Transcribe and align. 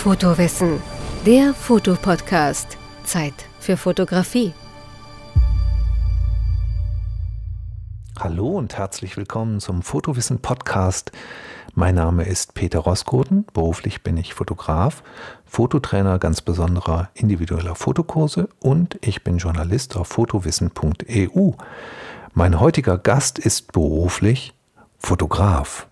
Fotowissen, 0.00 0.80
der 1.26 1.52
Fotopodcast. 1.52 2.78
Zeit 3.04 3.34
für 3.58 3.76
Fotografie. 3.76 4.54
Hallo 8.18 8.56
und 8.56 8.78
herzlich 8.78 9.18
willkommen 9.18 9.60
zum 9.60 9.82
Fotowissen 9.82 10.40
Podcast. 10.40 11.12
Mein 11.74 11.96
Name 11.96 12.24
ist 12.24 12.54
Peter 12.54 12.78
Roskoten. 12.78 13.44
Beruflich 13.52 14.02
bin 14.02 14.16
ich 14.16 14.32
Fotograf, 14.32 15.02
Fototrainer 15.44 16.18
ganz 16.18 16.40
besonderer 16.40 17.10
individueller 17.12 17.74
Fotokurse 17.74 18.48
und 18.58 18.96
ich 19.02 19.22
bin 19.22 19.36
Journalist 19.36 19.98
auf 19.98 20.08
fotowissen.eu. 20.08 21.50
Mein 22.32 22.58
heutiger 22.58 22.96
Gast 22.96 23.38
ist 23.38 23.72
beruflich 23.72 24.54
Fotograf. 24.98 25.88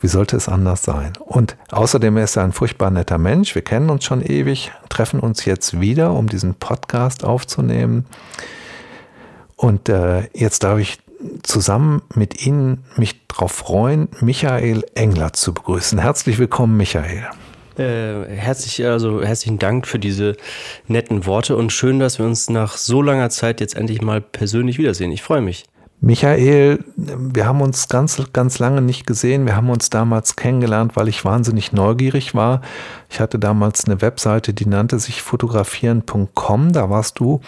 Wie 0.00 0.08
sollte 0.08 0.36
es 0.36 0.48
anders 0.48 0.82
sein? 0.82 1.12
Und 1.18 1.56
außerdem 1.70 2.16
ist 2.16 2.36
er 2.36 2.44
ein 2.44 2.52
furchtbar 2.52 2.90
netter 2.90 3.18
Mensch. 3.18 3.54
Wir 3.54 3.62
kennen 3.62 3.90
uns 3.90 4.04
schon 4.04 4.22
ewig, 4.22 4.72
treffen 4.88 5.20
uns 5.20 5.44
jetzt 5.44 5.78
wieder, 5.78 6.14
um 6.14 6.26
diesen 6.26 6.54
Podcast 6.54 7.22
aufzunehmen. 7.22 8.06
Und 9.56 9.90
äh, 9.90 10.22
jetzt 10.32 10.64
darf 10.64 10.78
ich 10.78 10.98
zusammen 11.42 12.00
mit 12.14 12.46
Ihnen 12.46 12.84
mich 12.96 13.26
darauf 13.28 13.52
freuen, 13.52 14.08
Michael 14.20 14.84
Engler 14.94 15.34
zu 15.34 15.52
begrüßen. 15.52 15.98
Herzlich 15.98 16.38
willkommen, 16.38 16.78
Michael. 16.78 17.26
Äh, 17.76 18.24
herzlich, 18.34 18.84
also 18.86 19.22
herzlichen 19.22 19.58
Dank 19.58 19.86
für 19.86 19.98
diese 19.98 20.36
netten 20.88 21.26
Worte 21.26 21.56
und 21.56 21.72
schön, 21.72 21.98
dass 21.98 22.18
wir 22.18 22.24
uns 22.24 22.48
nach 22.48 22.78
so 22.78 23.02
langer 23.02 23.28
Zeit 23.28 23.60
jetzt 23.60 23.76
endlich 23.76 24.00
mal 24.00 24.22
persönlich 24.22 24.78
wiedersehen. 24.78 25.12
Ich 25.12 25.22
freue 25.22 25.42
mich. 25.42 25.66
Michael, 26.02 26.82
wir 26.96 27.44
haben 27.44 27.60
uns 27.60 27.88
ganz, 27.88 28.22
ganz 28.32 28.58
lange 28.58 28.80
nicht 28.80 29.06
gesehen. 29.06 29.44
Wir 29.44 29.54
haben 29.54 29.68
uns 29.68 29.90
damals 29.90 30.34
kennengelernt, 30.34 30.96
weil 30.96 31.08
ich 31.08 31.26
wahnsinnig 31.26 31.72
neugierig 31.72 32.34
war. 32.34 32.62
Ich 33.10 33.20
hatte 33.20 33.38
damals 33.38 33.84
eine 33.84 34.00
Webseite, 34.00 34.54
die 34.54 34.66
nannte 34.66 34.98
sich 34.98 35.20
fotografieren.com. 35.20 36.72
Da 36.72 36.88
warst 36.88 37.18
du 37.18 37.42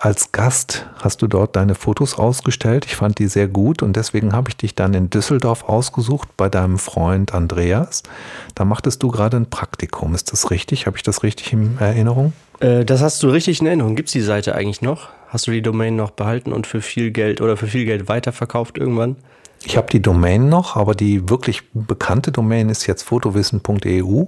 als 0.00 0.32
Gast, 0.32 0.86
hast 0.96 1.22
du 1.22 1.28
dort 1.28 1.54
deine 1.54 1.76
Fotos 1.76 2.18
ausgestellt. 2.18 2.86
Ich 2.86 2.96
fand 2.96 3.18
die 3.18 3.28
sehr 3.28 3.46
gut 3.46 3.82
und 3.82 3.94
deswegen 3.94 4.32
habe 4.32 4.48
ich 4.48 4.56
dich 4.56 4.74
dann 4.74 4.94
in 4.94 5.08
Düsseldorf 5.08 5.68
ausgesucht 5.68 6.28
bei 6.36 6.48
deinem 6.48 6.78
Freund 6.78 7.34
Andreas. 7.34 8.02
Da 8.56 8.64
machtest 8.64 9.02
du 9.02 9.08
gerade 9.08 9.36
ein 9.36 9.48
Praktikum. 9.48 10.14
Ist 10.14 10.32
das 10.32 10.50
richtig? 10.50 10.86
Habe 10.86 10.96
ich 10.96 11.04
das 11.04 11.22
richtig 11.22 11.52
in 11.52 11.76
Erinnerung? 11.78 12.32
Äh, 12.58 12.84
das 12.84 13.00
hast 13.00 13.22
du 13.22 13.28
richtig 13.28 13.60
in 13.60 13.66
Erinnerung. 13.66 13.94
Gibt 13.94 14.08
es 14.08 14.12
die 14.12 14.22
Seite 14.22 14.54
eigentlich 14.54 14.82
noch? 14.82 15.10
Hast 15.30 15.46
du 15.46 15.52
die 15.52 15.62
Domain 15.62 15.94
noch 15.94 16.10
behalten 16.10 16.52
und 16.52 16.66
für 16.66 16.80
viel 16.80 17.12
Geld 17.12 17.40
oder 17.40 17.56
für 17.56 17.68
viel 17.68 17.84
Geld 17.84 18.08
weiterverkauft 18.08 18.76
irgendwann? 18.76 19.14
Ich 19.64 19.76
habe 19.76 19.86
die 19.88 20.02
Domain 20.02 20.48
noch, 20.48 20.74
aber 20.74 20.96
die 20.96 21.30
wirklich 21.30 21.62
bekannte 21.72 22.32
Domain 22.32 22.68
ist 22.68 22.88
jetzt 22.88 23.04
fotowissen.eu. 23.04 24.24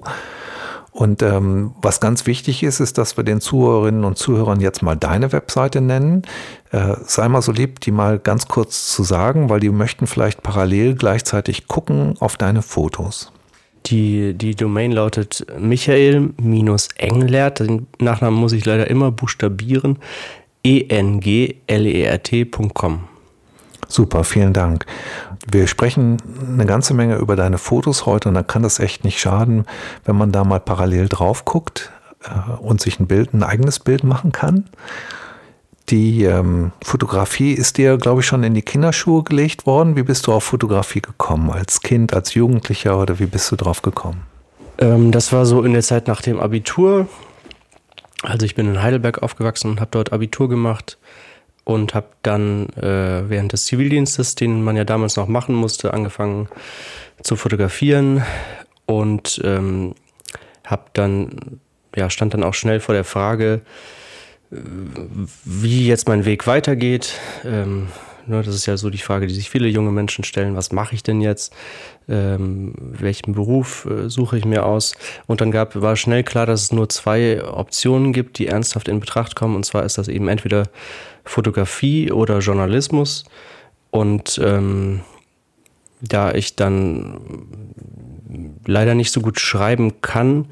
Und 0.92 1.22
ähm, 1.22 1.74
was 1.82 1.98
ganz 1.98 2.26
wichtig 2.26 2.62
ist, 2.62 2.78
ist, 2.78 2.98
dass 2.98 3.16
wir 3.16 3.24
den 3.24 3.40
Zuhörerinnen 3.40 4.04
und 4.04 4.16
Zuhörern 4.16 4.60
jetzt 4.60 4.80
mal 4.82 4.94
deine 4.94 5.32
Webseite 5.32 5.80
nennen. 5.80 6.22
Äh, 6.70 6.94
sei 7.04 7.28
mal 7.28 7.42
so 7.42 7.50
lieb, 7.50 7.80
die 7.80 7.90
mal 7.90 8.20
ganz 8.20 8.46
kurz 8.46 8.94
zu 8.94 9.02
sagen, 9.02 9.50
weil 9.50 9.58
die 9.58 9.70
möchten 9.70 10.06
vielleicht 10.06 10.44
parallel 10.44 10.94
gleichzeitig 10.94 11.66
gucken 11.66 12.14
auf 12.20 12.36
deine 12.36 12.62
Fotos. 12.62 13.32
Die, 13.86 14.34
die 14.34 14.54
Domain 14.54 14.92
lautet 14.92 15.44
Michael-Englert. 15.58 17.58
Den 17.58 17.88
Nachnamen 17.98 18.38
muss 18.38 18.52
ich 18.52 18.64
leider 18.64 18.88
immer 18.88 19.10
buchstabieren 19.10 19.98
englert.com. 20.64 21.48
Super, 23.88 24.24
vielen 24.24 24.52
Dank. 24.52 24.86
Wir 25.50 25.66
sprechen 25.66 26.16
eine 26.46 26.66
ganze 26.66 26.94
Menge 26.94 27.16
über 27.16 27.36
deine 27.36 27.58
Fotos 27.58 28.06
heute 28.06 28.28
und 28.28 28.34
da 28.34 28.42
kann 28.42 28.62
das 28.62 28.78
echt 28.78 29.04
nicht 29.04 29.20
schaden, 29.20 29.66
wenn 30.04 30.16
man 30.16 30.32
da 30.32 30.44
mal 30.44 30.60
parallel 30.60 31.08
drauf 31.08 31.44
guckt 31.44 31.90
äh, 32.24 32.52
und 32.60 32.80
sich 32.80 33.00
ein 33.00 33.06
Bild, 33.06 33.34
ein 33.34 33.42
eigenes 33.42 33.80
Bild 33.80 34.04
machen 34.04 34.32
kann. 34.32 34.70
Die 35.88 36.22
ähm, 36.24 36.70
Fotografie 36.82 37.52
ist 37.52 37.76
dir, 37.76 37.98
glaube 37.98 38.20
ich, 38.20 38.26
schon 38.26 38.44
in 38.44 38.54
die 38.54 38.62
Kinderschuhe 38.62 39.24
gelegt 39.24 39.66
worden. 39.66 39.96
Wie 39.96 40.04
bist 40.04 40.26
du 40.26 40.32
auf 40.32 40.44
Fotografie 40.44 41.02
gekommen? 41.02 41.50
Als 41.50 41.80
Kind, 41.80 42.14
als 42.14 42.34
Jugendlicher 42.34 42.98
oder 42.98 43.18
wie 43.18 43.26
bist 43.26 43.50
du 43.50 43.56
drauf 43.56 43.82
gekommen? 43.82 44.22
Ähm, 44.78 45.10
das 45.10 45.32
war 45.32 45.44
so 45.44 45.62
in 45.62 45.72
der 45.72 45.82
Zeit 45.82 46.06
nach 46.06 46.22
dem 46.22 46.40
Abitur. 46.40 47.08
Also 48.22 48.46
ich 48.46 48.54
bin 48.54 48.68
in 48.68 48.82
Heidelberg 48.82 49.22
aufgewachsen 49.22 49.70
und 49.70 49.80
habe 49.80 49.90
dort 49.90 50.12
Abitur 50.12 50.48
gemacht 50.48 50.98
und 51.64 51.94
habe 51.94 52.08
dann 52.22 52.68
äh, 52.70 53.28
während 53.28 53.52
des 53.52 53.66
Zivildienstes, 53.66 54.34
den 54.34 54.62
man 54.62 54.76
ja 54.76 54.84
damals 54.84 55.16
noch 55.16 55.28
machen 55.28 55.54
musste, 55.54 55.92
angefangen 55.92 56.48
zu 57.22 57.36
fotografieren 57.36 58.22
und 58.86 59.40
ähm, 59.44 59.94
habe 60.64 60.84
dann 60.92 61.60
ja 61.94 62.10
stand 62.10 62.34
dann 62.34 62.44
auch 62.44 62.54
schnell 62.54 62.80
vor 62.80 62.94
der 62.94 63.04
Frage, 63.04 63.60
äh, 64.50 64.56
wie 65.44 65.86
jetzt 65.86 66.08
mein 66.08 66.24
Weg 66.24 66.46
weitergeht. 66.46 67.14
Ähm, 67.44 67.88
Ne, 68.26 68.42
das 68.42 68.54
ist 68.54 68.66
ja 68.66 68.76
so 68.76 68.90
die 68.90 68.98
Frage, 68.98 69.26
die 69.26 69.34
sich 69.34 69.50
viele 69.50 69.68
junge 69.68 69.90
Menschen 69.90 70.24
stellen. 70.24 70.54
Was 70.54 70.70
mache 70.72 70.94
ich 70.94 71.02
denn 71.02 71.20
jetzt? 71.20 71.52
Ähm, 72.08 72.74
welchen 72.78 73.32
Beruf 73.32 73.86
äh, 73.86 74.08
suche 74.08 74.38
ich 74.38 74.44
mir 74.44 74.64
aus? 74.64 74.94
Und 75.26 75.40
dann 75.40 75.50
gab, 75.50 75.80
war 75.80 75.96
schnell 75.96 76.22
klar, 76.22 76.46
dass 76.46 76.62
es 76.62 76.72
nur 76.72 76.88
zwei 76.88 77.42
Optionen 77.44 78.12
gibt, 78.12 78.38
die 78.38 78.46
ernsthaft 78.46 78.88
in 78.88 79.00
Betracht 79.00 79.34
kommen. 79.34 79.56
Und 79.56 79.64
zwar 79.64 79.84
ist 79.84 79.98
das 79.98 80.08
eben 80.08 80.28
entweder 80.28 80.68
Fotografie 81.24 82.12
oder 82.12 82.38
Journalismus. 82.38 83.24
Und 83.90 84.40
ähm, 84.42 85.00
da 86.00 86.32
ich 86.32 86.56
dann 86.56 87.20
leider 88.66 88.94
nicht 88.94 89.12
so 89.12 89.20
gut 89.20 89.38
schreiben 89.40 90.00
kann, 90.00 90.46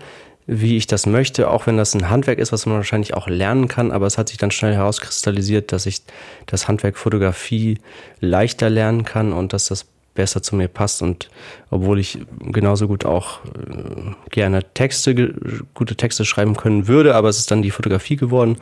wie 0.53 0.77
ich 0.77 0.89
das 0.89 1.07
möchte, 1.07 1.49
auch 1.49 1.69
wenn 1.69 1.77
das 1.77 1.95
ein 1.95 2.11
Handwerk 2.11 2.41
ist, 2.41 2.51
was 2.51 2.67
man 2.67 2.75
wahrscheinlich 2.75 3.15
auch 3.15 3.29
lernen 3.29 3.69
kann, 3.69 3.93
aber 3.93 4.07
es 4.07 4.19
hat 4.19 4.29
sich 4.29 4.37
dann 4.37 4.51
schnell 4.51 4.75
herauskristallisiert, 4.75 5.71
dass 5.71 5.87
ich 5.87 6.03
das 6.47 6.67
Handwerk 6.67 6.99
Fotografie 6.99 7.79
leichter 8.21 8.69
lernen 8.69 9.05
kann 9.05 9.33
und 9.33 9.53
dass 9.53 9.67
das 9.67 9.87
besser 10.15 10.43
zu 10.43 10.57
mir 10.57 10.67
passt 10.67 11.03
und 11.03 11.31
obwohl 11.71 12.01
ich 12.01 12.19
genauso 12.41 12.89
gut 12.89 13.05
auch 13.05 13.45
äh, 13.45 14.11
gerne 14.31 14.65
Texte, 14.75 15.35
gute 15.73 15.95
Texte 15.95 16.25
schreiben 16.25 16.57
können 16.57 16.89
würde, 16.89 17.15
aber 17.15 17.29
es 17.29 17.39
ist 17.39 17.53
dann 17.53 17.63
die 17.63 17.71
Fotografie 17.71 18.17
geworden 18.17 18.57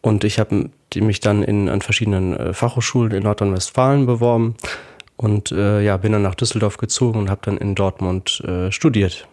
und 0.00 0.24
ich 0.24 0.38
habe 0.38 0.70
mich 0.94 1.20
dann 1.20 1.42
in, 1.42 1.68
an 1.68 1.82
verschiedenen 1.82 2.34
äh, 2.34 2.54
Fachhochschulen 2.54 3.12
in 3.12 3.24
Nordrhein-Westfalen 3.24 4.06
beworben 4.06 4.56
und 5.18 5.52
äh, 5.52 5.82
ja, 5.82 5.98
bin 5.98 6.12
dann 6.12 6.22
nach 6.22 6.36
Düsseldorf 6.36 6.78
gezogen 6.78 7.18
und 7.18 7.28
habe 7.28 7.42
dann 7.44 7.58
in 7.58 7.74
Dortmund 7.74 8.40
äh, 8.46 8.72
studiert. 8.72 9.28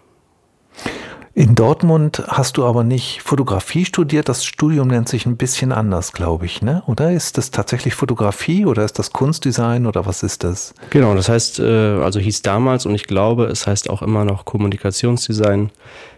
In 1.37 1.53
Dortmund 1.53 2.23
hast 2.29 2.55
du 2.55 2.65
aber 2.65 2.85
nicht 2.85 3.21
Fotografie 3.21 3.83
studiert. 3.83 4.29
Das 4.29 4.45
Studium 4.45 4.87
nennt 4.87 5.09
sich 5.09 5.25
ein 5.25 5.35
bisschen 5.35 5.73
anders, 5.73 6.13
glaube 6.13 6.45
ich, 6.45 6.61
ne? 6.61 6.81
Oder 6.87 7.11
ist 7.11 7.37
das 7.37 7.51
tatsächlich 7.51 7.93
Fotografie 7.93 8.65
oder 8.65 8.85
ist 8.85 8.97
das 8.99 9.11
Kunstdesign 9.11 9.85
oder 9.85 10.05
was 10.05 10.23
ist 10.23 10.45
das? 10.45 10.73
Genau, 10.91 11.13
das 11.13 11.27
heißt, 11.27 11.59
äh, 11.59 11.99
also 11.99 12.21
hieß 12.21 12.41
damals 12.41 12.85
und 12.85 12.95
ich 12.95 13.03
glaube, 13.03 13.47
es 13.47 13.67
heißt 13.67 13.89
auch 13.89 14.01
immer 14.01 14.23
noch 14.23 14.45
Kommunikationsdesign 14.45 15.71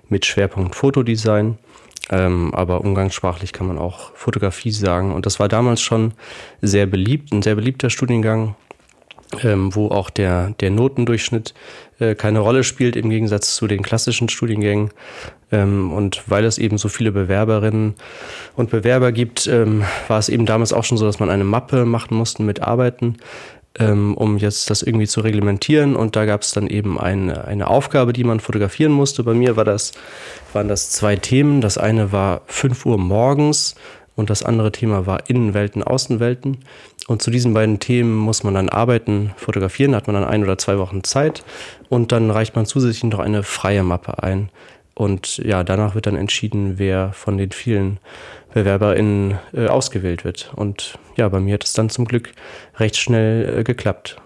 mit 0.08 0.28
Schwerpunkt 0.28 0.76
Fotodesign. 0.76 1.58
Ähm, 2.12 2.54
aber 2.54 2.82
umgangssprachlich 2.82 3.54
kann 3.54 3.66
man 3.66 3.80
auch 3.80 4.12
Fotografie 4.14 4.72
sagen. 4.72 5.16
Und 5.16 5.26
das 5.26 5.40
war 5.40 5.48
damals 5.48 5.82
schon 5.82 6.14
sehr 6.62 6.86
beliebt, 6.86 7.34
ein 7.34 7.42
sehr 7.42 7.56
beliebter 7.56 7.90
Studiengang 7.90 8.56
ähm, 9.44 9.76
wo 9.76 9.90
auch 9.90 10.10
der, 10.10 10.52
der 10.60 10.72
Notendurchschnitt 10.72 11.54
äh, 12.00 12.16
keine 12.16 12.40
Rolle 12.40 12.64
spielt 12.64 12.96
im 12.96 13.10
Gegensatz 13.10 13.56
zu 13.56 13.68
den 13.68 13.82
klassischen 13.82 14.30
Studiengängen. 14.30 14.92
Ähm, 15.52 15.92
und 15.92 16.24
weil 16.28 16.46
es 16.46 16.58
eben 16.58 16.78
so 16.78 16.90
viele 16.90 17.12
Bewerberinnen 17.12 17.96
und 18.56 18.70
Bewerber 18.70 19.12
gibt, 19.12 19.48
ähm, 19.48 19.84
war 20.08 20.20
es 20.20 20.30
eben 20.30 20.46
damals 20.46 20.74
auch 20.74 20.84
schon 20.84 20.98
so, 20.98 21.06
dass 21.06 21.20
man 21.20 21.30
eine 21.30 21.44
Mappe 21.44 21.86
machen 21.86 22.18
musste 22.18 22.44
mit 22.44 22.62
Arbeiten, 22.62 23.18
ähm, 23.80 24.16
um 24.16 24.38
jetzt 24.38 24.70
das 24.70 24.84
irgendwie 24.84 25.08
zu 25.08 25.22
reglementieren. 25.22 25.96
Und 25.96 26.16
da 26.16 26.26
gab 26.26 26.42
es 26.42 26.52
dann 26.52 26.68
eben 26.68 27.00
eine, 27.00 27.46
eine 27.46 27.68
Aufgabe, 27.68 28.14
die 28.14 28.24
man 28.24 28.40
fotografieren 28.40 28.92
musste. 28.92 29.24
Bei 29.24 29.34
mir 29.34 29.56
war 29.56 29.66
das, 29.66 29.94
waren 30.54 30.68
das 30.68 30.90
zwei 30.92 31.16
Themen. 31.16 31.62
Das 31.62 31.78
eine 31.78 32.12
war 32.12 32.42
5 32.48 32.86
Uhr 32.86 32.98
morgens 32.98 33.76
und 34.16 34.30
das 34.30 34.44
andere 34.44 34.72
Thema 34.72 35.06
war 35.06 35.30
Innenwelten, 35.30 35.84
Außenwelten. 35.84 36.58
Und 37.08 37.22
zu 37.22 37.32
diesen 37.32 37.54
beiden 37.54 37.80
Themen 37.80 38.16
muss 38.16 38.44
man 38.44 38.54
dann 38.54 38.70
arbeiten, 38.70 39.32
fotografieren, 39.38 39.96
hat 39.96 40.08
man 40.08 40.16
dann 40.16 40.26
ein 40.26 40.44
oder 40.44 40.58
zwei 40.58 40.78
Wochen 40.78 41.04
Zeit 41.04 41.44
und 41.90 42.12
dann 42.12 42.30
reicht 42.30 42.56
man 42.56 42.66
zusätzlich 42.66 43.06
noch 43.06 43.20
eine 43.20 43.44
freie 43.44 43.84
Mappe 43.84 44.22
ein. 44.22 44.50
Und 44.94 45.38
ja, 45.38 45.64
danach 45.64 45.96
wird 45.96 46.08
dann 46.08 46.16
entschieden, 46.16 46.80
wer 46.80 47.14
von 47.14 47.38
den 47.38 47.52
vielen 47.52 48.00
BewerberInnen 48.54 49.38
äh, 49.54 49.68
ausgewählt 49.68 50.26
wird. 50.26 50.52
Und 50.56 50.98
ja, 51.16 51.30
bei 51.30 51.40
mir 51.40 51.54
hat 51.54 51.64
es 51.64 51.74
dann 51.74 51.90
zum 51.90 52.06
Glück 52.06 52.32
recht 52.78 52.98
schnell 52.98 53.60
äh, 53.60 53.64
geklappt. 53.64 54.18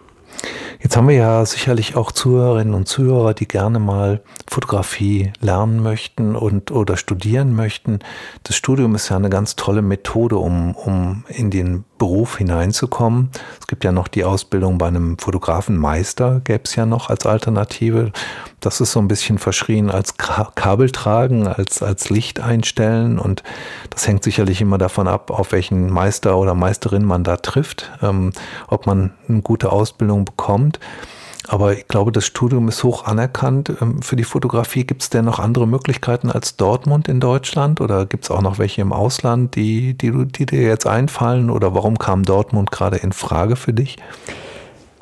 Jetzt 0.82 0.98
haben 0.98 1.10
wir 1.10 1.16
ja 1.16 1.46
sicherlich 1.46 1.96
auch 1.96 2.12
Zuhörerinnen 2.12 2.74
und 2.74 2.88
Zuhörer, 2.88 3.34
die 3.34 3.48
gerne 3.48 3.80
mal 3.80 4.22
Fotografie 4.50 5.34
lernen 5.40 5.84
möchten 5.84 6.36
und 6.36 6.72
oder 6.72 6.98
studieren 6.98 7.54
möchten. 7.54 8.00
Das 8.44 8.56
Studium 8.56 8.96
ist 8.96 9.10
ja 9.10 9.18
eine 9.18 9.30
ganz 9.30 9.56
tolle 9.56 9.82
Methode, 9.82 10.38
um, 10.38 10.74
um 10.74 11.26
in 11.28 11.52
den 11.52 11.84
Beruf 12.02 12.40
hineinzukommen. 12.40 13.30
Es 13.60 13.68
gibt 13.68 13.84
ja 13.84 13.92
noch 13.92 14.08
die 14.08 14.24
Ausbildung 14.24 14.80
bei 14.80 14.88
einem 14.88 15.20
Fotografenmeister, 15.20 16.42
gäbe 16.44 16.64
es 16.64 16.76
ja 16.76 16.88
noch 16.88 17.12
als 17.12 17.28
Alternative. 17.28 18.12
Das 18.60 18.82
ist 18.82 18.94
so 18.94 19.00
ein 19.00 19.08
bisschen 19.08 19.38
verschrien 19.38 19.92
als 19.92 20.18
Kabel 20.18 20.90
tragen, 20.90 21.46
als, 21.46 21.84
als 21.84 22.10
Licht 22.10 22.40
einstellen 22.40 23.20
und 23.20 23.44
das 23.92 24.08
hängt 24.08 24.24
sicherlich 24.24 24.62
immer 24.62 24.80
davon 24.80 25.08
ab, 25.08 25.30
auf 25.30 25.52
welchen 25.52 25.92
Meister 25.92 26.38
oder 26.38 26.56
Meisterin 26.56 27.06
man 27.06 27.24
da 27.24 27.38
trifft, 27.38 27.92
ähm, 28.02 28.32
ob 28.68 28.88
man 28.88 29.12
eine 29.30 29.44
gute 29.44 29.72
Ausbildung 29.72 30.26
bekommt. 30.26 30.80
Aber 31.52 31.78
ich 31.78 31.86
glaube, 31.90 32.14
das 32.14 32.26
Studium 32.26 32.70
ist 32.70 32.82
hoch 32.82 33.04
anerkannt. 33.04 33.74
Ähm, 33.82 34.02
für 34.02 34.16
die 34.16 34.24
Fotografie 34.24 34.86
gibt 34.86 35.02
es 35.02 35.10
denn 35.10 35.26
noch 35.26 35.38
andere 35.38 35.68
Möglichkeiten 35.68 36.32
als 36.32 36.56
Dortmund 36.56 37.10
in 37.10 37.20
Deutschland? 37.20 37.82
Oder 37.82 38.06
gibt 38.06 38.24
es 38.24 38.32
auch 38.32 38.42
noch 38.42 38.58
welche 38.58 38.80
im 38.80 38.94
Ausland, 38.94 39.58
die, 39.58 39.94
die, 39.94 40.14
die 40.28 40.46
dir 40.46 40.62
jetzt 40.62 40.88
einfallen? 40.88 41.50
Oder 41.50 41.76
warum 41.76 42.00
kam 42.00 42.24
Dortmund 42.24 42.72
gerade 42.72 42.96
in 42.98 43.12
Frage 43.12 43.58
für 43.58 43.74
dich? 43.74 43.98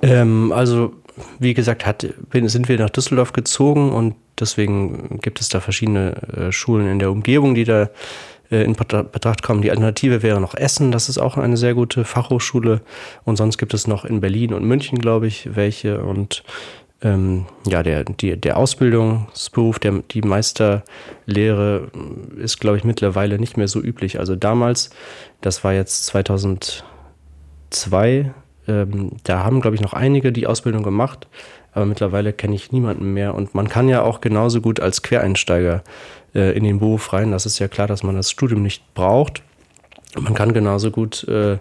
Ähm, 0.02 0.52
also, 0.52 0.94
wie 1.38 1.54
gesagt, 1.54 1.86
hat, 1.86 2.08
sind 2.34 2.68
wir 2.68 2.80
nach 2.80 2.90
Düsseldorf 2.90 3.32
gezogen 3.32 3.92
und 3.92 4.16
deswegen 4.40 5.20
gibt 5.22 5.42
es 5.42 5.50
da 5.50 5.60
verschiedene 5.60 6.16
äh, 6.36 6.52
Schulen 6.52 6.88
in 6.88 6.98
der 6.98 7.12
Umgebung, 7.12 7.54
die 7.54 7.66
da 7.66 7.92
in 8.50 8.74
Betracht 8.74 9.44
kommen. 9.44 9.62
Die 9.62 9.70
Alternative 9.70 10.24
wäre 10.24 10.42
noch 10.42 10.56
Essen, 10.56 10.92
das 10.92 11.10
ist 11.10 11.20
auch 11.20 11.38
eine 11.38 11.58
sehr 11.58 11.76
gute 11.76 12.04
Fachhochschule. 12.04 12.82
Und 13.24 13.36
sonst 13.36 13.58
gibt 13.58 13.74
es 13.74 13.88
noch 13.88 14.06
in 14.06 14.22
Berlin 14.22 14.54
und 14.54 14.66
München, 14.66 15.00
glaube 15.00 15.28
ich, 15.28 15.56
welche. 15.56 16.02
Und 16.02 16.44
ähm, 17.02 17.46
ja, 17.66 17.84
der, 17.84 18.04
die, 18.04 18.36
der 18.36 18.58
Ausbildungsberuf, 18.58 19.80
der, 19.80 20.04
die 20.12 20.22
Meisterlehre 20.22 21.88
ist, 22.38 22.60
glaube 22.60 22.78
ich, 22.78 22.84
mittlerweile 22.84 23.40
nicht 23.40 23.56
mehr 23.56 23.68
so 23.68 23.82
üblich. 23.82 24.20
Also 24.20 24.36
damals, 24.36 24.90
das 25.42 25.64
war 25.64 25.74
jetzt 25.74 26.06
2002, 26.08 28.34
ähm, 28.68 29.12
da 29.24 29.44
haben, 29.44 29.62
glaube 29.62 29.76
ich, 29.76 29.82
noch 29.82 29.94
einige 29.94 30.34
die 30.34 30.48
Ausbildung 30.48 30.84
gemacht, 30.84 31.28
aber 31.72 31.86
mittlerweile 31.86 32.34
kenne 32.34 32.56
ich 32.56 32.72
niemanden 32.72 33.14
mehr. 33.14 33.36
Und 33.36 33.56
man 33.56 33.70
kann 33.70 33.88
ja 33.88 34.02
auch 34.02 34.22
genauso 34.22 34.60
gut 34.60 34.80
als 34.80 35.02
Quereinsteiger 35.02 35.84
äh, 36.34 36.56
in 36.56 36.64
den 36.64 36.80
Beruf 36.80 37.14
rein. 37.14 37.32
Das 37.32 37.46
ist 37.46 37.60
ja 37.60 37.68
klar, 37.68 37.88
dass 37.88 38.04
man 38.04 38.16
das 38.16 38.32
Studium 38.32 38.62
nicht 38.62 38.94
braucht. 38.94 39.42
Man 40.20 40.34
kann 40.34 40.54
genauso 40.54 40.92
gut 40.92 41.28
äh, 41.28 41.58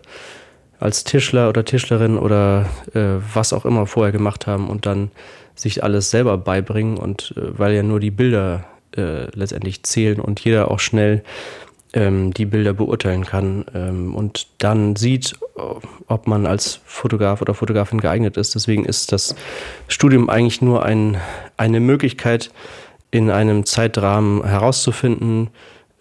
als 0.81 1.05
Tischler 1.05 1.49
oder 1.49 1.65
Tischlerin 1.65 2.19
oder 2.19 2.67
äh, 2.95 3.21
was 3.35 3.53
auch 3.53 3.65
immer 3.65 3.87
vorher 3.87 4.13
gemacht 4.13 4.47
haben 4.47 4.69
und 4.69 4.87
dann 4.87 5.11
sich 5.55 5.83
alles 5.83 6.11
selber 6.11 6.39
beibringen 6.39 6.97
und 6.99 7.35
äh, 7.37 7.59
weil 7.59 7.75
ja 7.75 7.83
nur 7.83 8.01
die 8.01 8.11
Bilder 8.11 8.65
äh, 8.97 9.27
letztendlich 9.35 9.83
zählen 9.83 10.21
und 10.21 10.41
jeder 10.41 10.71
auch 10.71 10.81
schnell 10.81 11.23
ähm, 11.95 12.33
die 12.33 12.47
Bilder 12.47 12.75
beurteilen 12.75 13.25
kann 13.25 13.65
ähm, 13.75 14.15
und 14.15 14.47
dann 14.59 14.97
sieht, 14.97 15.35
ob 16.07 16.27
man 16.27 16.47
als 16.47 16.81
Fotograf 16.85 17.41
oder 17.43 17.55
Fotografin 17.55 18.01
geeignet 18.01 18.37
ist. 18.37 18.55
Deswegen 18.55 18.85
ist 18.85 19.13
das 19.13 19.35
Studium 19.89 20.29
eigentlich 20.31 20.61
nur 20.63 20.85
ein, 20.85 21.17
eine 21.57 21.81
Möglichkeit, 21.81 22.51
in 23.11 23.31
einem 23.31 23.65
Zeitrahmen 23.65 24.45
herauszufinden, 24.45 25.51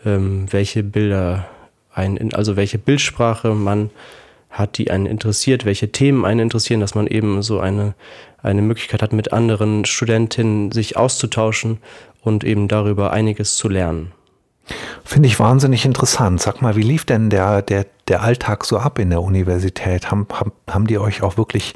ähm, 0.05 0.45
welche 0.51 0.83
Bilder 0.83 1.47
ein, 1.93 2.33
also 2.33 2.55
welche 2.55 2.77
Bildsprache 2.77 3.53
man 3.55 3.89
hat, 4.49 4.77
die 4.77 4.91
einen 4.91 5.05
interessiert, 5.05 5.65
welche 5.65 5.91
Themen 5.91 6.25
einen 6.25 6.41
interessieren, 6.41 6.79
dass 6.79 6.95
man 6.95 7.07
eben 7.07 7.41
so 7.41 7.59
eine, 7.59 7.95
eine 8.41 8.61
Möglichkeit 8.61 9.01
hat, 9.01 9.13
mit 9.13 9.33
anderen 9.33 9.85
Studentinnen 9.85 10.71
sich 10.71 10.97
auszutauschen 10.97 11.79
und 12.21 12.43
eben 12.43 12.67
darüber 12.67 13.11
einiges 13.11 13.57
zu 13.57 13.69
lernen. 13.69 14.11
Finde 15.03 15.27
ich 15.27 15.39
wahnsinnig 15.39 15.85
interessant. 15.85 16.41
Sag 16.41 16.61
mal, 16.61 16.75
wie 16.75 16.81
lief 16.81 17.05
denn 17.05 17.29
der, 17.29 17.61
der, 17.61 17.85
der 18.09 18.21
Alltag 18.21 18.65
so 18.65 18.77
ab 18.77 18.99
in 18.99 19.09
der 19.09 19.21
Universität? 19.21 20.11
Haben, 20.11 20.27
haben, 20.33 20.51
haben 20.69 20.87
die 20.87 20.97
euch 20.97 21.23
auch 21.23 21.37
wirklich 21.37 21.75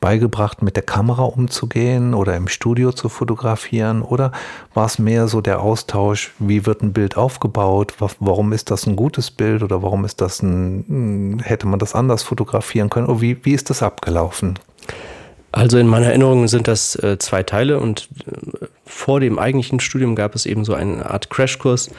beigebracht, 0.00 0.62
mit 0.62 0.74
der 0.74 0.82
Kamera 0.82 1.22
umzugehen 1.22 2.12
oder 2.12 2.36
im 2.36 2.48
Studio 2.48 2.92
zu 2.92 3.08
fotografieren? 3.08 4.02
Oder 4.02 4.32
war 4.74 4.86
es 4.86 4.98
mehr 4.98 5.28
so 5.28 5.40
der 5.40 5.60
Austausch, 5.60 6.32
wie 6.40 6.66
wird 6.66 6.82
ein 6.82 6.92
Bild 6.92 7.16
aufgebaut? 7.16 7.94
Warum 7.98 8.52
ist 8.52 8.70
das 8.70 8.86
ein 8.86 8.96
gutes 8.96 9.30
Bild 9.30 9.62
oder 9.62 9.82
warum 9.82 10.04
ist 10.04 10.20
das 10.20 10.42
ein, 10.42 11.40
hätte 11.44 11.68
man 11.68 11.78
das 11.78 11.94
anders 11.94 12.24
fotografieren 12.24 12.90
können? 12.90 13.06
Oder 13.06 13.20
wie, 13.20 13.44
wie 13.44 13.52
ist 13.52 13.70
das 13.70 13.82
abgelaufen? 13.82 14.58
Also 15.52 15.76
in 15.76 15.86
meiner 15.86 16.06
Erinnerung 16.06 16.48
sind 16.48 16.66
das 16.66 16.96
äh, 16.96 17.18
zwei 17.18 17.42
Teile 17.42 17.78
und 17.78 18.08
äh, 18.26 18.66
vor 18.86 19.20
dem 19.20 19.38
eigentlichen 19.38 19.80
Studium 19.80 20.16
gab 20.16 20.34
es 20.34 20.46
eben 20.46 20.64
so 20.64 20.74
eine 20.74 21.08
Art 21.08 21.28
Crashkurs 21.30 21.90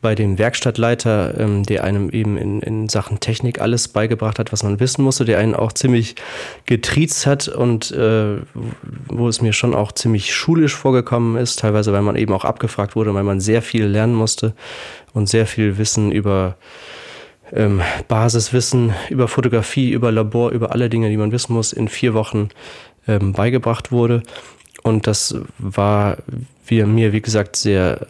bei 0.00 0.14
dem 0.14 0.38
Werkstattleiter, 0.38 1.38
ähm, 1.38 1.64
der 1.64 1.84
einem 1.84 2.10
eben 2.10 2.36
in, 2.36 2.60
in 2.60 2.88
Sachen 2.88 3.18
Technik 3.18 3.60
alles 3.60 3.88
beigebracht 3.88 4.38
hat, 4.38 4.52
was 4.52 4.62
man 4.62 4.78
wissen 4.78 5.02
musste, 5.02 5.24
der 5.24 5.38
einen 5.38 5.54
auch 5.54 5.72
ziemlich 5.72 6.14
getriezt 6.66 7.26
hat 7.26 7.48
und 7.48 7.90
äh, 7.90 8.36
wo 9.08 9.28
es 9.28 9.40
mir 9.42 9.52
schon 9.52 9.74
auch 9.74 9.90
ziemlich 9.92 10.32
schulisch 10.32 10.74
vorgekommen 10.74 11.36
ist, 11.36 11.58
teilweise 11.58 11.92
weil 11.92 12.02
man 12.02 12.16
eben 12.16 12.32
auch 12.32 12.44
abgefragt 12.44 12.94
wurde, 12.94 13.12
weil 13.14 13.24
man 13.24 13.40
sehr 13.40 13.60
viel 13.60 13.86
lernen 13.86 14.14
musste 14.14 14.54
und 15.14 15.28
sehr 15.28 15.46
viel 15.46 15.78
Wissen 15.78 16.12
über 16.12 16.56
ähm, 17.52 17.80
Basiswissen, 18.06 18.94
über 19.10 19.26
Fotografie, 19.26 19.90
über 19.90 20.12
Labor, 20.12 20.50
über 20.50 20.72
alle 20.72 20.88
Dinge, 20.88 21.08
die 21.08 21.16
man 21.16 21.32
wissen 21.32 21.54
muss, 21.54 21.72
in 21.72 21.88
vier 21.88 22.14
Wochen 22.14 22.50
ähm, 23.08 23.32
beigebracht 23.32 23.90
wurde. 23.90 24.22
Und 24.82 25.08
das 25.08 25.34
war 25.58 26.18
wie, 26.66 26.84
mir, 26.84 27.12
wie 27.12 27.22
gesagt, 27.22 27.56
sehr 27.56 28.06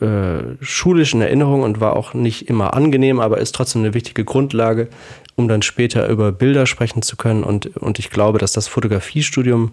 äh, 0.00 0.56
schulischen 0.60 1.20
Erinnerung 1.20 1.62
und 1.62 1.80
war 1.80 1.96
auch 1.96 2.14
nicht 2.14 2.48
immer 2.48 2.74
angenehm, 2.74 3.20
aber 3.20 3.38
ist 3.38 3.54
trotzdem 3.54 3.82
eine 3.82 3.94
wichtige 3.94 4.24
Grundlage, 4.24 4.88
um 5.36 5.48
dann 5.48 5.62
später 5.62 6.08
über 6.08 6.32
Bilder 6.32 6.66
sprechen 6.66 7.02
zu 7.02 7.16
können. 7.16 7.44
Und, 7.44 7.76
und 7.76 7.98
ich 7.98 8.10
glaube, 8.10 8.38
dass 8.38 8.52
das 8.52 8.68
Fotografiestudium 8.68 9.72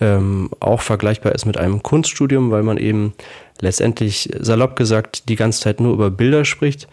ähm, 0.00 0.50
auch 0.60 0.80
vergleichbar 0.80 1.34
ist 1.34 1.46
mit 1.46 1.58
einem 1.58 1.82
Kunststudium, 1.82 2.50
weil 2.50 2.62
man 2.62 2.78
eben 2.78 3.12
letztendlich 3.60 4.30
salopp 4.38 4.76
gesagt 4.76 5.28
die 5.28 5.36
ganze 5.36 5.60
Zeit 5.60 5.80
nur 5.80 5.92
über 5.92 6.10
Bilder 6.10 6.44
spricht 6.44 6.88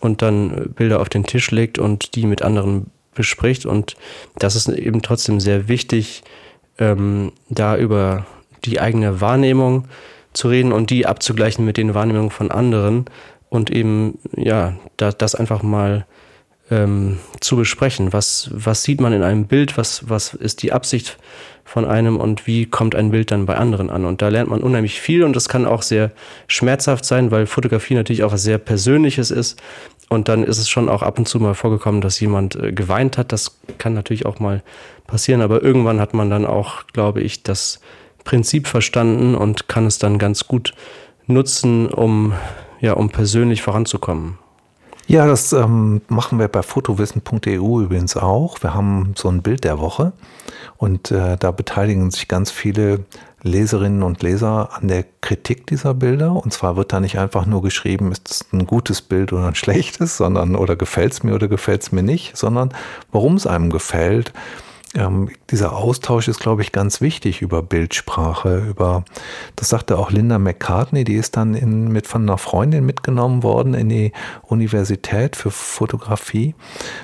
und 0.00 0.22
dann 0.22 0.72
Bilder 0.76 1.00
auf 1.00 1.08
den 1.08 1.24
Tisch 1.24 1.50
legt 1.50 1.78
und 1.78 2.14
die 2.14 2.26
mit 2.26 2.42
anderen 2.42 2.86
bespricht. 3.14 3.66
Und 3.66 3.96
das 4.38 4.56
ist 4.56 4.68
eben 4.68 5.02
trotzdem 5.02 5.40
sehr 5.40 5.68
wichtig, 5.68 6.22
ähm, 6.78 7.32
da 7.48 7.76
über 7.76 8.26
die 8.64 8.80
eigene 8.80 9.20
Wahrnehmung 9.20 9.86
zu 10.32 10.48
reden 10.48 10.72
und 10.72 10.90
die 10.90 11.06
abzugleichen 11.06 11.64
mit 11.64 11.76
den 11.76 11.94
Wahrnehmungen 11.94 12.30
von 12.30 12.50
anderen 12.50 13.06
und 13.48 13.70
eben, 13.70 14.18
ja, 14.36 14.74
da, 14.96 15.12
das 15.12 15.34
einfach 15.34 15.62
mal 15.62 16.06
ähm, 16.70 17.18
zu 17.40 17.56
besprechen. 17.56 18.12
Was, 18.12 18.50
was 18.52 18.82
sieht 18.82 19.00
man 19.00 19.12
in 19.12 19.22
einem 19.22 19.46
Bild? 19.46 19.76
Was, 19.76 20.08
was 20.08 20.32
ist 20.32 20.62
die 20.62 20.72
Absicht 20.72 21.18
von 21.64 21.84
einem 21.84 22.16
und 22.16 22.46
wie 22.46 22.66
kommt 22.66 22.94
ein 22.94 23.10
Bild 23.10 23.30
dann 23.30 23.46
bei 23.46 23.56
anderen 23.56 23.90
an? 23.90 24.06
Und 24.06 24.22
da 24.22 24.28
lernt 24.28 24.48
man 24.48 24.62
unheimlich 24.62 25.00
viel 25.00 25.22
und 25.22 25.36
das 25.36 25.48
kann 25.48 25.66
auch 25.66 25.82
sehr 25.82 26.12
schmerzhaft 26.46 27.04
sein, 27.04 27.30
weil 27.30 27.46
Fotografie 27.46 27.94
natürlich 27.94 28.24
auch 28.24 28.32
was 28.32 28.42
sehr 28.42 28.58
Persönliches 28.58 29.30
ist. 29.30 29.60
Und 30.08 30.28
dann 30.28 30.44
ist 30.44 30.58
es 30.58 30.68
schon 30.68 30.88
auch 30.88 31.02
ab 31.02 31.18
und 31.18 31.26
zu 31.26 31.38
mal 31.40 31.54
vorgekommen, 31.54 32.00
dass 32.00 32.20
jemand 32.20 32.56
äh, 32.56 32.72
geweint 32.72 33.18
hat. 33.18 33.32
Das 33.32 33.58
kann 33.78 33.94
natürlich 33.94 34.26
auch 34.26 34.40
mal 34.40 34.62
passieren, 35.06 35.42
aber 35.42 35.62
irgendwann 35.62 36.00
hat 36.00 36.14
man 36.14 36.30
dann 36.30 36.46
auch, 36.46 36.86
glaube 36.86 37.20
ich, 37.20 37.42
das 37.42 37.80
Prinzip 38.24 38.66
verstanden 38.66 39.34
und 39.34 39.68
kann 39.68 39.86
es 39.86 39.98
dann 39.98 40.18
ganz 40.18 40.46
gut 40.46 40.74
nutzen, 41.26 41.88
um, 41.88 42.32
ja, 42.80 42.94
um 42.94 43.10
persönlich 43.10 43.62
voranzukommen. 43.62 44.38
Ja, 45.06 45.26
das 45.26 45.52
ähm, 45.52 46.00
machen 46.08 46.38
wir 46.38 46.48
bei 46.48 46.62
fotowissen.eu 46.62 47.82
übrigens 47.82 48.16
auch. 48.16 48.62
Wir 48.62 48.72
haben 48.72 49.14
so 49.16 49.28
ein 49.28 49.42
Bild 49.42 49.64
der 49.64 49.78
Woche 49.78 50.12
und 50.76 51.10
äh, 51.10 51.36
da 51.36 51.50
beteiligen 51.50 52.10
sich 52.10 52.28
ganz 52.28 52.50
viele 52.50 53.04
Leserinnen 53.42 54.04
und 54.04 54.22
Leser 54.22 54.70
an 54.72 54.86
der 54.86 55.04
Kritik 55.20 55.66
dieser 55.66 55.94
Bilder. 55.94 56.32
Und 56.32 56.52
zwar 56.52 56.76
wird 56.76 56.92
da 56.92 57.00
nicht 57.00 57.18
einfach 57.18 57.46
nur 57.46 57.62
geschrieben, 57.62 58.12
ist 58.12 58.30
es 58.30 58.52
ein 58.52 58.66
gutes 58.66 59.02
Bild 59.02 59.32
oder 59.32 59.48
ein 59.48 59.56
schlechtes, 59.56 60.16
sondern 60.16 60.54
oder 60.54 60.76
gefällt 60.76 61.12
es 61.12 61.22
mir 61.24 61.34
oder 61.34 61.48
gefällt 61.48 61.82
es 61.82 61.92
mir 61.92 62.04
nicht, 62.04 62.36
sondern 62.36 62.72
warum 63.10 63.34
es 63.34 63.46
einem 63.46 63.70
gefällt 63.70 64.32
ähm, 64.94 65.30
dieser 65.50 65.74
Austausch 65.74 66.28
ist, 66.28 66.40
glaube 66.40 66.62
ich, 66.62 66.72
ganz 66.72 67.00
wichtig 67.00 67.40
über 67.40 67.62
Bildsprache, 67.62 68.58
über, 68.68 69.04
das 69.56 69.70
sagte 69.70 69.98
auch 69.98 70.10
Linda 70.10 70.38
McCartney, 70.38 71.04
die 71.04 71.14
ist 71.14 71.36
dann 71.36 71.54
in, 71.54 71.88
mit 71.88 72.06
von 72.06 72.22
einer 72.22 72.38
Freundin 72.38 72.84
mitgenommen 72.84 73.42
worden 73.42 73.74
in 73.74 73.88
die 73.88 74.12
Universität 74.42 75.36
für 75.36 75.50
Fotografie 75.50 76.54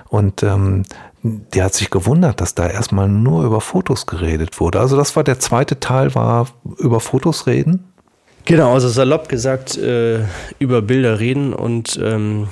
und 0.09 0.43
ähm, 0.43 0.83
die 1.23 1.63
hat 1.63 1.75
sich 1.75 1.91
gewundert, 1.91 2.41
dass 2.41 2.55
da 2.55 2.69
erstmal 2.69 3.09
nur 3.09 3.45
über 3.45 3.61
Fotos 3.61 4.07
geredet 4.07 4.61
wurde. 4.61 4.81
Also 4.81 4.97
das 4.97 5.17
war 5.17 5.25
der 5.25 5.41
zweite 5.41 5.81
Teil, 5.81 6.15
war 6.15 6.49
über 6.79 7.01
Fotos 7.01 7.47
reden. 7.47 7.93
Genau, 8.45 8.73
also 8.73 8.89
salopp 8.89 9.29
gesagt, 9.29 9.77
äh, 9.77 10.21
über 10.59 10.81
Bilder 10.81 11.21
reden 11.21 11.53
und 11.53 11.99
ähm 12.03 12.49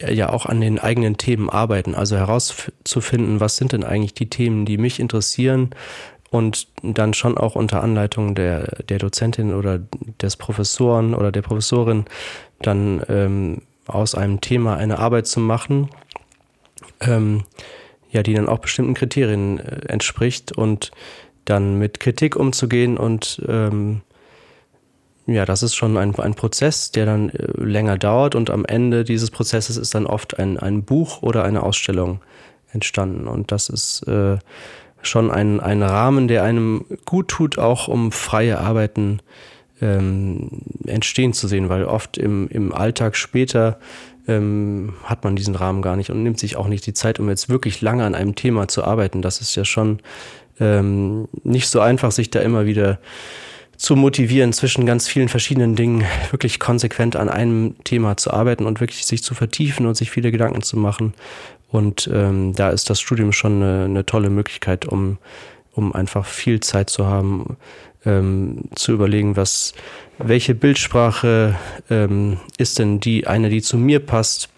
ja 0.00 0.30
auch 0.30 0.46
an 0.46 0.60
den 0.60 0.78
eigenen 0.78 1.16
Themen 1.16 1.48
arbeiten, 1.48 1.94
also 1.94 2.16
herauszufinden, 2.16 3.40
was 3.40 3.56
sind 3.56 3.72
denn 3.72 3.84
eigentlich 3.84 4.14
die 4.14 4.28
Themen, 4.28 4.66
die 4.66 4.78
mich 4.78 5.00
interessieren 5.00 5.70
und 6.30 6.68
dann 6.82 7.14
schon 7.14 7.38
auch 7.38 7.56
unter 7.56 7.82
Anleitung 7.82 8.34
der, 8.34 8.82
der 8.88 8.98
Dozentin 8.98 9.54
oder 9.54 9.80
des 10.20 10.36
Professoren 10.36 11.14
oder 11.14 11.32
der 11.32 11.42
Professorin 11.42 12.04
dann 12.60 13.02
ähm, 13.08 13.62
aus 13.86 14.14
einem 14.14 14.40
Thema 14.40 14.76
eine 14.76 14.98
Arbeit 14.98 15.26
zu 15.26 15.40
machen 15.40 15.88
ähm, 17.00 17.44
ja, 18.10 18.22
die 18.22 18.34
dann 18.34 18.48
auch 18.48 18.58
bestimmten 18.58 18.94
Kriterien 18.94 19.58
äh, 19.58 19.86
entspricht 19.88 20.52
und 20.52 20.90
dann 21.44 21.78
mit 21.78 22.00
Kritik 22.00 22.36
umzugehen 22.36 22.96
und 22.96 23.42
ähm, 23.48 24.02
ja, 25.26 25.44
das 25.44 25.62
ist 25.62 25.74
schon 25.74 25.96
ein, 25.96 26.14
ein 26.16 26.34
Prozess, 26.34 26.92
der 26.92 27.06
dann 27.06 27.30
äh, 27.30 27.46
länger 27.60 27.98
dauert 27.98 28.34
und 28.34 28.50
am 28.50 28.64
Ende 28.64 29.04
dieses 29.04 29.30
Prozesses 29.30 29.76
ist 29.76 29.94
dann 29.94 30.06
oft 30.06 30.38
ein, 30.38 30.58
ein 30.58 30.84
Buch 30.84 31.22
oder 31.22 31.44
eine 31.44 31.62
Ausstellung 31.62 32.20
entstanden. 32.72 33.26
Und 33.26 33.50
das 33.52 33.68
ist 33.68 34.06
äh, 34.06 34.38
schon 35.02 35.30
ein, 35.30 35.60
ein 35.60 35.82
Rahmen, 35.82 36.28
der 36.28 36.44
einem 36.44 36.84
gut 37.04 37.28
tut, 37.28 37.58
auch 37.58 37.88
um 37.88 38.12
freie 38.12 38.58
Arbeiten 38.58 39.20
ähm, 39.80 40.62
entstehen 40.86 41.32
zu 41.32 41.48
sehen, 41.48 41.68
weil 41.68 41.84
oft 41.84 42.18
im, 42.18 42.48
im 42.48 42.72
Alltag 42.72 43.16
später 43.16 43.78
ähm, 44.28 44.94
hat 45.04 45.24
man 45.24 45.36
diesen 45.36 45.54
Rahmen 45.54 45.82
gar 45.82 45.96
nicht 45.96 46.10
und 46.10 46.22
nimmt 46.22 46.38
sich 46.38 46.56
auch 46.56 46.68
nicht 46.68 46.86
die 46.86 46.94
Zeit, 46.94 47.20
um 47.20 47.28
jetzt 47.28 47.48
wirklich 47.48 47.80
lange 47.80 48.04
an 48.04 48.14
einem 48.14 48.34
Thema 48.34 48.68
zu 48.68 48.84
arbeiten. 48.84 49.22
Das 49.22 49.40
ist 49.40 49.54
ja 49.54 49.64
schon 49.64 50.00
ähm, 50.60 51.28
nicht 51.44 51.68
so 51.68 51.80
einfach, 51.80 52.12
sich 52.12 52.30
da 52.30 52.40
immer 52.40 52.66
wieder 52.66 52.98
zu 53.76 53.96
motivieren, 53.96 54.52
zwischen 54.52 54.86
ganz 54.86 55.08
vielen 55.08 55.28
verschiedenen 55.28 55.76
Dingen 55.76 56.04
wirklich 56.30 56.58
konsequent 56.58 57.16
an 57.16 57.28
einem 57.28 57.76
Thema 57.84 58.16
zu 58.16 58.32
arbeiten 58.32 58.66
und 58.66 58.80
wirklich 58.80 59.06
sich 59.06 59.22
zu 59.22 59.34
vertiefen 59.34 59.86
und 59.86 59.96
sich 59.96 60.10
viele 60.10 60.32
Gedanken 60.32 60.62
zu 60.62 60.76
machen. 60.76 61.14
Und 61.68 62.08
ähm, 62.12 62.54
da 62.54 62.70
ist 62.70 62.90
das 62.90 63.00
Studium 63.00 63.32
schon 63.32 63.62
eine, 63.62 63.84
eine 63.84 64.06
tolle 64.06 64.30
Möglichkeit, 64.30 64.86
um, 64.86 65.18
um 65.72 65.94
einfach 65.94 66.24
viel 66.24 66.60
Zeit 66.60 66.90
zu 66.90 67.06
haben, 67.06 67.56
ähm, 68.04 68.62
zu 68.74 68.92
überlegen, 68.92 69.36
was, 69.36 69.74
welche 70.18 70.54
Bildsprache 70.54 71.56
ähm, 71.90 72.38
ist 72.56 72.78
denn 72.78 73.00
die 73.00 73.26
eine, 73.26 73.50
die 73.50 73.62
zu 73.62 73.76
mir 73.76 74.00
passt, 74.00 74.48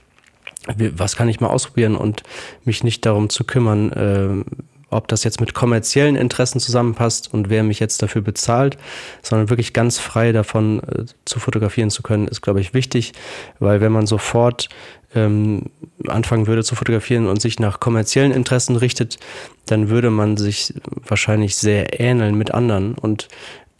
was 0.77 1.17
kann 1.17 1.29
ich 1.29 1.41
mal 1.41 1.49
ausprobieren 1.49 1.97
und 1.97 2.23
mich 2.65 2.85
nicht 2.85 3.07
darum 3.07 3.31
zu 3.31 3.45
kümmern, 3.45 3.93
äh, 3.93 4.45
ob 4.91 5.09
das 5.09 5.25
jetzt 5.25 5.41
mit 5.41 5.55
kommerziellen 5.55 6.17
Interessen 6.17 6.61
zusammenpasst 6.61 7.33
und 7.33 7.51
wer 7.51 7.63
mich 7.63 7.81
jetzt 7.81 8.03
dafür 8.03 8.23
bezahlt, 8.23 8.79
sondern 9.23 9.51
wirklich 9.51 9.73
ganz 9.73 9.99
frei 9.99 10.33
davon 10.33 10.81
äh, 10.81 11.05
zu 11.25 11.41
fotografieren 11.41 11.91
zu 11.91 12.03
können, 12.03 12.29
ist, 12.29 12.41
glaube 12.41 12.61
ich, 12.61 12.75
wichtig, 12.75 13.13
weil 13.59 13.81
wenn 13.81 13.93
man 13.93 14.07
sofort 14.07 14.69
ähm, 15.15 15.65
anfangen 16.07 16.47
würde 16.47 16.65
zu 16.65 16.75
fotografieren 16.75 17.27
und 17.27 17.41
sich 17.41 17.59
nach 17.59 17.81
kommerziellen 17.81 18.33
Interessen 18.33 18.77
richtet, 18.77 19.19
dann 19.67 19.89
würde 19.89 20.11
man 20.11 20.37
sich 20.37 20.75
wahrscheinlich 21.07 21.57
sehr 21.57 22.01
ähneln 22.01 22.37
mit 22.37 22.53
anderen. 22.53 22.95
Und 22.95 23.29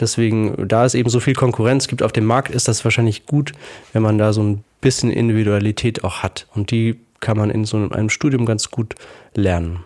deswegen, 0.01 0.69
da 0.69 0.85
es 0.85 0.95
eben 0.95 1.11
so 1.11 1.21
viel 1.21 1.35
Konkurrenz 1.35 1.89
gibt 1.89 2.03
auf 2.03 2.13
dem 2.13 2.25
Markt, 2.25 2.51
ist 2.51 2.69
das 2.69 2.85
wahrscheinlich 2.85 3.27
gut, 3.27 3.53
wenn 3.93 4.03
man 4.03 4.19
da 4.19 4.33
so 4.33 4.43
ein 4.43 4.65
bisschen 4.81 5.11
Individualität 5.11 6.05
auch 6.05 6.23
hat. 6.23 6.47
Und 6.55 6.71
die 6.71 6.99
kann 7.21 7.37
man 7.37 7.51
in 7.51 7.65
so 7.65 7.77
einem 7.77 8.11
Studium 8.11 8.47
ganz 8.47 8.71
gut 8.71 8.95
lernen. 9.35 9.81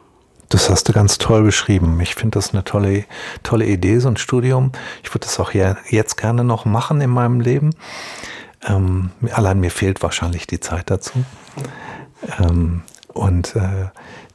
Das 0.52 0.68
hast 0.68 0.86
du 0.86 0.92
ganz 0.92 1.16
toll 1.16 1.44
beschrieben. 1.44 1.98
Ich 2.02 2.14
finde 2.14 2.38
das 2.38 2.52
eine 2.52 2.62
tolle, 2.62 3.04
tolle 3.42 3.64
Idee, 3.64 3.98
so 4.00 4.08
ein 4.08 4.18
Studium. 4.18 4.72
Ich 5.02 5.08
würde 5.08 5.24
das 5.24 5.40
auch 5.40 5.52
jetzt 5.52 6.18
gerne 6.18 6.44
noch 6.44 6.66
machen 6.66 7.00
in 7.00 7.08
meinem 7.08 7.40
Leben. 7.40 7.70
Ähm, 8.68 9.12
allein 9.32 9.60
mir 9.60 9.70
fehlt 9.70 10.02
wahrscheinlich 10.02 10.46
die 10.46 10.60
Zeit 10.60 10.90
dazu. 10.90 11.24
Ähm, 12.38 12.82
und 13.14 13.56
äh, 13.56 13.86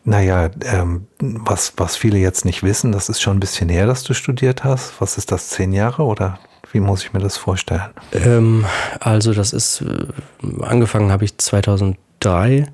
naja, 0.05 0.49
ähm, 0.63 1.05
was, 1.19 1.73
was 1.77 1.95
viele 1.95 2.17
jetzt 2.17 2.45
nicht 2.45 2.63
wissen, 2.63 2.91
das 2.91 3.09
ist 3.09 3.21
schon 3.21 3.37
ein 3.37 3.39
bisschen 3.39 3.69
her, 3.69 3.85
dass 3.85 4.01
du 4.01 4.15
studiert 4.15 4.63
hast. 4.63 4.99
Was 4.99 5.19
ist 5.19 5.31
das, 5.31 5.49
zehn 5.49 5.71
Jahre 5.71 6.01
oder 6.01 6.39
wie 6.71 6.79
muss 6.79 7.03
ich 7.03 7.13
mir 7.13 7.19
das 7.19 7.37
vorstellen? 7.37 7.91
Ähm, 8.11 8.65
also 8.99 9.35
das 9.35 9.53
ist, 9.53 9.81
äh, 9.81 10.63
angefangen 10.63 11.11
habe 11.11 11.25
ich 11.25 11.37
2003. 11.37 12.65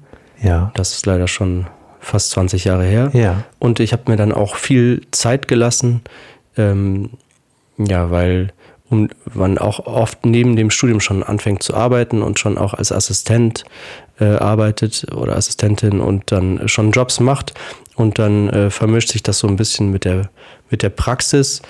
Ja. 0.42 0.72
Das 0.76 0.94
ist 0.94 1.06
leider 1.06 1.28
schon 1.28 1.68
fast 2.04 2.32
20 2.32 2.66
Jahre 2.66 2.84
her. 2.84 3.10
Ja. 3.14 3.44
Und 3.60 3.80
ich 3.80 3.94
habe 3.94 4.12
mir 4.12 4.18
dann 4.18 4.32
auch 4.32 4.56
viel 4.56 5.02
Zeit 5.12 5.48
gelassen, 5.48 6.02
ähm, 6.58 7.12
ja, 7.78 8.12
weil 8.12 8.54
um, 8.90 9.10
man 9.34 9.58
auch 9.58 9.86
oft 9.86 10.26
neben 10.26 10.56
dem 10.56 10.70
Studium 10.70 11.00
schon 11.00 11.24
anfängt 11.24 11.64
zu 11.64 11.74
arbeiten 11.74 12.22
und 12.22 12.40
schon 12.40 12.58
auch 12.58 12.74
als 12.74 12.92
Assistent 12.92 13.64
äh, 14.20 14.26
arbeitet 14.26 15.08
oder 15.16 15.36
Assistentin 15.36 16.00
und 16.00 16.32
dann 16.32 16.68
schon 16.68 16.92
Jobs 16.92 17.20
macht 17.20 17.54
und 17.96 18.20
dann 18.20 18.50
äh, 18.50 18.70
vermischt 18.70 19.10
sich 19.10 19.24
das 19.24 19.40
so 19.40 19.48
ein 19.48 19.56
bisschen 19.56 19.90
mit 19.92 20.06
der, 20.06 20.30
mit 20.70 20.84
der 20.84 20.90
Praxis 20.90 21.62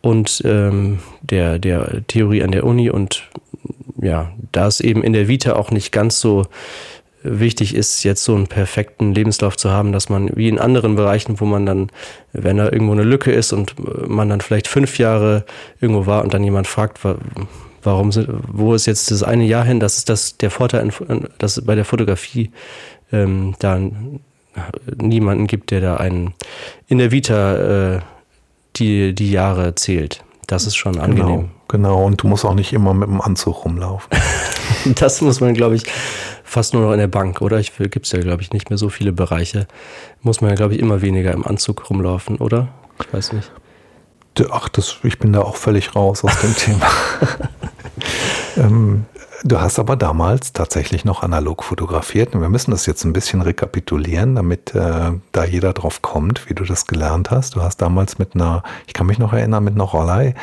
und 0.00 0.42
ähm, 0.44 1.00
der, 1.20 1.58
der 1.58 2.06
Theorie 2.06 2.42
an 2.42 2.52
der 2.52 2.64
Uni 2.64 2.90
und 2.90 3.24
ja, 4.00 4.32
da 4.50 4.66
es 4.66 4.80
eben 4.80 5.04
in 5.04 5.12
der 5.12 5.28
Vita 5.28 5.54
auch 5.54 5.70
nicht 5.70 5.92
ganz 5.92 6.20
so 6.20 6.46
wichtig 7.22 7.74
ist, 7.74 8.02
jetzt 8.04 8.24
so 8.24 8.34
einen 8.34 8.46
perfekten 8.46 9.14
Lebenslauf 9.14 9.56
zu 9.56 9.70
haben, 9.70 9.92
dass 9.92 10.08
man 10.08 10.30
wie 10.36 10.48
in 10.48 10.58
anderen 10.58 10.96
Bereichen, 10.96 11.40
wo 11.40 11.44
man 11.44 11.66
dann, 11.66 11.90
wenn 12.32 12.56
da 12.56 12.64
irgendwo 12.64 12.92
eine 12.92 13.04
Lücke 13.04 13.32
ist 13.32 13.52
und 13.52 13.74
man 14.08 14.28
dann 14.28 14.40
vielleicht 14.40 14.68
fünf 14.68 14.98
Jahre 14.98 15.44
irgendwo 15.80 16.06
war 16.06 16.22
und 16.22 16.34
dann 16.34 16.44
jemand 16.44 16.66
fragt, 16.66 17.00
warum 17.82 18.12
sind, 18.12 18.28
wo 18.48 18.74
ist 18.74 18.86
jetzt 18.86 19.10
das 19.10 19.22
eine 19.22 19.44
Jahr 19.44 19.64
hin, 19.64 19.80
das 19.80 19.98
ist 19.98 20.08
das 20.08 20.36
der 20.36 20.50
Vorteil, 20.50 20.90
dass 21.38 21.64
bei 21.64 21.74
der 21.74 21.84
Fotografie 21.84 22.50
ähm, 23.12 23.54
da 23.58 23.78
niemanden 24.96 25.46
gibt, 25.46 25.70
der 25.70 25.80
da 25.80 25.96
einen 25.96 26.34
in 26.88 26.98
der 26.98 27.10
Vita 27.10 27.94
äh, 27.94 28.00
die, 28.76 29.14
die 29.14 29.30
Jahre 29.30 29.74
zählt. 29.74 30.24
Das 30.46 30.66
ist 30.66 30.76
schon 30.76 30.98
angenehm. 30.98 31.26
Genau, 31.26 31.48
genau. 31.68 32.04
Und 32.04 32.22
du 32.22 32.28
musst 32.28 32.44
auch 32.44 32.54
nicht 32.54 32.72
immer 32.72 32.94
mit 32.94 33.08
dem 33.08 33.20
Anzug 33.20 33.64
rumlaufen. 33.64 34.10
das 34.96 35.20
muss 35.20 35.40
man, 35.40 35.54
glaube 35.54 35.76
ich, 35.76 35.84
fast 36.52 36.74
nur 36.74 36.82
noch 36.82 36.92
in 36.92 36.98
der 36.98 37.08
Bank, 37.08 37.40
oder? 37.40 37.58
Ich 37.58 37.74
gibt 37.76 38.04
es 38.06 38.12
ja, 38.12 38.20
glaube 38.20 38.42
ich, 38.42 38.52
nicht 38.52 38.68
mehr 38.68 38.78
so 38.78 38.90
viele 38.90 39.12
Bereiche. 39.12 39.66
Muss 40.20 40.40
man 40.40 40.50
ja, 40.50 40.56
glaube 40.56 40.74
ich, 40.74 40.80
immer 40.80 41.00
weniger 41.00 41.32
im 41.32 41.46
Anzug 41.46 41.88
rumlaufen, 41.88 42.36
oder? 42.36 42.68
Ich 43.00 43.12
weiß 43.12 43.32
nicht. 43.32 43.50
Ach, 44.50 44.68
das, 44.68 44.98
ich 45.02 45.18
bin 45.18 45.32
da 45.32 45.40
auch 45.40 45.56
völlig 45.56 45.96
raus 45.96 46.24
aus 46.24 46.40
dem 46.40 46.54
Thema. 46.56 46.86
ähm, 48.56 49.06
Du 49.44 49.60
hast 49.60 49.80
aber 49.80 49.96
damals 49.96 50.52
tatsächlich 50.52 51.04
noch 51.04 51.24
analog 51.24 51.64
fotografiert. 51.64 52.32
Und 52.32 52.42
wir 52.42 52.48
müssen 52.48 52.70
das 52.70 52.86
jetzt 52.86 53.02
ein 53.04 53.12
bisschen 53.12 53.40
rekapitulieren, 53.40 54.36
damit 54.36 54.72
äh, 54.72 55.10
da 55.32 55.44
jeder 55.44 55.72
drauf 55.72 56.00
kommt, 56.00 56.48
wie 56.48 56.54
du 56.54 56.62
das 56.62 56.86
gelernt 56.86 57.32
hast. 57.32 57.56
Du 57.56 57.60
hast 57.60 57.78
damals 57.78 58.20
mit 58.20 58.36
einer, 58.36 58.62
ich 58.86 58.92
kann 58.92 59.08
mich 59.08 59.18
noch 59.18 59.32
erinnern, 59.32 59.64
mit 59.64 59.74
einer 59.74 59.82
Rollei 59.82 60.36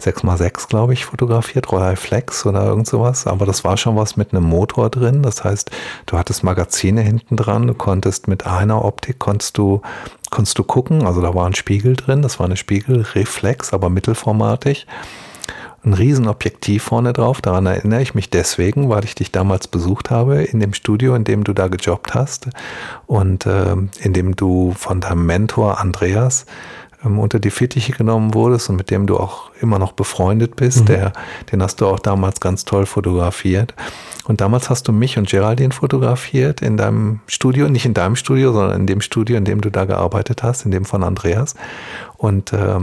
6x6, 0.00 0.68
glaube 0.68 0.94
ich, 0.94 1.04
fotografiert, 1.04 1.70
Rollei 1.70 1.96
Flex 1.96 2.46
oder 2.46 2.64
irgend 2.64 2.86
sowas. 2.86 3.26
Aber 3.26 3.44
das 3.44 3.62
war 3.62 3.76
schon 3.76 3.96
was 3.96 4.16
mit 4.16 4.32
einem 4.32 4.44
Motor 4.44 4.88
drin. 4.88 5.22
Das 5.22 5.44
heißt, 5.44 5.70
du 6.06 6.16
hattest 6.16 6.42
Magazine 6.42 7.02
hinten 7.02 7.36
dran. 7.36 7.66
Du 7.66 7.74
konntest 7.74 8.26
mit 8.26 8.46
einer 8.46 8.86
Optik, 8.86 9.18
konntest 9.18 9.58
du, 9.58 9.82
konntest 10.30 10.58
du 10.58 10.64
gucken. 10.64 11.06
Also 11.06 11.20
da 11.20 11.34
war 11.34 11.46
ein 11.46 11.54
Spiegel 11.54 11.94
drin. 11.94 12.22
Das 12.22 12.38
war 12.38 12.46
eine 12.46 12.56
Spiegelreflex, 12.56 13.74
aber 13.74 13.90
mittelformatig 13.90 14.86
ein 15.86 15.94
Riesenobjektiv 15.94 16.82
vorne 16.82 17.12
drauf. 17.12 17.40
Daran 17.40 17.66
erinnere 17.66 18.02
ich 18.02 18.14
mich 18.14 18.28
deswegen, 18.28 18.88
weil 18.88 19.04
ich 19.04 19.14
dich 19.14 19.32
damals 19.32 19.68
besucht 19.68 20.10
habe 20.10 20.42
in 20.42 20.60
dem 20.60 20.74
Studio, 20.74 21.14
in 21.14 21.24
dem 21.24 21.44
du 21.44 21.52
da 21.52 21.68
gejobbt 21.68 22.14
hast 22.14 22.48
und 23.06 23.46
äh, 23.46 23.76
in 24.00 24.12
dem 24.12 24.36
du 24.36 24.74
von 24.76 25.00
deinem 25.00 25.24
Mentor 25.24 25.80
Andreas 25.80 26.44
ähm, 27.04 27.18
unter 27.18 27.38
die 27.38 27.50
Fittiche 27.50 27.92
genommen 27.92 28.34
wurdest 28.34 28.68
und 28.68 28.76
mit 28.76 28.90
dem 28.90 29.06
du 29.06 29.16
auch 29.16 29.50
immer 29.60 29.78
noch 29.78 29.92
befreundet 29.92 30.56
bist. 30.56 30.80
Mhm. 30.80 30.86
Der, 30.86 31.12
den 31.52 31.62
hast 31.62 31.80
du 31.80 31.86
auch 31.86 32.00
damals 32.00 32.40
ganz 32.40 32.64
toll 32.64 32.86
fotografiert. 32.86 33.74
Und 34.24 34.40
damals 34.40 34.70
hast 34.70 34.88
du 34.88 34.92
mich 34.92 35.18
und 35.18 35.28
Geraldine 35.28 35.72
fotografiert 35.72 36.62
in 36.62 36.76
deinem 36.76 37.20
Studio, 37.26 37.68
nicht 37.68 37.86
in 37.86 37.94
deinem 37.94 38.16
Studio, 38.16 38.52
sondern 38.52 38.80
in 38.80 38.86
dem 38.86 39.00
Studio, 39.00 39.36
in 39.36 39.44
dem 39.44 39.60
du 39.60 39.70
da 39.70 39.84
gearbeitet 39.84 40.42
hast, 40.42 40.64
in 40.64 40.72
dem 40.72 40.84
von 40.84 41.04
Andreas. 41.04 41.54
Und 42.16 42.52
äh, 42.52 42.80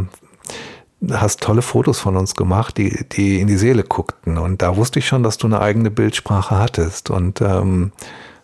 hast 1.12 1.41
tolle 1.41 1.62
Fotos 1.62 2.00
von 2.00 2.15
uns 2.15 2.36
gemacht, 2.36 2.77
die, 2.77 3.05
die 3.10 3.39
in 3.39 3.48
die 3.48 3.57
Seele 3.57 3.83
guckten. 3.83 4.38
Und 4.38 4.62
da 4.62 4.77
wusste 4.77 5.00
ich 5.00 5.07
schon, 5.07 5.24
dass 5.24 5.38
du 5.38 5.48
eine 5.48 5.62
eigene 5.62 5.91
Bildsprache 5.91 6.57
hattest 6.57 7.10
und 7.10 7.41
ähm, 7.41 7.91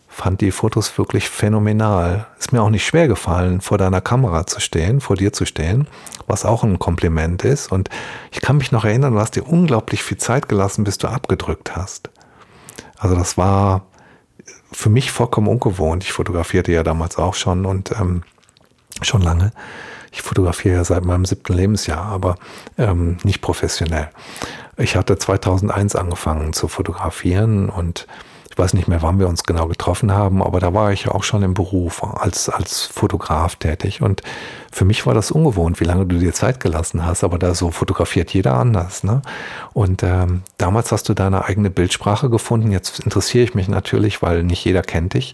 fand 0.08 0.42
die 0.42 0.52
Fotos 0.52 0.98
wirklich 0.98 1.30
phänomenal. 1.30 2.28
Ist 2.38 2.52
mir 2.52 2.62
auch 2.62 2.70
nicht 2.70 2.86
schwer 2.86 3.08
gefallen, 3.08 3.62
vor 3.62 3.78
deiner 3.78 4.02
Kamera 4.02 4.46
zu 4.46 4.60
stehen, 4.60 5.00
vor 5.00 5.16
dir 5.16 5.32
zu 5.32 5.46
stehen, 5.46 5.88
was 6.28 6.46
auch 6.46 6.64
ein 6.64 6.80
Kompliment 6.80 7.46
ist. 7.46 7.72
Und 7.72 7.90
ich 8.32 8.42
kann 8.42 8.58
mich 8.58 8.72
noch 8.72 8.84
erinnern, 8.84 9.14
du 9.14 9.20
hast 9.20 9.36
dir 9.36 9.48
unglaublich 9.48 10.04
viel 10.04 10.18
Zeit 10.18 10.50
gelassen, 10.50 10.84
bis 10.84 10.98
du 10.98 11.08
abgedrückt 11.08 11.76
hast. 11.76 12.10
Also 12.98 13.16
das 13.16 13.38
war 13.38 13.86
für 14.72 14.90
mich 14.90 15.12
vollkommen 15.12 15.48
ungewohnt. 15.48 16.04
Ich 16.04 16.12
fotografierte 16.12 16.72
ja 16.72 16.84
damals 16.84 17.18
auch 17.18 17.36
schon 17.36 17.66
und 17.66 17.92
ähm, 17.92 18.24
schon 19.02 19.22
lange. 19.22 19.54
Ich 20.12 20.22
fotografiere 20.22 20.76
ja 20.76 20.84
seit 20.84 21.06
meinem 21.06 21.26
siebten 21.26 21.54
Lebensjahr, 21.54 22.06
aber 22.06 22.36
ähm, 22.78 23.18
nicht 23.24 23.42
professionell. 23.42 24.10
Ich 24.78 24.96
hatte 24.96 25.18
2001 25.18 25.96
angefangen 25.96 26.54
zu 26.54 26.68
fotografieren 26.68 27.70
und 27.70 28.08
ich 28.52 28.58
weiß 28.58 28.74
nicht 28.74 28.88
mehr, 28.88 29.02
wann 29.02 29.20
wir 29.20 29.28
uns 29.28 29.44
genau 29.44 29.68
getroffen 29.68 30.12
haben, 30.12 30.42
aber 30.42 30.60
da 30.60 30.74
war 30.74 30.92
ich 30.92 31.06
ja 31.06 31.12
auch 31.12 31.24
schon 31.24 31.44
im 31.44 31.54
Beruf 31.54 32.04
als, 32.04 32.50
als 32.50 32.84
Fotograf 32.84 33.56
tätig. 33.56 34.02
Und 34.02 34.22
für 34.72 34.86
mich 34.86 35.06
war 35.06 35.14
das 35.14 35.32
ungewohnt, 35.32 35.80
wie 35.80 35.86
lange 35.86 36.06
du 36.06 36.18
dir 36.18 36.34
Zeit 36.34 36.60
gelassen 36.60 37.06
hast, 37.06 37.24
aber 37.24 37.38
da 37.38 37.54
so 37.54 37.72
fotografiert 37.72 38.34
jeder 38.34 38.56
anders. 38.56 39.04
Ne? 39.04 39.22
Und 39.74 40.04
ähm, 40.04 40.42
damals 40.58 40.92
hast 40.92 41.08
du 41.10 41.14
deine 41.14 41.46
eigene 41.46 41.70
Bildsprache 41.70 42.30
gefunden. 42.30 42.72
Jetzt 42.72 43.00
interessiere 43.00 43.44
ich 43.44 43.54
mich 43.54 43.68
natürlich, 43.68 44.22
weil 44.22 44.44
nicht 44.44 44.66
jeder 44.66 44.82
kennt 44.82 45.14
dich. 45.14 45.34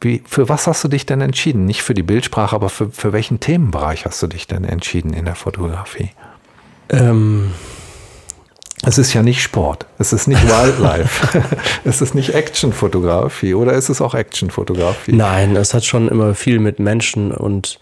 Wie, 0.00 0.22
für 0.26 0.48
was 0.48 0.66
hast 0.66 0.84
du 0.84 0.88
dich 0.88 1.06
denn 1.06 1.20
entschieden? 1.20 1.64
Nicht 1.64 1.82
für 1.82 1.94
die 1.94 2.02
Bildsprache, 2.02 2.54
aber 2.54 2.68
für, 2.68 2.90
für 2.90 3.12
welchen 3.12 3.40
Themenbereich 3.40 4.04
hast 4.04 4.22
du 4.22 4.28
dich 4.28 4.46
denn 4.46 4.64
entschieden 4.64 5.12
in 5.12 5.24
der 5.24 5.34
Fotografie? 5.34 6.10
Ähm, 6.90 7.52
es 8.84 8.96
ist 8.96 9.12
ja 9.12 9.22
nicht 9.22 9.42
Sport, 9.42 9.86
es 9.98 10.12
ist 10.12 10.28
nicht 10.28 10.42
Wildlife, 10.48 11.42
es 11.84 12.00
ist 12.00 12.14
nicht 12.14 12.34
Actionfotografie 12.34 13.54
oder 13.54 13.72
ist 13.72 13.88
es 13.88 14.00
auch 14.00 14.14
Actionfotografie? 14.14 15.12
Nein, 15.12 15.56
es 15.56 15.74
hat 15.74 15.84
schon 15.84 16.08
immer 16.08 16.34
viel 16.34 16.60
mit 16.60 16.78
Menschen 16.78 17.32
und 17.32 17.80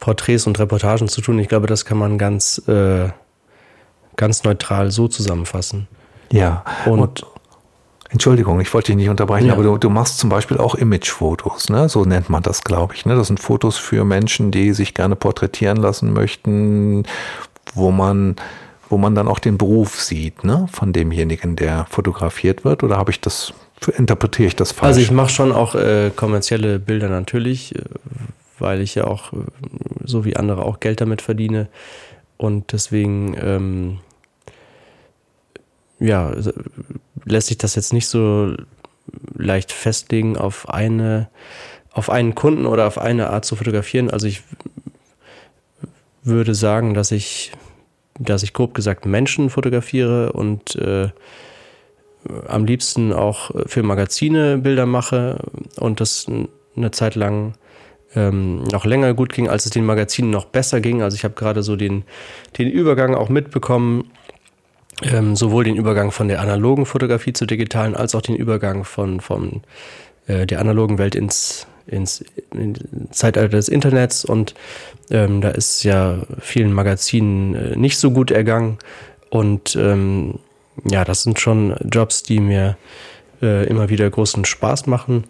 Porträts 0.00 0.48
und 0.48 0.58
Reportagen 0.58 1.06
zu 1.06 1.20
tun. 1.20 1.38
Ich 1.38 1.48
glaube, 1.48 1.68
das 1.68 1.84
kann 1.84 1.96
man 1.96 2.18
ganz, 2.18 2.60
äh, 2.66 3.10
ganz 4.16 4.42
neutral 4.42 4.90
so 4.90 5.06
zusammenfassen. 5.06 5.86
Ja, 6.32 6.64
und, 6.86 6.98
und 6.98 7.26
Entschuldigung, 8.12 8.60
ich 8.60 8.72
wollte 8.74 8.88
dich 8.88 8.96
nicht 8.96 9.08
unterbrechen, 9.08 9.46
ja. 9.46 9.54
aber 9.54 9.62
du, 9.62 9.78
du, 9.78 9.88
machst 9.88 10.18
zum 10.18 10.28
Beispiel 10.28 10.58
auch 10.58 10.74
Imagefotos, 10.74 11.70
ne? 11.70 11.88
so 11.88 12.04
nennt 12.04 12.28
man 12.28 12.42
das, 12.42 12.62
glaube 12.62 12.94
ich. 12.94 13.06
Ne? 13.06 13.16
Das 13.16 13.28
sind 13.28 13.40
Fotos 13.40 13.78
für 13.78 14.04
Menschen, 14.04 14.50
die 14.50 14.74
sich 14.74 14.92
gerne 14.92 15.16
porträtieren 15.16 15.78
lassen 15.78 16.12
möchten, 16.12 17.04
wo 17.74 17.90
man, 17.90 18.36
wo 18.90 18.98
man 18.98 19.14
dann 19.14 19.28
auch 19.28 19.38
den 19.38 19.56
Beruf 19.56 19.98
sieht 19.98 20.44
ne? 20.44 20.68
von 20.70 20.92
demjenigen, 20.92 21.56
der 21.56 21.86
fotografiert 21.88 22.66
wird. 22.66 22.82
Oder 22.82 22.98
habe 22.98 23.10
ich 23.10 23.20
das, 23.20 23.54
interpretiere 23.96 24.48
ich 24.48 24.56
das 24.56 24.72
falsch? 24.72 24.88
Also 24.88 25.00
ich 25.00 25.10
mache 25.10 25.30
schon 25.30 25.50
auch 25.50 25.74
äh, 25.74 26.10
kommerzielle 26.14 26.78
Bilder 26.78 27.08
natürlich, 27.08 27.74
äh, 27.74 27.80
weil 28.58 28.82
ich 28.82 28.94
ja 28.94 29.04
auch, 29.04 29.32
äh, 29.32 29.36
so 30.04 30.26
wie 30.26 30.36
andere, 30.36 30.66
auch 30.66 30.80
Geld 30.80 31.00
damit 31.00 31.22
verdiene. 31.22 31.68
Und 32.36 32.72
deswegen 32.72 33.34
ähm, 33.40 33.98
ja, 36.02 36.32
lässt 37.24 37.48
sich 37.48 37.58
das 37.58 37.74
jetzt 37.74 37.92
nicht 37.92 38.06
so 38.06 38.54
leicht 39.34 39.72
festlegen 39.72 40.36
auf 40.36 40.68
eine, 40.68 41.28
auf 41.92 42.10
einen 42.10 42.34
Kunden 42.34 42.66
oder 42.66 42.86
auf 42.86 42.98
eine 42.98 43.30
Art 43.30 43.44
zu 43.44 43.56
fotografieren. 43.56 44.10
Also 44.10 44.26
ich 44.26 44.42
würde 46.22 46.54
sagen, 46.54 46.94
dass 46.94 47.10
ich, 47.10 47.52
dass 48.18 48.42
ich 48.42 48.52
grob 48.52 48.74
gesagt 48.74 49.06
Menschen 49.06 49.50
fotografiere 49.50 50.32
und 50.32 50.76
äh, 50.76 51.08
am 52.46 52.64
liebsten 52.64 53.12
auch 53.12 53.50
für 53.66 53.82
Magazine 53.82 54.58
Bilder 54.58 54.86
mache 54.86 55.38
und 55.76 56.00
das 56.00 56.26
eine 56.76 56.90
Zeit 56.92 57.16
lang 57.16 57.54
ähm, 58.14 58.62
noch 58.64 58.84
länger 58.84 59.14
gut 59.14 59.32
ging, 59.32 59.48
als 59.48 59.64
es 59.64 59.72
den 59.72 59.84
Magazinen 59.84 60.30
noch 60.30 60.44
besser 60.44 60.80
ging. 60.80 61.02
Also 61.02 61.16
ich 61.16 61.24
habe 61.24 61.34
gerade 61.34 61.62
so 61.62 61.76
den, 61.76 62.04
den 62.58 62.70
Übergang 62.70 63.14
auch 63.14 63.28
mitbekommen 63.28 64.10
ähm, 65.04 65.36
sowohl 65.36 65.64
den 65.64 65.76
Übergang 65.76 66.10
von 66.10 66.28
der 66.28 66.40
analogen 66.40 66.86
Fotografie 66.86 67.32
zur 67.32 67.46
digitalen 67.46 67.96
als 67.96 68.14
auch 68.14 68.22
den 68.22 68.36
Übergang 68.36 68.84
von, 68.84 69.20
von 69.20 69.62
äh, 70.26 70.46
der 70.46 70.60
analogen 70.60 70.98
Welt 70.98 71.14
ins, 71.14 71.66
ins, 71.86 72.24
ins 72.52 72.80
Zeitalter 73.10 73.56
des 73.56 73.68
Internets 73.68 74.24
und 74.24 74.54
ähm, 75.10 75.40
da 75.40 75.50
ist 75.50 75.82
ja 75.84 76.18
vielen 76.40 76.72
Magazinen 76.72 77.54
äh, 77.54 77.76
nicht 77.76 77.98
so 77.98 78.10
gut 78.10 78.30
ergangen 78.30 78.78
und 79.30 79.76
ähm, 79.76 80.38
ja, 80.84 81.04
das 81.04 81.22
sind 81.22 81.40
schon 81.40 81.76
Jobs, 81.90 82.22
die 82.22 82.40
mir 82.40 82.76
äh, 83.42 83.66
immer 83.66 83.88
wieder 83.88 84.08
großen 84.08 84.44
Spaß 84.44 84.86
machen. 84.86 85.24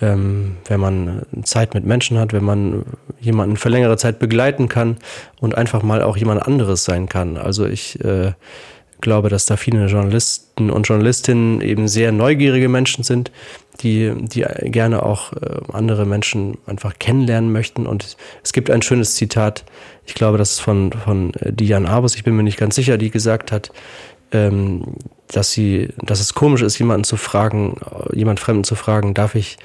Ähm, 0.00 0.56
wenn 0.66 0.80
man 0.80 1.22
Zeit 1.44 1.72
mit 1.74 1.84
Menschen 1.84 2.18
hat, 2.18 2.32
wenn 2.32 2.44
man 2.44 2.84
jemanden 3.20 3.56
für 3.56 3.68
längere 3.68 3.96
Zeit 3.96 4.18
begleiten 4.18 4.68
kann 4.68 4.96
und 5.40 5.56
einfach 5.56 5.84
mal 5.84 6.02
auch 6.02 6.16
jemand 6.16 6.44
anderes 6.46 6.84
sein 6.84 7.08
kann. 7.08 7.36
Also 7.36 7.64
ich 7.64 8.04
äh, 8.04 8.32
glaube, 9.04 9.28
dass 9.28 9.46
da 9.46 9.56
viele 9.56 9.86
Journalisten 9.86 10.70
und 10.70 10.88
Journalistinnen 10.88 11.60
eben 11.60 11.86
sehr 11.86 12.10
neugierige 12.10 12.68
Menschen 12.68 13.04
sind, 13.04 13.30
die, 13.80 14.12
die 14.16 14.44
gerne 14.64 15.04
auch 15.04 15.32
äh, 15.34 15.60
andere 15.72 16.06
Menschen 16.06 16.58
einfach 16.66 16.98
kennenlernen 16.98 17.52
möchten. 17.52 17.86
Und 17.86 18.16
es 18.42 18.52
gibt 18.52 18.70
ein 18.70 18.82
schönes 18.82 19.14
Zitat, 19.14 19.64
ich 20.06 20.14
glaube, 20.14 20.38
das 20.38 20.52
ist 20.52 20.60
von, 20.60 20.92
von 20.92 21.32
äh, 21.34 21.52
Diane 21.52 21.88
Arbus, 21.88 22.16
ich 22.16 22.24
bin 22.24 22.34
mir 22.34 22.42
nicht 22.42 22.58
ganz 22.58 22.74
sicher, 22.74 22.98
die 22.98 23.10
gesagt 23.10 23.52
hat, 23.52 23.70
ähm, 24.32 24.96
dass 25.28 25.52
sie, 25.52 25.90
dass 25.98 26.20
es 26.20 26.34
komisch 26.34 26.62
ist, 26.62 26.78
jemanden 26.78 27.04
zu 27.04 27.16
fragen, 27.16 27.76
äh, 28.10 28.16
jemand 28.16 28.40
Fremden 28.40 28.64
zu 28.64 28.74
fragen, 28.74 29.14
darf 29.14 29.36
ich 29.36 29.58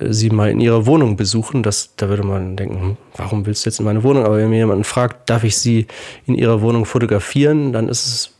sie 0.00 0.30
mal 0.30 0.50
in 0.50 0.60
ihrer 0.60 0.86
Wohnung 0.86 1.16
besuchen, 1.16 1.64
das, 1.64 1.96
da 1.96 2.08
würde 2.08 2.22
man 2.22 2.56
denken, 2.56 2.80
hm, 2.80 2.96
warum 3.16 3.46
willst 3.46 3.66
du 3.66 3.70
jetzt 3.70 3.80
in 3.80 3.84
meine 3.84 4.04
Wohnung? 4.04 4.24
Aber 4.24 4.36
wenn 4.36 4.50
mir 4.50 4.58
jemand 4.58 4.86
fragt, 4.86 5.28
darf 5.28 5.42
ich 5.42 5.58
sie 5.58 5.86
in 6.26 6.36
ihrer 6.36 6.60
Wohnung 6.60 6.84
fotografieren, 6.84 7.72
dann 7.72 7.88
ist 7.88 8.06
es 8.06 8.37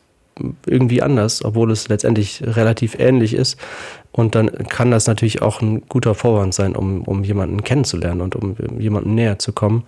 irgendwie 0.66 1.02
anders, 1.02 1.44
obwohl 1.44 1.70
es 1.70 1.88
letztendlich 1.88 2.42
relativ 2.44 2.98
ähnlich 2.98 3.34
ist. 3.34 3.58
Und 4.12 4.34
dann 4.34 4.50
kann 4.68 4.90
das 4.90 5.06
natürlich 5.06 5.42
auch 5.42 5.60
ein 5.60 5.82
guter 5.88 6.14
Vorwand 6.14 6.54
sein, 6.54 6.74
um, 6.74 7.02
um 7.02 7.24
jemanden 7.24 7.62
kennenzulernen 7.62 8.20
und 8.20 8.36
um 8.36 8.56
jemanden 8.78 9.14
näher 9.14 9.38
zu 9.38 9.52
kommen. 9.52 9.84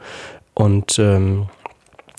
Und 0.55 0.99
ähm, 0.99 1.47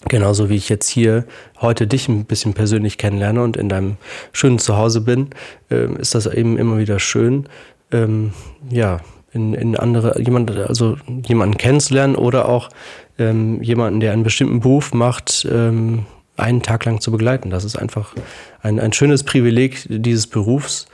genauso 0.08 0.50
wie 0.50 0.56
ich 0.56 0.70
jetzt 0.70 0.90
hier 0.90 1.26
heute 1.60 1.88
dich 1.88 2.08
ein 2.10 2.26
bisschen 2.26 2.54
persönlich 2.54 2.98
kennenlerne 2.98 3.44
und 3.44 3.58
in 3.58 3.70
deinem 3.70 3.98
schönen 4.32 4.60
Zuhause 4.60 5.02
bin, 5.02 5.30
äh, 5.70 5.94
ist 6.00 6.16
das 6.16 6.26
eben 6.26 6.58
immer 6.58 6.80
wieder 6.80 7.00
schön, 7.00 7.48
ähm, 7.92 8.34
ja, 8.70 9.00
in, 9.34 9.54
in 9.54 9.78
andere, 9.78 10.22
jemand, 10.22 10.52
also 10.52 10.98
jemanden 11.26 11.58
kennenzulernen 11.58 12.16
oder 12.16 12.50
auch 12.50 12.70
ähm, 13.18 13.62
jemanden, 13.62 14.00
der 14.00 14.12
einen 14.12 14.24
bestimmten 14.24 14.60
Beruf 14.60 14.94
macht, 14.94 15.48
ähm, 15.50 16.06
einen 16.42 16.62
Tag 16.62 16.86
lang 16.86 17.00
zu 17.02 17.12
begleiten. 17.12 17.50
Das 17.50 17.64
ist 17.64 17.76
einfach 17.76 18.14
ein, 18.62 18.80
ein 18.80 18.94
schönes 18.94 19.24
Privileg 19.24 19.86
dieses 19.90 20.28
Berufs. 20.28 20.88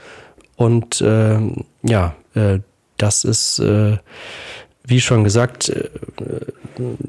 Und 0.56 1.00
äh, 1.00 1.38
ja, 1.82 2.14
äh, 2.34 2.58
das 2.96 3.24
ist, 3.24 3.58
äh, 3.60 3.98
wie 4.84 5.00
schon 5.00 5.24
gesagt, 5.24 5.68
äh, 5.68 5.88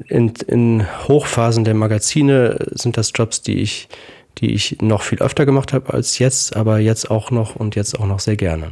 in, 0.08 0.32
in 0.46 0.86
Hochphasen 1.08 1.64
der 1.64 1.74
Magazine 1.74 2.56
sind 2.70 2.96
das 2.96 3.12
Jobs, 3.14 3.42
die 3.42 3.58
ich, 3.58 3.88
die 4.38 4.52
ich 4.52 4.80
noch 4.80 5.02
viel 5.02 5.20
öfter 5.20 5.46
gemacht 5.46 5.72
habe 5.72 5.92
als 5.92 6.18
jetzt, 6.18 6.56
aber 6.56 6.78
jetzt 6.78 7.10
auch 7.10 7.30
noch 7.30 7.56
und 7.56 7.76
jetzt 7.76 7.98
auch 7.98 8.06
noch 8.06 8.20
sehr 8.20 8.36
gerne. 8.36 8.70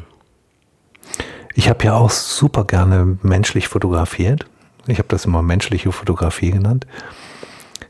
Ich 1.54 1.68
habe 1.68 1.84
ja 1.84 1.94
auch 1.94 2.10
super 2.10 2.64
gerne 2.64 3.18
menschlich 3.22 3.68
fotografiert. 3.68 4.46
Ich 4.86 4.98
habe 4.98 5.08
das 5.08 5.24
immer 5.24 5.42
menschliche 5.42 5.90
Fotografie 5.92 6.52
genannt 6.52 6.86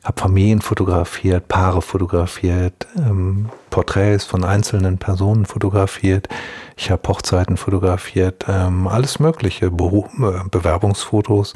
habe 0.09 0.23
Familien 0.23 0.63
fotografiert, 0.63 1.49
Paare 1.49 1.83
fotografiert, 1.83 2.87
ähm, 2.97 3.51
Porträts 3.69 4.25
von 4.25 4.43
einzelnen 4.43 4.97
Personen 4.97 5.45
fotografiert. 5.45 6.29
Ich 6.79 6.91
habe 6.91 7.07
Hochzeiten 7.07 7.59
fotografiert, 7.59 8.47
ähm, 8.49 8.89
alles 8.89 9.19
Mögliche, 9.19 9.71
Be 9.71 9.85
äh, 9.85 10.49
Bewerbungsfotos. 10.51 11.53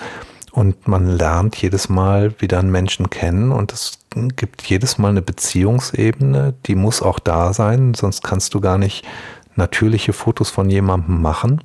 Und 0.50 0.86
man 0.86 1.06
lernt 1.06 1.56
jedes 1.56 1.88
Mal 1.88 2.34
wieder 2.40 2.58
einen 2.58 2.70
Menschen 2.70 3.08
kennen 3.08 3.52
und 3.52 3.72
es 3.72 3.98
gibt 4.36 4.60
jedes 4.64 4.98
Mal 4.98 5.08
eine 5.08 5.22
Beziehungsebene, 5.22 6.52
die 6.66 6.74
muss 6.74 7.00
auch 7.00 7.20
da 7.20 7.54
sein, 7.54 7.94
sonst 7.94 8.22
kannst 8.22 8.52
du 8.52 8.60
gar 8.60 8.76
nicht 8.76 9.02
natürliche 9.56 10.12
Fotos 10.12 10.50
von 10.50 10.68
jemandem 10.68 11.22
machen. 11.22 11.62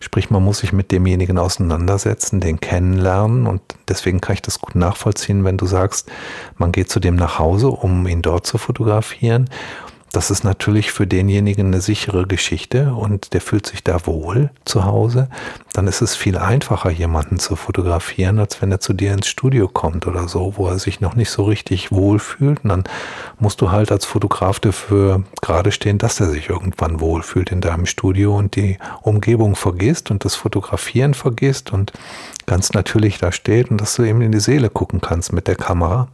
Sprich, 0.00 0.30
man 0.30 0.44
muss 0.44 0.58
sich 0.58 0.72
mit 0.72 0.92
demjenigen 0.92 1.38
auseinandersetzen, 1.38 2.40
den 2.40 2.60
kennenlernen. 2.60 3.46
Und 3.46 3.62
deswegen 3.88 4.20
kann 4.20 4.34
ich 4.34 4.42
das 4.42 4.60
gut 4.60 4.74
nachvollziehen, 4.74 5.44
wenn 5.44 5.56
du 5.56 5.66
sagst, 5.66 6.10
man 6.56 6.72
geht 6.72 6.90
zu 6.90 7.00
dem 7.00 7.16
nach 7.16 7.38
Hause, 7.38 7.68
um 7.68 8.06
ihn 8.06 8.22
dort 8.22 8.46
zu 8.46 8.58
fotografieren 8.58 9.50
das 10.12 10.30
ist 10.30 10.44
natürlich 10.44 10.92
für 10.92 11.06
denjenigen 11.06 11.66
eine 11.68 11.80
sichere 11.80 12.26
Geschichte 12.26 12.94
und 12.94 13.34
der 13.34 13.40
fühlt 13.40 13.66
sich 13.66 13.84
da 13.84 14.06
wohl 14.06 14.50
zu 14.64 14.84
Hause, 14.84 15.28
dann 15.72 15.86
ist 15.86 16.00
es 16.00 16.16
viel 16.16 16.38
einfacher, 16.38 16.90
jemanden 16.90 17.38
zu 17.38 17.56
fotografieren, 17.56 18.38
als 18.38 18.60
wenn 18.62 18.72
er 18.72 18.80
zu 18.80 18.92
dir 18.92 19.12
ins 19.12 19.28
Studio 19.28 19.68
kommt 19.68 20.06
oder 20.06 20.28
so, 20.28 20.54
wo 20.56 20.66
er 20.68 20.78
sich 20.78 21.00
noch 21.00 21.14
nicht 21.14 21.30
so 21.30 21.44
richtig 21.44 21.92
wohl 21.92 22.18
fühlt. 22.18 22.64
Und 22.64 22.70
dann 22.70 22.84
musst 23.38 23.60
du 23.60 23.70
halt 23.70 23.92
als 23.92 24.04
Fotograf 24.04 24.60
dafür 24.60 25.22
gerade 25.42 25.72
stehen, 25.72 25.98
dass 25.98 26.20
er 26.20 26.30
sich 26.30 26.48
irgendwann 26.48 27.00
wohlfühlt 27.00 27.52
in 27.52 27.60
deinem 27.60 27.86
Studio 27.86 28.36
und 28.36 28.56
die 28.56 28.78
Umgebung 29.02 29.56
vergisst 29.56 30.10
und 30.10 30.24
das 30.24 30.34
Fotografieren 30.34 31.14
vergisst 31.14 31.72
und 31.72 31.92
ganz 32.46 32.72
natürlich 32.72 33.18
da 33.18 33.30
steht 33.30 33.70
und 33.70 33.80
dass 33.80 33.94
du 33.96 34.04
eben 34.04 34.22
in 34.22 34.32
die 34.32 34.40
Seele 34.40 34.70
gucken 34.70 35.00
kannst 35.00 35.32
mit 35.32 35.48
der 35.48 35.56
Kamera. 35.56 36.08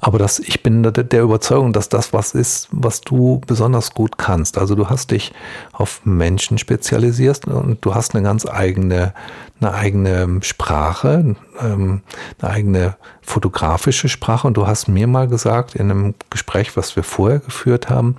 Aber 0.00 0.18
das, 0.18 0.38
ich 0.38 0.62
bin 0.62 0.82
der 0.82 1.22
Überzeugung, 1.22 1.72
dass 1.72 1.90
das 1.90 2.12
was 2.12 2.34
ist, 2.34 2.68
was 2.70 3.02
du 3.02 3.40
besonders 3.46 3.92
gut 3.92 4.16
kannst. 4.16 4.56
Also 4.56 4.74
du 4.74 4.88
hast 4.88 5.10
dich 5.10 5.32
auf 5.72 6.00
Menschen 6.04 6.56
spezialisiert 6.56 7.46
und 7.46 7.84
du 7.84 7.94
hast 7.94 8.14
eine 8.14 8.24
ganz 8.24 8.46
eigene, 8.46 9.12
eine 9.60 9.74
eigene 9.74 10.38
Sprache, 10.42 11.36
ähm, 11.60 12.02
eine 12.40 12.50
eigene 12.50 12.96
fotografische 13.20 14.08
Sprache. 14.08 14.46
Und 14.46 14.56
du 14.56 14.66
hast 14.66 14.88
mir 14.88 15.06
mal 15.06 15.28
gesagt 15.28 15.74
in 15.74 15.90
einem 15.90 16.14
Gespräch, 16.30 16.76
was 16.76 16.96
wir 16.96 17.02
vorher 17.02 17.40
geführt 17.40 17.90
haben, 17.90 18.16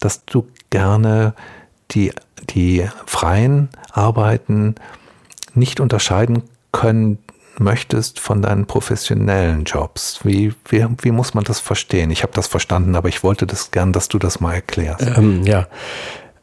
dass 0.00 0.24
du 0.26 0.46
gerne 0.68 1.34
die, 1.92 2.12
die 2.50 2.86
freien 3.06 3.70
Arbeiten 3.90 4.74
nicht 5.54 5.80
unterscheiden 5.80 6.42
können 6.72 7.18
möchtest 7.60 8.20
von 8.20 8.42
deinen 8.42 8.66
professionellen 8.66 9.64
Jobs. 9.64 10.20
Wie, 10.24 10.54
wie, 10.68 10.86
wie 11.02 11.10
muss 11.10 11.34
man 11.34 11.44
das 11.44 11.60
verstehen? 11.60 12.10
Ich 12.10 12.22
habe 12.22 12.32
das 12.34 12.46
verstanden, 12.46 12.94
aber 12.96 13.08
ich 13.08 13.22
wollte 13.22 13.46
das 13.46 13.70
gern, 13.70 13.92
dass 13.92 14.08
du 14.08 14.18
das 14.18 14.40
mal 14.40 14.54
erklärst. 14.54 15.06
Ähm, 15.16 15.44
ja, 15.44 15.66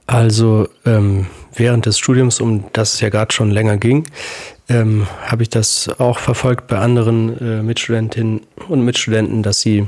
Also 0.05 0.67
ähm, 0.85 1.27
während 1.55 1.85
des 1.85 1.97
Studiums, 1.97 2.41
um 2.41 2.65
das 2.73 2.95
es 2.95 3.01
ja 3.01 3.09
gerade 3.09 3.33
schon 3.33 3.51
länger 3.51 3.77
ging, 3.77 4.05
ähm, 4.69 5.07
habe 5.25 5.43
ich 5.43 5.49
das 5.49 5.89
auch 5.99 6.19
verfolgt 6.19 6.67
bei 6.67 6.77
anderen 6.77 7.37
äh, 7.39 7.63
Mitstudentinnen 7.63 8.41
und 8.67 8.83
Mitstudenten, 8.83 9.43
dass 9.43 9.61
sie 9.61 9.87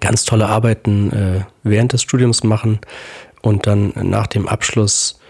ganz 0.00 0.24
tolle 0.24 0.46
Arbeiten 0.46 1.12
äh, 1.12 1.44
während 1.62 1.92
des 1.92 2.02
Studiums 2.02 2.44
machen 2.44 2.80
und 3.42 3.66
dann 3.66 3.92
nach 4.02 4.26
dem 4.26 4.48
Abschluss 4.48 5.20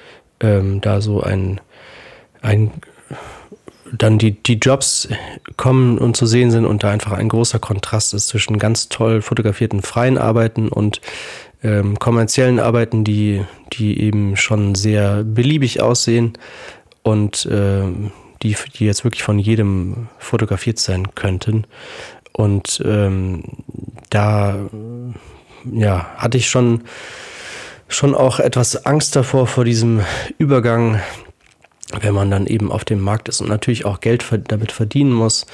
ähm, 0.40 0.80
da 0.80 1.00
so 1.00 1.22
ein, 1.22 1.60
ein 2.42 2.70
dann 3.98 4.18
die, 4.18 4.32
die 4.32 4.54
Jobs 4.54 5.08
kommen 5.56 5.98
und 5.98 6.16
zu 6.16 6.26
sehen 6.26 6.50
sind 6.50 6.64
und 6.64 6.82
da 6.82 6.90
einfach 6.90 7.12
ein 7.12 7.28
großer 7.28 7.58
Kontrast 7.58 8.14
ist 8.14 8.28
zwischen 8.28 8.58
ganz 8.58 8.88
toll 8.88 9.22
fotografierten 9.22 9.82
freien 9.82 10.18
Arbeiten 10.18 10.68
und 10.68 11.00
ähm, 11.62 11.98
kommerziellen 11.98 12.60
Arbeiten, 12.60 13.04
die, 13.04 13.44
die 13.72 14.00
eben 14.00 14.36
schon 14.36 14.74
sehr 14.74 15.24
beliebig 15.24 15.80
aussehen 15.80 16.34
und 17.02 17.48
ähm, 17.50 18.12
die, 18.42 18.56
die 18.74 18.84
jetzt 18.84 19.04
wirklich 19.04 19.22
von 19.22 19.38
jedem 19.38 20.08
fotografiert 20.18 20.78
sein 20.78 21.14
könnten. 21.14 21.66
Und 22.32 22.82
ähm, 22.84 23.44
da 24.10 24.56
ja, 25.72 26.06
hatte 26.16 26.36
ich 26.36 26.50
schon, 26.50 26.82
schon 27.88 28.14
auch 28.14 28.40
etwas 28.40 28.84
Angst 28.84 29.16
davor, 29.16 29.46
vor 29.46 29.64
diesem 29.64 30.02
Übergang, 30.36 31.00
wenn 32.00 32.14
man 32.14 32.30
dann 32.30 32.46
eben 32.46 32.72
auf 32.72 32.84
dem 32.84 33.00
Markt 33.00 33.28
ist 33.28 33.40
und 33.40 33.48
natürlich 33.48 33.84
auch 33.84 34.00
Geld 34.00 34.24
damit 34.48 34.72
verdienen 34.72 35.12
muss 35.12 35.46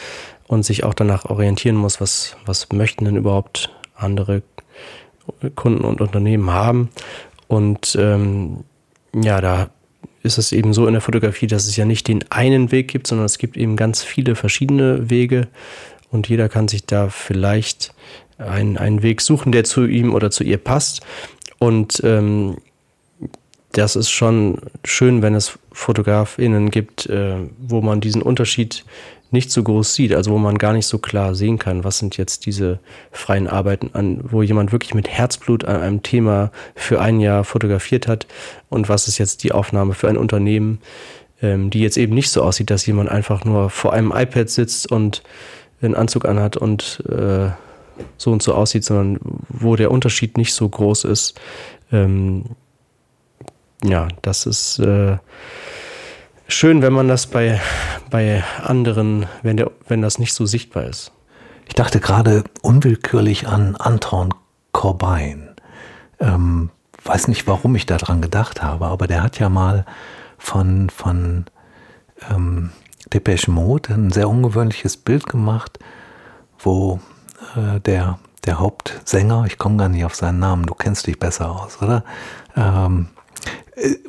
und 0.46 0.64
sich 0.64 0.84
auch 0.84 0.94
danach 0.94 1.24
orientieren 1.26 1.76
muss, 1.76 2.00
was, 2.00 2.36
was 2.46 2.70
möchten 2.72 3.04
denn 3.04 3.16
überhaupt 3.16 3.70
andere 3.94 4.42
Kunden 5.54 5.84
und 5.84 6.00
Unternehmen 6.00 6.50
haben. 6.50 6.90
Und 7.48 7.96
ähm, 7.98 8.64
ja, 9.14 9.40
da 9.40 9.70
ist 10.22 10.38
es 10.38 10.52
eben 10.52 10.72
so 10.72 10.86
in 10.86 10.92
der 10.92 11.00
Fotografie, 11.00 11.46
dass 11.46 11.66
es 11.66 11.76
ja 11.76 11.84
nicht 11.84 12.06
den 12.08 12.24
einen 12.30 12.72
Weg 12.72 12.88
gibt, 12.88 13.06
sondern 13.06 13.26
es 13.26 13.38
gibt 13.38 13.56
eben 13.56 13.76
ganz 13.76 14.02
viele 14.02 14.34
verschiedene 14.34 15.10
Wege 15.10 15.48
und 16.10 16.28
jeder 16.28 16.48
kann 16.48 16.68
sich 16.68 16.84
da 16.84 17.08
vielleicht 17.08 17.94
einen, 18.38 18.78
einen 18.78 19.02
Weg 19.02 19.20
suchen, 19.20 19.52
der 19.52 19.64
zu 19.64 19.86
ihm 19.86 20.14
oder 20.14 20.30
zu 20.30 20.44
ihr 20.44 20.58
passt. 20.58 21.02
Und 21.58 22.00
ähm, 22.04 22.56
das 23.72 23.96
ist 23.96 24.10
schon 24.10 24.58
schön, 24.84 25.22
wenn 25.22 25.34
es 25.34 25.58
FotografInnen 25.72 26.70
gibt, 26.70 27.06
äh, 27.06 27.36
wo 27.58 27.80
man 27.80 28.00
diesen 28.00 28.22
Unterschied 28.22 28.84
nicht 29.30 29.52
so 29.52 29.62
groß 29.62 29.94
sieht, 29.94 30.12
also 30.12 30.32
wo 30.32 30.38
man 30.38 30.58
gar 30.58 30.72
nicht 30.72 30.86
so 30.86 30.98
klar 30.98 31.36
sehen 31.36 31.58
kann, 31.58 31.84
was 31.84 31.98
sind 31.98 32.16
jetzt 32.16 32.46
diese 32.46 32.80
freien 33.12 33.46
Arbeiten 33.46 33.90
an, 33.92 34.20
wo 34.24 34.42
jemand 34.42 34.72
wirklich 34.72 34.94
mit 34.94 35.08
Herzblut 35.08 35.64
an 35.64 35.80
einem 35.80 36.02
Thema 36.02 36.50
für 36.74 37.00
ein 37.00 37.20
Jahr 37.20 37.44
fotografiert 37.44 38.08
hat 38.08 38.26
und 38.68 38.88
was 38.88 39.06
ist 39.06 39.18
jetzt 39.18 39.44
die 39.44 39.52
Aufnahme 39.52 39.94
für 39.94 40.08
ein 40.08 40.16
Unternehmen, 40.16 40.80
ähm, 41.42 41.70
die 41.70 41.80
jetzt 41.80 41.96
eben 41.96 42.14
nicht 42.14 42.30
so 42.30 42.42
aussieht, 42.42 42.70
dass 42.70 42.86
jemand 42.86 43.08
einfach 43.08 43.44
nur 43.44 43.70
vor 43.70 43.92
einem 43.92 44.12
iPad 44.14 44.50
sitzt 44.50 44.90
und 44.90 45.22
einen 45.80 45.94
Anzug 45.94 46.24
anhat 46.24 46.56
und 46.56 47.02
äh, 47.08 47.50
so 48.16 48.32
und 48.32 48.42
so 48.42 48.54
aussieht, 48.54 48.84
sondern 48.84 49.20
wo 49.48 49.76
der 49.76 49.90
Unterschied 49.90 50.36
nicht 50.38 50.54
so 50.54 50.68
groß 50.68 51.04
ist. 51.04 51.40
Ähm, 51.92 52.44
ja, 53.84 54.08
das 54.22 54.46
ist 54.46 54.78
äh, 54.78 55.18
schön, 56.48 56.82
wenn 56.82 56.92
man 56.92 57.08
das 57.08 57.26
bei, 57.26 57.60
bei 58.10 58.44
anderen, 58.62 59.26
wenn, 59.42 59.56
der, 59.56 59.70
wenn 59.88 60.02
das 60.02 60.18
nicht 60.18 60.34
so 60.34 60.46
sichtbar 60.46 60.84
ist. 60.84 61.12
Ich 61.66 61.74
dachte 61.74 62.00
gerade 62.00 62.44
unwillkürlich 62.62 63.46
an 63.46 63.76
Anton 63.76 64.34
Corbijn. 64.72 65.54
Ähm, 66.18 66.70
weiß 67.04 67.28
nicht, 67.28 67.46
warum 67.46 67.74
ich 67.76 67.86
daran 67.86 68.20
gedacht 68.20 68.62
habe, 68.62 68.86
aber 68.86 69.06
der 69.06 69.22
hat 69.22 69.38
ja 69.38 69.48
mal 69.48 69.86
von, 70.36 70.90
von 70.90 71.46
ähm, 72.30 72.70
Depeche 73.12 73.50
Mode 73.50 73.94
ein 73.94 74.10
sehr 74.10 74.28
ungewöhnliches 74.28 74.96
Bild 74.96 75.26
gemacht, 75.26 75.78
wo 76.58 77.00
äh, 77.56 77.80
der, 77.80 78.18
der 78.44 78.58
Hauptsänger, 78.58 79.44
ich 79.46 79.58
komme 79.58 79.76
gar 79.76 79.88
nicht 79.88 80.04
auf 80.04 80.14
seinen 80.14 80.38
Namen, 80.38 80.66
du 80.66 80.74
kennst 80.74 81.06
dich 81.06 81.18
besser 81.18 81.50
aus, 81.50 81.80
oder? 81.80 82.04
Ähm, 82.56 83.08
äh, 83.16 83.19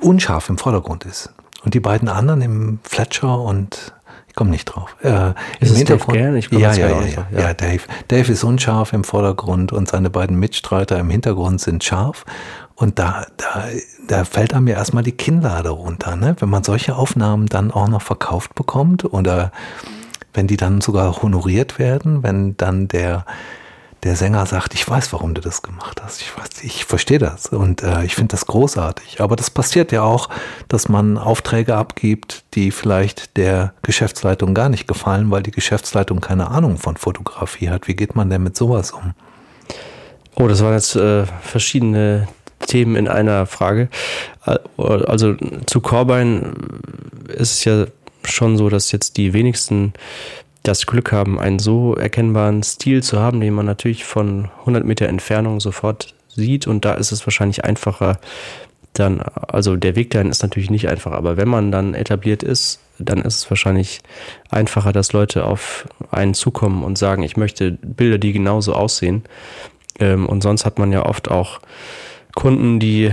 unscharf 0.01 0.49
im 0.49 0.57
Vordergrund 0.57 1.05
ist. 1.05 1.33
Und 1.63 1.73
die 1.73 1.79
beiden 1.79 2.09
anderen 2.09 2.41
im 2.41 2.79
Fletcher 2.83 3.39
und 3.39 3.93
ich 4.27 4.35
komme 4.35 4.49
nicht 4.49 4.65
drauf. 4.65 4.95
Äh, 5.03 5.33
ist 5.59 5.71
Im 5.71 5.75
Hintergrund. 5.75 6.17
Dave 6.17 6.37
ich 6.37 6.49
ja, 6.51 6.73
ja, 6.73 6.87
ja, 6.87 7.01
ja, 7.01 7.27
ja, 7.37 7.53
Dave. 7.53 7.81
Dave 8.07 8.31
ist 8.31 8.45
unscharf 8.45 8.93
im 8.93 9.03
Vordergrund 9.03 9.73
und 9.73 9.89
seine 9.89 10.09
beiden 10.09 10.39
Mitstreiter 10.39 10.97
im 10.99 11.09
Hintergrund 11.09 11.59
sind 11.59 11.83
scharf. 11.83 12.23
Und 12.75 12.97
da, 12.97 13.25
da, 13.35 13.65
da 14.07 14.23
fällt 14.23 14.53
einem 14.53 14.69
ja 14.69 14.75
erstmal 14.75 15.03
die 15.03 15.11
Kinnlade 15.11 15.69
runter, 15.69 16.15
ne? 16.15 16.35
Wenn 16.39 16.49
man 16.49 16.63
solche 16.63 16.95
Aufnahmen 16.95 17.47
dann 17.47 17.71
auch 17.71 17.89
noch 17.89 18.01
verkauft 18.01 18.55
bekommt 18.55 19.03
oder 19.03 19.51
wenn 20.33 20.47
die 20.47 20.57
dann 20.57 20.79
sogar 20.79 21.21
honoriert 21.21 21.77
werden, 21.77 22.23
wenn 22.23 22.55
dann 22.55 22.87
der, 22.87 23.25
der 24.03 24.15
Sänger 24.15 24.45
sagt, 24.47 24.73
ich 24.73 24.87
weiß, 24.87 25.13
warum 25.13 25.35
du 25.35 25.41
das 25.41 25.61
gemacht 25.61 26.01
hast. 26.03 26.21
Ich 26.21 26.35
weiß, 26.35 26.63
ich 26.63 26.85
verstehe 26.85 27.19
das 27.19 27.47
und 27.47 27.83
äh, 27.83 28.03
ich 28.03 28.15
finde 28.15 28.29
das 28.29 28.47
großartig. 28.47 29.21
Aber 29.21 29.35
das 29.35 29.51
passiert 29.51 29.91
ja 29.91 30.01
auch, 30.01 30.29
dass 30.67 30.89
man 30.89 31.17
Aufträge 31.17 31.75
abgibt, 31.75 32.43
die 32.55 32.71
vielleicht 32.71 33.37
der 33.37 33.73
Geschäftsleitung 33.83 34.53
gar 34.55 34.69
nicht 34.69 34.87
gefallen, 34.87 35.29
weil 35.29 35.43
die 35.43 35.51
Geschäftsleitung 35.51 36.19
keine 36.19 36.49
Ahnung 36.49 36.77
von 36.77 36.97
Fotografie 36.97 37.69
hat. 37.69 37.87
Wie 37.87 37.95
geht 37.95 38.15
man 38.15 38.29
denn 38.29 38.41
mit 38.41 38.57
sowas 38.57 38.91
um? 38.91 39.13
Oh, 40.35 40.47
das 40.47 40.63
waren 40.63 40.73
jetzt 40.73 40.95
äh, 40.95 41.25
verschiedene 41.41 42.27
Themen 42.65 42.95
in 42.95 43.07
einer 43.07 43.45
Frage. 43.45 43.89
Äh, 44.45 44.57
also 44.81 45.35
zu 45.67 45.81
Corbijn 45.81 46.53
ist 47.27 47.53
es 47.53 47.65
ja 47.65 47.85
schon 48.23 48.57
so, 48.57 48.69
dass 48.69 48.91
jetzt 48.91 49.17
die 49.17 49.33
wenigsten 49.33 49.93
das 50.63 50.85
Glück 50.85 51.11
haben, 51.11 51.39
einen 51.39 51.59
so 51.59 51.95
erkennbaren 51.95 52.63
Stil 52.63 53.01
zu 53.01 53.19
haben, 53.19 53.41
den 53.41 53.53
man 53.53 53.65
natürlich 53.65 54.05
von 54.05 54.49
100 54.59 54.85
Meter 54.85 55.07
Entfernung 55.07 55.59
sofort 55.59 56.13
sieht. 56.29 56.67
Und 56.67 56.85
da 56.85 56.93
ist 56.93 57.11
es 57.11 57.25
wahrscheinlich 57.25 57.65
einfacher, 57.65 58.19
dann, 58.93 59.21
also 59.21 59.75
der 59.75 59.95
Weg 59.95 60.11
dahin 60.11 60.29
ist 60.29 60.43
natürlich 60.43 60.69
nicht 60.69 60.89
einfach, 60.89 61.13
aber 61.13 61.37
wenn 61.37 61.47
man 61.47 61.71
dann 61.71 61.93
etabliert 61.93 62.43
ist, 62.43 62.79
dann 62.99 63.19
ist 63.19 63.37
es 63.37 63.49
wahrscheinlich 63.49 64.01
einfacher, 64.49 64.91
dass 64.91 65.13
Leute 65.13 65.45
auf 65.45 65.87
einen 66.11 66.33
zukommen 66.33 66.83
und 66.83 66.97
sagen, 66.97 67.23
ich 67.23 67.37
möchte 67.37 67.71
Bilder, 67.71 68.17
die 68.17 68.33
genauso 68.33 68.73
aussehen. 68.73 69.23
Ähm, 69.99 70.25
und 70.25 70.43
sonst 70.43 70.65
hat 70.65 70.77
man 70.77 70.91
ja 70.91 71.05
oft 71.05 71.31
auch 71.31 71.61
Kunden, 72.35 72.79
die, 72.79 73.11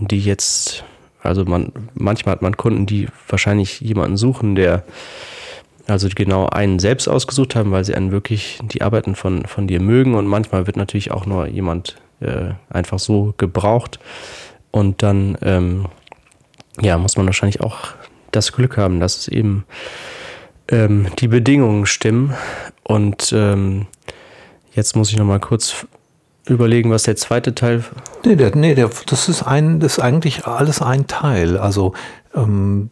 die 0.00 0.20
jetzt, 0.20 0.84
also 1.22 1.44
man, 1.44 1.72
manchmal 1.94 2.34
hat 2.34 2.42
man 2.42 2.56
Kunden, 2.56 2.86
die 2.86 3.08
wahrscheinlich 3.28 3.80
jemanden 3.80 4.16
suchen, 4.16 4.56
der 4.56 4.84
also 5.86 6.08
genau 6.14 6.46
einen 6.46 6.78
selbst 6.78 7.08
ausgesucht 7.08 7.54
haben, 7.54 7.70
weil 7.70 7.84
sie 7.84 7.94
einen 7.94 8.10
wirklich 8.10 8.58
die 8.62 8.82
Arbeiten 8.82 9.14
von, 9.14 9.44
von 9.46 9.66
dir 9.66 9.80
mögen. 9.80 10.14
Und 10.14 10.26
manchmal 10.26 10.66
wird 10.66 10.76
natürlich 10.76 11.10
auch 11.10 11.26
nur 11.26 11.46
jemand 11.46 11.96
äh, 12.20 12.52
einfach 12.70 12.98
so 12.98 13.34
gebraucht. 13.36 13.98
Und 14.70 15.02
dann 15.02 15.36
ähm, 15.42 15.86
ja, 16.80 16.98
muss 16.98 17.16
man 17.16 17.26
wahrscheinlich 17.26 17.60
auch 17.60 17.78
das 18.30 18.52
Glück 18.52 18.76
haben, 18.76 19.00
dass 19.00 19.16
es 19.16 19.28
eben 19.28 19.64
ähm, 20.68 21.08
die 21.18 21.28
Bedingungen 21.28 21.86
stimmen. 21.86 22.34
Und 22.82 23.32
ähm, 23.32 23.86
jetzt 24.74 24.96
muss 24.96 25.10
ich 25.10 25.16
nochmal 25.16 25.40
kurz 25.40 25.86
überlegen, 26.46 26.90
was 26.90 27.04
der 27.04 27.16
zweite 27.16 27.54
Teil. 27.54 27.84
Nee, 28.24 28.36
der, 28.36 28.54
nee 28.54 28.74
der, 28.74 28.90
das 29.06 29.28
ist 29.28 29.42
ein, 29.42 29.80
das 29.80 29.94
ist 29.94 29.98
eigentlich 30.00 30.46
alles 30.46 30.82
ein 30.82 31.06
Teil. 31.06 31.56
Also 31.56 31.94
ähm, 32.34 32.90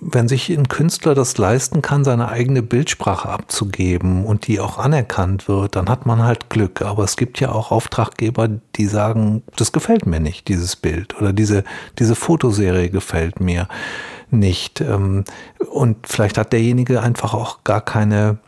wenn 0.00 0.28
sich 0.28 0.48
ein 0.50 0.68
Künstler 0.68 1.14
das 1.14 1.36
leisten 1.38 1.82
kann, 1.82 2.04
seine 2.04 2.28
eigene 2.28 2.62
Bildsprache 2.62 3.28
abzugeben 3.28 4.24
und 4.24 4.46
die 4.46 4.60
auch 4.60 4.78
anerkannt 4.78 5.48
wird, 5.48 5.76
dann 5.76 5.88
hat 5.88 6.06
man 6.06 6.22
halt 6.22 6.50
Glück. 6.50 6.82
Aber 6.82 7.04
es 7.04 7.16
gibt 7.16 7.40
ja 7.40 7.52
auch 7.52 7.70
Auftraggeber, 7.70 8.48
die 8.76 8.86
sagen, 8.86 9.42
das 9.56 9.72
gefällt 9.72 10.06
mir 10.06 10.20
nicht, 10.20 10.48
dieses 10.48 10.76
Bild 10.76 11.20
oder 11.20 11.32
diese, 11.32 11.64
diese 11.98 12.14
Fotoserie 12.14 12.90
gefällt 12.90 13.40
mir 13.40 13.68
nicht. 14.30 14.80
Ähm, 14.80 15.24
und 15.70 16.06
vielleicht 16.06 16.38
hat 16.38 16.52
derjenige 16.52 17.02
einfach 17.02 17.34
auch 17.34 17.64
gar 17.64 17.80
keine 17.80 18.38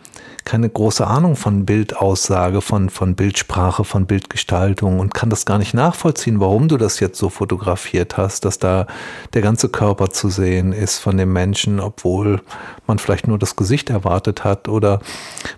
keine 0.44 0.68
große 0.68 1.06
Ahnung 1.06 1.37
von 1.37 1.64
Bildaussage, 1.64 2.61
von, 2.61 2.90
von 2.90 3.14
Bildsprache, 3.14 3.85
von 3.85 4.06
Bildgestaltung 4.06 4.98
und 4.98 5.14
kann 5.14 5.30
das 5.30 5.46
gar 5.46 5.58
nicht 5.58 5.72
nachvollziehen, 5.72 6.40
warum 6.40 6.68
du 6.68 6.76
das 6.76 7.00
jetzt 7.00 7.18
so 7.18 7.28
fotografiert 7.28 8.16
hast, 8.16 8.44
dass 8.44 8.58
da 8.58 8.87
der 9.35 9.42
ganze 9.42 9.68
Körper 9.68 10.11
zu 10.11 10.30
sehen 10.30 10.72
ist 10.72 10.98
von 10.98 11.16
dem 11.16 11.32
Menschen, 11.32 11.78
obwohl 11.78 12.40
man 12.87 12.98
vielleicht 12.98 13.28
nur 13.28 13.38
das 13.38 13.54
Gesicht 13.54 13.90
erwartet 13.90 14.42
hat 14.42 14.68
oder 14.68 15.00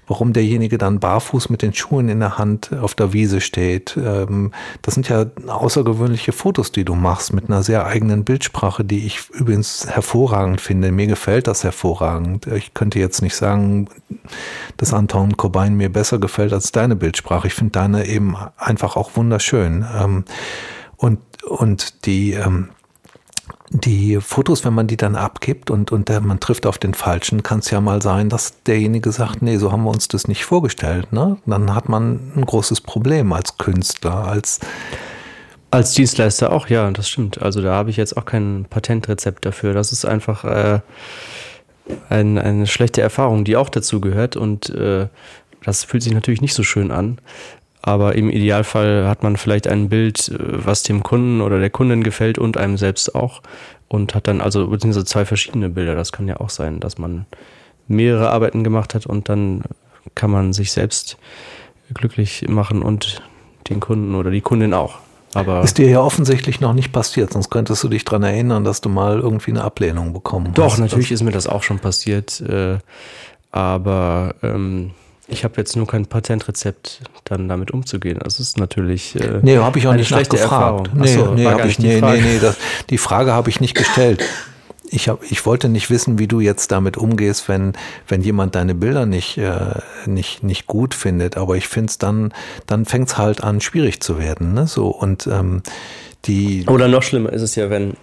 warum 0.06 0.34
derjenige 0.34 0.76
dann 0.76 1.00
barfuß 1.00 1.48
mit 1.48 1.62
den 1.62 1.72
Schuhen 1.72 2.08
in 2.08 2.20
der 2.20 2.36
Hand 2.36 2.70
auf 2.72 2.94
der 2.94 3.12
Wiese 3.12 3.40
steht. 3.40 3.96
Ähm, 3.96 4.52
das 4.82 4.94
sind 4.94 5.08
ja 5.08 5.26
außergewöhnliche 5.46 6.32
Fotos, 6.32 6.72
die 6.72 6.84
du 6.84 6.94
machst 6.94 7.32
mit 7.32 7.48
einer 7.48 7.62
sehr 7.62 7.86
eigenen 7.86 8.24
Bildsprache, 8.24 8.84
die 8.84 9.06
ich 9.06 9.30
übrigens 9.30 9.86
hervorragend 9.88 10.60
finde. 10.60 10.92
Mir 10.92 11.06
gefällt 11.06 11.46
das 11.46 11.64
hervorragend. 11.64 12.46
Ich 12.48 12.74
könnte 12.74 12.98
jetzt 12.98 13.22
nicht 13.22 13.34
sagen, 13.34 13.88
dass 14.76 14.92
Anton 14.92 15.36
Cobain 15.36 15.74
mir 15.74 15.92
besser 15.92 16.18
gefällt 16.18 16.52
als 16.52 16.72
deine 16.72 16.96
Bildsprache. 16.96 17.46
Ich 17.46 17.54
finde 17.54 17.72
deine 17.72 18.06
eben 18.06 18.36
einfach 18.56 18.96
auch 18.96 19.16
wunderschön. 19.16 19.84
Ähm, 19.98 20.24
und, 20.96 21.20
und 21.44 22.06
die, 22.06 22.32
ähm, 22.32 22.70
die 23.70 24.18
Fotos, 24.20 24.64
wenn 24.64 24.74
man 24.74 24.86
die 24.86 24.96
dann 24.96 25.16
abgibt 25.16 25.70
und, 25.70 25.90
und 25.90 26.08
der, 26.08 26.20
man 26.20 26.40
trifft 26.40 26.66
auf 26.66 26.78
den 26.78 26.94
Falschen, 26.94 27.42
kann 27.42 27.58
es 27.58 27.70
ja 27.70 27.80
mal 27.80 28.00
sein, 28.02 28.28
dass 28.28 28.62
derjenige 28.62 29.10
sagt, 29.10 29.42
nee, 29.42 29.56
so 29.56 29.72
haben 29.72 29.84
wir 29.84 29.90
uns 29.90 30.08
das 30.08 30.28
nicht 30.28 30.44
vorgestellt. 30.44 31.12
Ne? 31.12 31.38
Dann 31.46 31.74
hat 31.74 31.88
man 31.88 32.32
ein 32.36 32.46
großes 32.46 32.80
Problem 32.80 33.32
als 33.32 33.58
Künstler, 33.58 34.26
als 34.26 34.60
als 35.74 35.92
Dienstleister 35.92 36.52
auch, 36.52 36.68
ja, 36.68 36.88
das 36.92 37.08
stimmt. 37.08 37.42
Also 37.42 37.60
da 37.60 37.74
habe 37.74 37.90
ich 37.90 37.96
jetzt 37.96 38.16
auch 38.16 38.24
kein 38.24 38.64
Patentrezept 38.70 39.44
dafür. 39.44 39.74
Das 39.74 39.90
ist 39.90 40.04
einfach 40.04 40.44
äh, 40.44 40.80
ein, 42.08 42.38
eine 42.38 42.66
schlechte 42.66 43.02
Erfahrung, 43.02 43.44
die 43.44 43.56
auch 43.56 43.68
dazu 43.68 44.00
gehört. 44.00 44.36
Und 44.36 44.70
äh, 44.70 45.08
das 45.64 45.84
fühlt 45.84 46.02
sich 46.02 46.12
natürlich 46.12 46.40
nicht 46.40 46.54
so 46.54 46.62
schön 46.62 46.90
an. 46.90 47.18
Aber 47.82 48.14
im 48.14 48.30
Idealfall 48.30 49.06
hat 49.06 49.22
man 49.22 49.36
vielleicht 49.36 49.66
ein 49.66 49.88
Bild, 49.88 50.28
äh, 50.28 50.38
was 50.38 50.82
dem 50.82 51.02
Kunden 51.02 51.40
oder 51.40 51.60
der 51.60 51.70
Kundin 51.70 52.02
gefällt 52.02 52.38
und 52.38 52.56
einem 52.56 52.76
selbst 52.76 53.14
auch. 53.14 53.42
Und 53.88 54.14
hat 54.14 54.26
dann 54.26 54.40
also 54.40 54.68
beziehungsweise 54.68 55.06
zwei 55.06 55.24
verschiedene 55.24 55.68
Bilder. 55.68 55.94
Das 55.94 56.12
kann 56.12 56.26
ja 56.26 56.40
auch 56.40 56.50
sein, 56.50 56.80
dass 56.80 56.98
man 56.98 57.26
mehrere 57.86 58.30
Arbeiten 58.30 58.64
gemacht 58.64 58.94
hat 58.94 59.06
und 59.06 59.28
dann 59.28 59.62
kann 60.14 60.30
man 60.30 60.52
sich 60.52 60.72
selbst 60.72 61.18
glücklich 61.92 62.46
machen 62.48 62.82
und 62.82 63.22
den 63.68 63.80
Kunden 63.80 64.14
oder 64.14 64.30
die 64.30 64.40
Kundin 64.40 64.74
auch. 64.74 64.98
Aber 65.34 65.62
ist 65.62 65.78
dir 65.78 65.88
ja 65.88 66.00
offensichtlich 66.00 66.60
noch 66.60 66.72
nicht 66.72 66.92
passiert, 66.92 67.32
sonst 67.32 67.50
könntest 67.50 67.82
du 67.82 67.88
dich 67.88 68.04
daran 68.04 68.22
erinnern, 68.22 68.64
dass 68.64 68.80
du 68.80 68.88
mal 68.88 69.20
irgendwie 69.20 69.50
eine 69.50 69.64
Ablehnung 69.64 70.12
bekommen 70.12 70.54
Doch, 70.54 70.64
hast. 70.64 70.74
Doch, 70.74 70.78
natürlich 70.78 71.12
ist 71.12 71.22
mir 71.22 71.32
das 71.32 71.46
auch 71.46 71.62
schon 71.62 71.78
passiert. 71.80 72.40
Äh, 72.40 72.78
aber 73.50 74.34
ähm, 74.42 74.92
ich 75.26 75.44
habe 75.44 75.54
jetzt 75.56 75.76
nur 75.76 75.86
kein 75.86 76.06
Patentrezept, 76.06 77.00
dann 77.24 77.48
damit 77.48 77.70
umzugehen. 77.70 78.18
Das 78.22 78.40
ist 78.40 78.58
natürlich. 78.58 79.16
Äh, 79.16 79.40
nee, 79.42 79.56
habe 79.56 79.78
ich 79.78 79.86
auch 79.86 79.94
nicht 79.94 80.10
nachgefragt. 80.10 80.90
Nee, 80.94 81.02
Achso, 81.02 81.34
nee, 81.34 81.48
ich, 81.66 81.78
nee, 81.78 82.00
nee, 82.00 82.20
nee, 82.20 82.38
das, 82.40 82.56
die 82.90 82.98
Frage 82.98 83.32
habe 83.32 83.50
ich 83.50 83.60
nicht 83.60 83.74
gestellt 83.74 84.22
ich, 84.94 85.08
hab, 85.08 85.22
ich 85.30 85.44
wollte 85.44 85.68
nicht 85.68 85.90
wissen, 85.90 86.18
wie 86.18 86.28
du 86.28 86.40
jetzt 86.40 86.70
damit 86.70 86.96
umgehst, 86.96 87.48
wenn, 87.48 87.72
wenn 88.06 88.22
jemand 88.22 88.54
deine 88.54 88.74
Bilder 88.74 89.06
nicht, 89.06 89.36
äh, 89.38 89.80
nicht, 90.06 90.42
nicht 90.42 90.66
gut 90.66 90.94
findet. 90.94 91.36
Aber 91.36 91.56
ich 91.56 91.66
finde 91.66 91.90
es 91.90 91.98
dann, 91.98 92.32
dann 92.66 92.84
fängt 92.84 93.08
es 93.08 93.18
halt 93.18 93.42
an, 93.42 93.60
schwierig 93.60 94.00
zu 94.00 94.18
werden. 94.18 94.54
Ne? 94.54 94.66
So, 94.66 94.86
und 94.86 95.26
ähm, 95.26 95.62
die. 96.26 96.64
Oder 96.68 96.88
noch 96.88 97.02
schlimmer 97.02 97.32
ist 97.32 97.42
es 97.42 97.56
ja, 97.56 97.70
wenn 97.70 97.94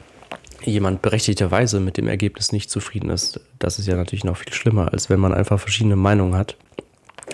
jemand 0.64 1.02
berechtigterweise 1.02 1.80
mit 1.80 1.98
dem 1.98 2.08
Ergebnis 2.08 2.52
nicht 2.52 2.70
zufrieden 2.70 3.10
ist. 3.10 3.40
Das 3.58 3.80
ist 3.80 3.88
ja 3.88 3.96
natürlich 3.96 4.26
noch 4.26 4.38
viel 4.38 4.54
schlimmer, 4.54 4.92
als 4.92 5.10
wenn 5.10 5.20
man 5.20 5.34
einfach 5.34 5.60
verschiedene 5.60 5.96
Meinungen 5.96 6.36
hat. 6.36 6.58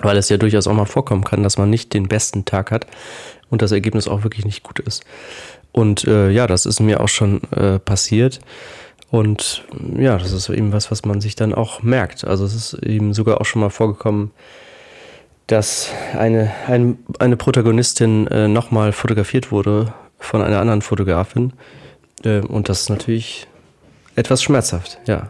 Weil 0.03 0.17
es 0.17 0.29
ja 0.29 0.37
durchaus 0.37 0.67
auch 0.67 0.73
mal 0.73 0.85
vorkommen 0.85 1.23
kann, 1.23 1.41
dass 1.41 1.57
man 1.57 1.71
nicht 1.71 1.93
den 1.93 2.07
besten 2.07 2.45
Tag 2.45 2.69
hat 2.69 2.85
und 3.49 3.63
das 3.63 3.71
Ergebnis 3.71 4.07
auch 4.07 4.23
wirklich 4.23 4.45
nicht 4.45 4.61
gut 4.61 4.79
ist. 4.79 5.03
Und 5.71 6.05
äh, 6.05 6.29
ja, 6.29 6.45
das 6.45 6.67
ist 6.67 6.79
mir 6.79 7.01
auch 7.01 7.09
schon 7.09 7.41
äh, 7.51 7.79
passiert. 7.79 8.39
Und 9.09 9.63
ja, 9.97 10.17
das 10.17 10.33
ist 10.33 10.49
eben 10.49 10.73
was, 10.73 10.91
was 10.91 11.05
man 11.05 11.21
sich 11.21 11.35
dann 11.35 11.53
auch 11.53 11.81
merkt. 11.81 12.25
Also 12.25 12.45
es 12.45 12.53
ist 12.53 12.73
eben 12.83 13.13
sogar 13.13 13.39
auch 13.39 13.45
schon 13.45 13.61
mal 13.61 13.69
vorgekommen, 13.69 14.31
dass 15.47 15.89
eine, 16.17 16.51
ein, 16.67 16.99
eine 17.19 17.37
Protagonistin 17.37 18.27
äh, 18.27 18.47
nochmal 18.49 18.91
fotografiert 18.91 19.51
wurde 19.51 19.93
von 20.19 20.41
einer 20.41 20.59
anderen 20.59 20.81
Fotografin. 20.81 21.53
Äh, 22.25 22.39
und 22.39 22.67
das 22.67 22.81
ist 22.81 22.89
natürlich 22.89 23.47
etwas 24.15 24.43
schmerzhaft, 24.43 24.99
ja. 25.05 25.29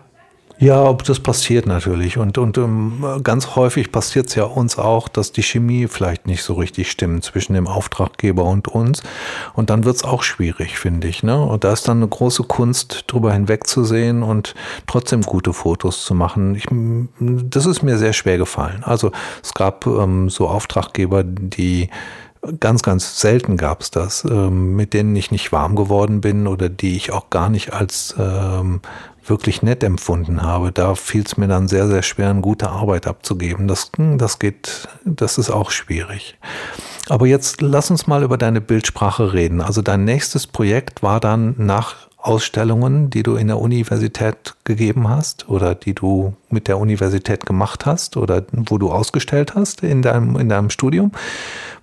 Ja, 0.59 0.91
das 0.93 1.19
passiert 1.19 1.67
natürlich. 1.67 2.17
Und, 2.17 2.39
und 2.39 2.57
ähm, 2.57 3.03
ganz 3.21 3.55
häufig 3.55 3.91
passiert 3.91 4.27
es 4.27 4.35
ja 4.35 4.45
uns 4.45 4.79
auch, 4.79 5.07
dass 5.07 5.31
die 5.31 5.43
Chemie 5.43 5.87
vielleicht 5.87 6.25
nicht 6.25 6.41
so 6.41 6.55
richtig 6.55 6.89
stimmt 6.89 7.23
zwischen 7.23 7.53
dem 7.53 7.67
Auftraggeber 7.67 8.43
und 8.43 8.67
uns. 8.67 9.03
Und 9.53 9.69
dann 9.69 9.83
wird 9.83 9.97
es 9.97 10.03
auch 10.03 10.23
schwierig, 10.23 10.79
finde 10.79 11.07
ich. 11.07 11.21
Ne? 11.21 11.39
Und 11.39 11.63
da 11.63 11.73
ist 11.73 11.87
dann 11.87 11.97
eine 11.97 12.07
große 12.07 12.43
Kunst, 12.43 13.03
drüber 13.05 13.33
hinwegzusehen 13.33 14.23
und 14.23 14.55
trotzdem 14.87 15.21
gute 15.21 15.53
Fotos 15.53 16.03
zu 16.05 16.15
machen. 16.15 16.55
Ich, 16.55 16.65
das 17.19 17.67
ist 17.67 17.83
mir 17.83 17.99
sehr 17.99 18.13
schwer 18.13 18.39
gefallen. 18.39 18.83
Also 18.83 19.11
es 19.43 19.53
gab 19.53 19.85
ähm, 19.85 20.29
so 20.29 20.47
Auftraggeber, 20.47 21.23
die 21.23 21.89
ganz, 22.59 22.81
ganz 22.81 23.19
selten 23.19 23.57
gab 23.57 23.81
es 23.81 23.91
das, 23.91 24.25
ähm, 24.25 24.75
mit 24.75 24.93
denen 24.93 25.15
ich 25.15 25.31
nicht 25.31 25.51
warm 25.51 25.75
geworden 25.75 26.21
bin 26.21 26.47
oder 26.47 26.69
die 26.69 26.95
ich 26.95 27.11
auch 27.11 27.29
gar 27.29 27.49
nicht 27.49 27.73
als 27.73 28.15
ähm, 28.17 28.81
wirklich 29.29 29.61
nett 29.61 29.83
empfunden 29.83 30.41
habe. 30.41 30.71
Da 30.71 30.95
fiel 30.95 31.23
es 31.25 31.37
mir 31.37 31.47
dann 31.47 31.67
sehr, 31.67 31.87
sehr 31.87 32.03
schwer, 32.03 32.29
eine 32.29 32.41
gute 32.41 32.69
Arbeit 32.69 33.07
abzugeben. 33.07 33.67
Das, 33.67 33.91
hm, 33.95 34.17
das 34.17 34.39
geht, 34.39 34.87
das 35.05 35.37
ist 35.37 35.49
auch 35.49 35.71
schwierig. 35.71 36.37
Aber 37.09 37.25
jetzt 37.25 37.61
lass 37.61 37.89
uns 37.89 38.07
mal 38.07 38.23
über 38.23 38.37
deine 38.37 38.61
Bildsprache 38.61 39.33
reden. 39.33 39.61
Also 39.61 39.81
dein 39.81 40.03
nächstes 40.03 40.47
Projekt 40.47 41.03
war 41.03 41.19
dann 41.19 41.55
nach 41.57 42.07
Ausstellungen, 42.17 43.09
die 43.09 43.23
du 43.23 43.35
in 43.35 43.47
der 43.47 43.59
Universität 43.59 44.55
gegeben 44.65 45.07
hast 45.07 45.47
oder 45.47 45.75
die 45.75 45.93
du 45.93 46.33
mit 46.49 46.67
der 46.67 46.77
Universität 46.77 47.45
gemacht 47.45 47.85
hast 47.85 48.17
oder 48.17 48.43
wo 48.51 48.77
du 48.77 48.91
ausgestellt 48.91 49.55
hast 49.55 49.81
in 49.83 50.01
deinem, 50.01 50.35
in 50.35 50.49
deinem 50.49 50.69
Studium, 50.69 51.11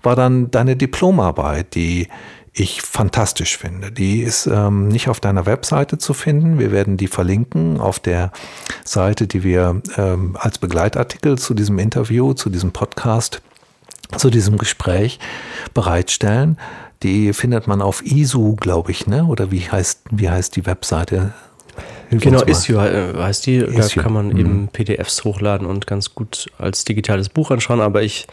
war 0.03 0.17
dann 0.17 0.51
deine 0.51 0.77
Diplomarbeit, 0.77 1.75
die 1.75 2.09
ich 2.55 2.83
fantastisch 2.83 3.59
finde. 3.59 3.91
Die 3.91 4.23
ist 4.23 4.47
ähm, 4.47 4.87
nicht 4.87 5.09
auf 5.09 5.19
deiner 5.19 5.45
Webseite 5.45 5.99
zu 5.99 6.15
finden. 6.15 6.59
Wir 6.59 6.71
werden 6.71 6.97
die 6.97 7.09
verlinken 7.09 7.81
auf 7.81 7.99
der 7.99 8.31
Seite, 8.85 9.27
die 9.27 9.43
wir 9.43 9.83
ähm, 9.97 10.37
als 10.39 10.59
Begleitartikel 10.59 11.37
zu 11.37 11.55
diesem 11.55 11.81
Interview, 11.81 12.33
zu 12.33 12.51
diesem 12.51 12.71
Podcast, 12.71 13.43
zu 14.17 14.31
diesem 14.31 14.57
Gespräch 14.57 15.19
bereitstellen. 15.75 16.57
Die 17.03 17.33
findet 17.33 17.67
man 17.67 17.83
auf 17.83 18.07
ISU, 18.07 18.55
glaube 18.55 18.93
ich, 18.93 19.09
ne? 19.09 19.25
Oder 19.25 19.51
wie 19.51 19.61
heißt, 19.61 20.03
wie 20.13 20.31
heißt 20.31 20.55
die 20.55 20.65
Webseite? 20.65 21.35
Hilf 22.11 22.23
genau, 22.23 22.43
Issue 22.43 22.77
äh, 22.77 23.15
heißt 23.17 23.47
die. 23.47 23.57
Issue. 23.57 23.75
Da 23.75 24.03
kann 24.03 24.13
man 24.13 24.29
mhm. 24.29 24.39
eben 24.39 24.69
PDFs 24.69 25.25
hochladen 25.25 25.67
und 25.67 25.87
ganz 25.87 26.15
gut 26.15 26.47
als 26.59 26.85
digitales 26.85 27.29
Buch 27.29 27.51
anschauen, 27.51 27.81
aber 27.81 28.03
ich 28.03 28.27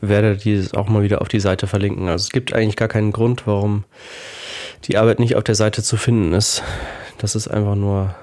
werde 0.00 0.36
dieses 0.36 0.74
auch 0.74 0.88
mal 0.88 1.02
wieder 1.02 1.20
auf 1.20 1.28
die 1.28 1.40
Seite 1.40 1.66
verlinken. 1.66 2.08
Also 2.08 2.24
es 2.24 2.30
gibt 2.30 2.52
eigentlich 2.52 2.76
gar 2.76 2.88
keinen 2.88 3.12
Grund, 3.12 3.46
warum 3.46 3.84
die 4.84 4.96
Arbeit 4.96 5.18
nicht 5.18 5.36
auf 5.36 5.44
der 5.44 5.54
Seite 5.54 5.82
zu 5.82 5.96
finden 5.96 6.32
ist. 6.32 6.62
Das 7.18 7.34
ist 7.34 7.48
einfach 7.48 7.74
nur. 7.74 8.14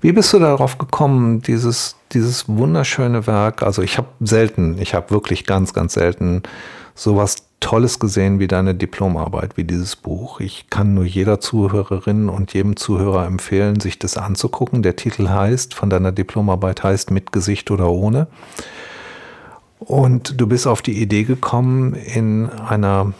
Wie 0.00 0.12
bist 0.12 0.32
du 0.32 0.40
darauf 0.40 0.78
gekommen, 0.78 1.42
dieses, 1.42 1.94
dieses 2.12 2.48
wunderschöne 2.48 3.28
Werk? 3.28 3.62
Also 3.62 3.82
ich 3.82 3.98
habe 3.98 4.08
selten, 4.20 4.78
ich 4.80 4.94
habe 4.94 5.10
wirklich 5.10 5.46
ganz, 5.46 5.72
ganz 5.74 5.94
selten 5.94 6.42
sowas 6.96 7.36
Tolles 7.62 7.98
gesehen 7.98 8.38
wie 8.38 8.48
deine 8.48 8.74
Diplomarbeit, 8.74 9.56
wie 9.56 9.64
dieses 9.64 9.96
Buch. 9.96 10.40
Ich 10.40 10.68
kann 10.68 10.92
nur 10.92 11.04
jeder 11.04 11.40
Zuhörerin 11.40 12.28
und 12.28 12.52
jedem 12.52 12.76
Zuhörer 12.76 13.24
empfehlen, 13.24 13.80
sich 13.80 13.98
das 13.98 14.18
anzugucken. 14.18 14.82
Der 14.82 14.96
Titel 14.96 15.28
heißt, 15.28 15.72
von 15.72 15.88
deiner 15.88 16.12
Diplomarbeit 16.12 16.82
heißt 16.82 17.10
Mit 17.10 17.32
Gesicht 17.32 17.70
oder 17.70 17.88
ohne. 17.88 18.26
Und 19.78 20.40
du 20.40 20.46
bist 20.46 20.66
auf 20.66 20.82
die 20.82 21.00
Idee 21.00 21.24
gekommen, 21.24 21.94
in 21.94 22.50
einer 22.50 23.14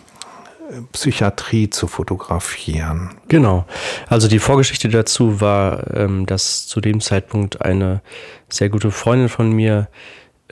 Psychiatrie 0.92 1.70
zu 1.70 1.86
fotografieren. 1.86 3.10
Genau. 3.28 3.64
Also 4.08 4.28
die 4.28 4.38
Vorgeschichte 4.38 4.88
dazu 4.88 5.40
war, 5.40 5.94
ähm, 5.94 6.26
dass 6.26 6.66
zu 6.66 6.80
dem 6.80 7.00
Zeitpunkt 7.00 7.62
eine 7.62 8.00
sehr 8.48 8.68
gute 8.68 8.90
Freundin 8.90 9.28
von 9.28 9.52
mir 9.52 9.88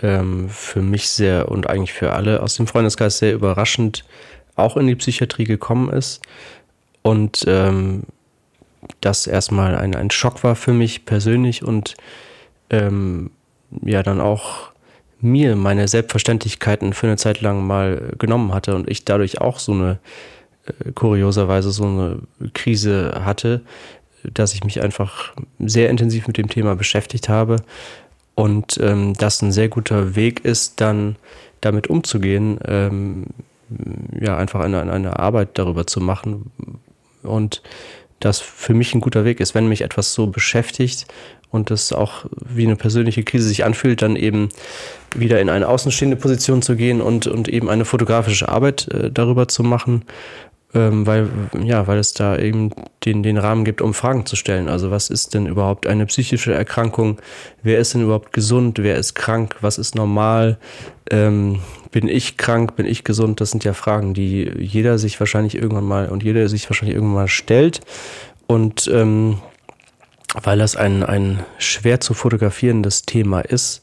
ähm, 0.02 0.48
für 0.48 0.82
mich 0.82 1.08
sehr 1.08 1.50
und 1.50 1.68
eigentlich 1.68 1.92
für 1.92 2.12
alle 2.12 2.42
aus 2.42 2.54
dem 2.56 2.66
Freundeskreis 2.66 3.18
sehr 3.18 3.34
überraschend 3.34 4.04
auch 4.56 4.76
in 4.76 4.86
die 4.86 4.96
Psychiatrie 4.96 5.44
gekommen 5.44 5.90
ist. 5.90 6.20
Und 7.02 7.44
ähm, 7.46 8.04
das 9.00 9.26
erstmal 9.26 9.74
ein, 9.76 9.94
ein 9.94 10.10
Schock 10.10 10.44
war 10.44 10.56
für 10.56 10.72
mich 10.72 11.04
persönlich 11.04 11.62
und 11.62 11.96
ähm, 12.70 13.30
ja 13.84 14.02
dann 14.02 14.20
auch 14.20 14.70
mir 15.20 15.54
meine 15.54 15.86
Selbstverständlichkeiten 15.86 16.92
für 16.92 17.06
eine 17.06 17.16
Zeit 17.16 17.40
lang 17.40 17.66
mal 17.66 18.12
genommen 18.18 18.54
hatte 18.54 18.74
und 18.74 18.88
ich 18.88 19.04
dadurch 19.04 19.40
auch 19.40 19.58
so 19.58 19.72
eine 19.72 19.98
äh, 20.66 20.92
kurioserweise 20.92 21.70
so 21.70 21.84
eine 21.84 22.20
Krise 22.54 23.20
hatte, 23.24 23.60
dass 24.24 24.54
ich 24.54 24.64
mich 24.64 24.82
einfach 24.82 25.32
sehr 25.58 25.90
intensiv 25.90 26.26
mit 26.26 26.36
dem 26.36 26.48
Thema 26.48 26.74
beschäftigt 26.74 27.28
habe 27.28 27.56
und 28.34 28.78
ähm, 28.80 29.14
das 29.14 29.42
ein 29.42 29.52
sehr 29.52 29.68
guter 29.68 30.16
Weg 30.16 30.44
ist, 30.44 30.80
dann 30.80 31.16
damit 31.60 31.88
umzugehen, 31.88 32.58
ähm, 32.66 33.26
ja, 34.18 34.36
einfach 34.36 34.60
eine, 34.60 34.80
eine 34.90 35.18
Arbeit 35.18 35.50
darüber 35.54 35.86
zu 35.86 36.00
machen. 36.00 36.50
Und 37.22 37.62
das 38.18 38.40
für 38.40 38.74
mich 38.74 38.94
ein 38.94 39.00
guter 39.00 39.24
Weg 39.24 39.40
ist, 39.40 39.54
wenn 39.54 39.68
mich 39.68 39.82
etwas 39.82 40.12
so 40.14 40.26
beschäftigt 40.26 41.06
und 41.50 41.70
das 41.70 41.92
auch 41.92 42.26
wie 42.36 42.66
eine 42.66 42.76
persönliche 42.76 43.24
Krise 43.24 43.48
sich 43.48 43.64
anfühlt, 43.64 44.02
dann 44.02 44.16
eben 44.16 44.50
wieder 45.14 45.40
in 45.40 45.48
eine 45.48 45.68
außenstehende 45.68 46.16
Position 46.16 46.62
zu 46.62 46.76
gehen 46.76 47.00
und, 47.00 47.26
und 47.26 47.48
eben 47.48 47.68
eine 47.68 47.84
fotografische 47.84 48.48
Arbeit 48.48 48.88
äh, 48.88 49.10
darüber 49.10 49.48
zu 49.48 49.62
machen. 49.62 50.04
Ähm, 50.72 51.06
weil, 51.06 51.28
ja, 51.62 51.86
weil 51.86 51.98
es 51.98 52.14
da 52.14 52.36
eben 52.36 52.70
den, 53.04 53.22
den 53.22 53.38
Rahmen 53.38 53.64
gibt, 53.64 53.82
um 53.82 53.92
Fragen 53.92 54.26
zu 54.26 54.36
stellen. 54.36 54.68
Also 54.68 54.90
was 54.90 55.10
ist 55.10 55.34
denn 55.34 55.46
überhaupt 55.46 55.86
eine 55.86 56.06
psychische 56.06 56.54
Erkrankung? 56.54 57.18
Wer 57.62 57.78
ist 57.78 57.94
denn 57.94 58.02
überhaupt 58.02 58.32
gesund? 58.32 58.78
Wer 58.80 58.96
ist 58.96 59.14
krank? 59.14 59.56
Was 59.60 59.78
ist 59.78 59.94
normal? 59.94 60.58
Ähm, 61.10 61.60
bin 61.90 62.08
ich 62.08 62.36
krank? 62.36 62.76
Bin 62.76 62.86
ich 62.86 63.02
gesund? 63.02 63.40
Das 63.40 63.50
sind 63.50 63.64
ja 63.64 63.72
Fragen, 63.72 64.14
die 64.14 64.48
jeder 64.58 64.98
sich 64.98 65.18
wahrscheinlich 65.18 65.56
irgendwann 65.56 65.86
mal 65.86 66.08
und 66.08 66.22
jeder 66.22 66.48
sich 66.48 66.68
wahrscheinlich 66.70 66.94
irgendwann 66.94 67.22
mal 67.22 67.28
stellt. 67.28 67.80
Und 68.46 68.88
ähm, 68.92 69.38
weil 70.42 70.58
das 70.58 70.76
ein, 70.76 71.02
ein 71.02 71.40
schwer 71.58 72.00
zu 72.00 72.14
fotografierendes 72.14 73.02
Thema 73.02 73.40
ist, 73.40 73.82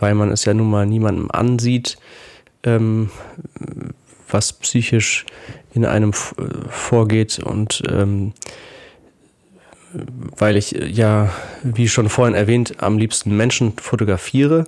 weil 0.00 0.14
man 0.14 0.30
es 0.30 0.44
ja 0.46 0.54
nun 0.54 0.70
mal 0.70 0.86
niemandem 0.86 1.30
ansieht, 1.30 1.98
ähm, 2.62 3.10
was 4.30 4.54
psychisch 4.54 5.26
in 5.74 5.84
einem 5.84 6.12
vorgeht 6.12 7.40
und 7.40 7.82
ähm, 7.88 8.32
weil 10.36 10.56
ich 10.56 10.72
ja, 10.72 11.30
wie 11.62 11.88
schon 11.88 12.08
vorhin 12.08 12.34
erwähnt, 12.34 12.82
am 12.82 12.98
liebsten 12.98 13.36
Menschen 13.36 13.74
fotografiere, 13.76 14.64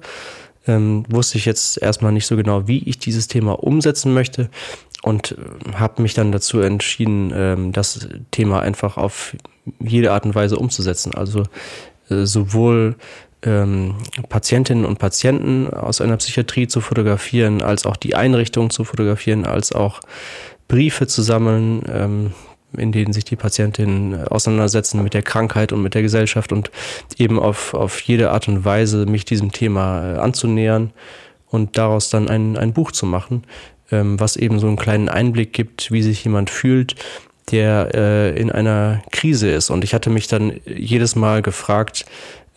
ähm, 0.66 1.04
wusste 1.08 1.38
ich 1.38 1.44
jetzt 1.44 1.80
erstmal 1.80 2.12
nicht 2.12 2.26
so 2.26 2.36
genau, 2.36 2.68
wie 2.68 2.82
ich 2.88 2.98
dieses 2.98 3.28
Thema 3.28 3.52
umsetzen 3.62 4.14
möchte 4.14 4.50
und 5.02 5.32
äh, 5.32 5.72
habe 5.74 6.02
mich 6.02 6.14
dann 6.14 6.32
dazu 6.32 6.60
entschieden, 6.60 7.32
ähm, 7.34 7.72
das 7.72 8.08
Thema 8.30 8.60
einfach 8.60 8.96
auf 8.96 9.36
jede 9.80 10.12
Art 10.12 10.24
und 10.24 10.34
Weise 10.34 10.56
umzusetzen. 10.56 11.14
Also 11.14 11.44
äh, 12.08 12.24
sowohl 12.24 12.96
ähm, 13.42 13.94
Patientinnen 14.28 14.84
und 14.84 14.98
Patienten 14.98 15.68
aus 15.68 16.00
einer 16.00 16.16
Psychiatrie 16.16 16.66
zu 16.66 16.80
fotografieren, 16.80 17.62
als 17.62 17.86
auch 17.86 17.96
die 17.96 18.14
Einrichtung 18.16 18.70
zu 18.70 18.84
fotografieren, 18.84 19.44
als 19.44 19.72
auch 19.72 20.00
Briefe 20.68 21.06
zu 21.06 21.22
sammeln, 21.22 21.82
ähm, 21.92 22.32
in 22.76 22.92
denen 22.92 23.12
sich 23.12 23.24
die 23.24 23.36
Patientinnen 23.36 24.26
auseinandersetzen 24.28 25.02
mit 25.02 25.14
der 25.14 25.22
Krankheit 25.22 25.72
und 25.72 25.82
mit 25.82 25.94
der 25.94 26.02
Gesellschaft 26.02 26.52
und 26.52 26.70
eben 27.16 27.38
auf, 27.38 27.74
auf 27.74 28.00
jede 28.00 28.30
Art 28.30 28.48
und 28.48 28.64
Weise 28.64 29.06
mich 29.06 29.24
diesem 29.24 29.52
Thema 29.52 30.14
äh, 30.14 30.18
anzunähern 30.18 30.92
und 31.48 31.78
daraus 31.78 32.10
dann 32.10 32.28
ein, 32.28 32.56
ein 32.56 32.72
Buch 32.72 32.92
zu 32.92 33.06
machen, 33.06 33.44
ähm, 33.90 34.18
was 34.18 34.36
eben 34.36 34.58
so 34.58 34.66
einen 34.66 34.76
kleinen 34.76 35.08
Einblick 35.08 35.52
gibt, 35.52 35.92
wie 35.92 36.02
sich 36.02 36.24
jemand 36.24 36.50
fühlt, 36.50 36.96
der 37.50 37.94
äh, 37.94 38.40
in 38.40 38.50
einer 38.50 39.02
Krise 39.12 39.50
ist. 39.50 39.70
Und 39.70 39.84
ich 39.84 39.94
hatte 39.94 40.10
mich 40.10 40.26
dann 40.26 40.60
jedes 40.66 41.14
Mal 41.14 41.42
gefragt, 41.42 42.04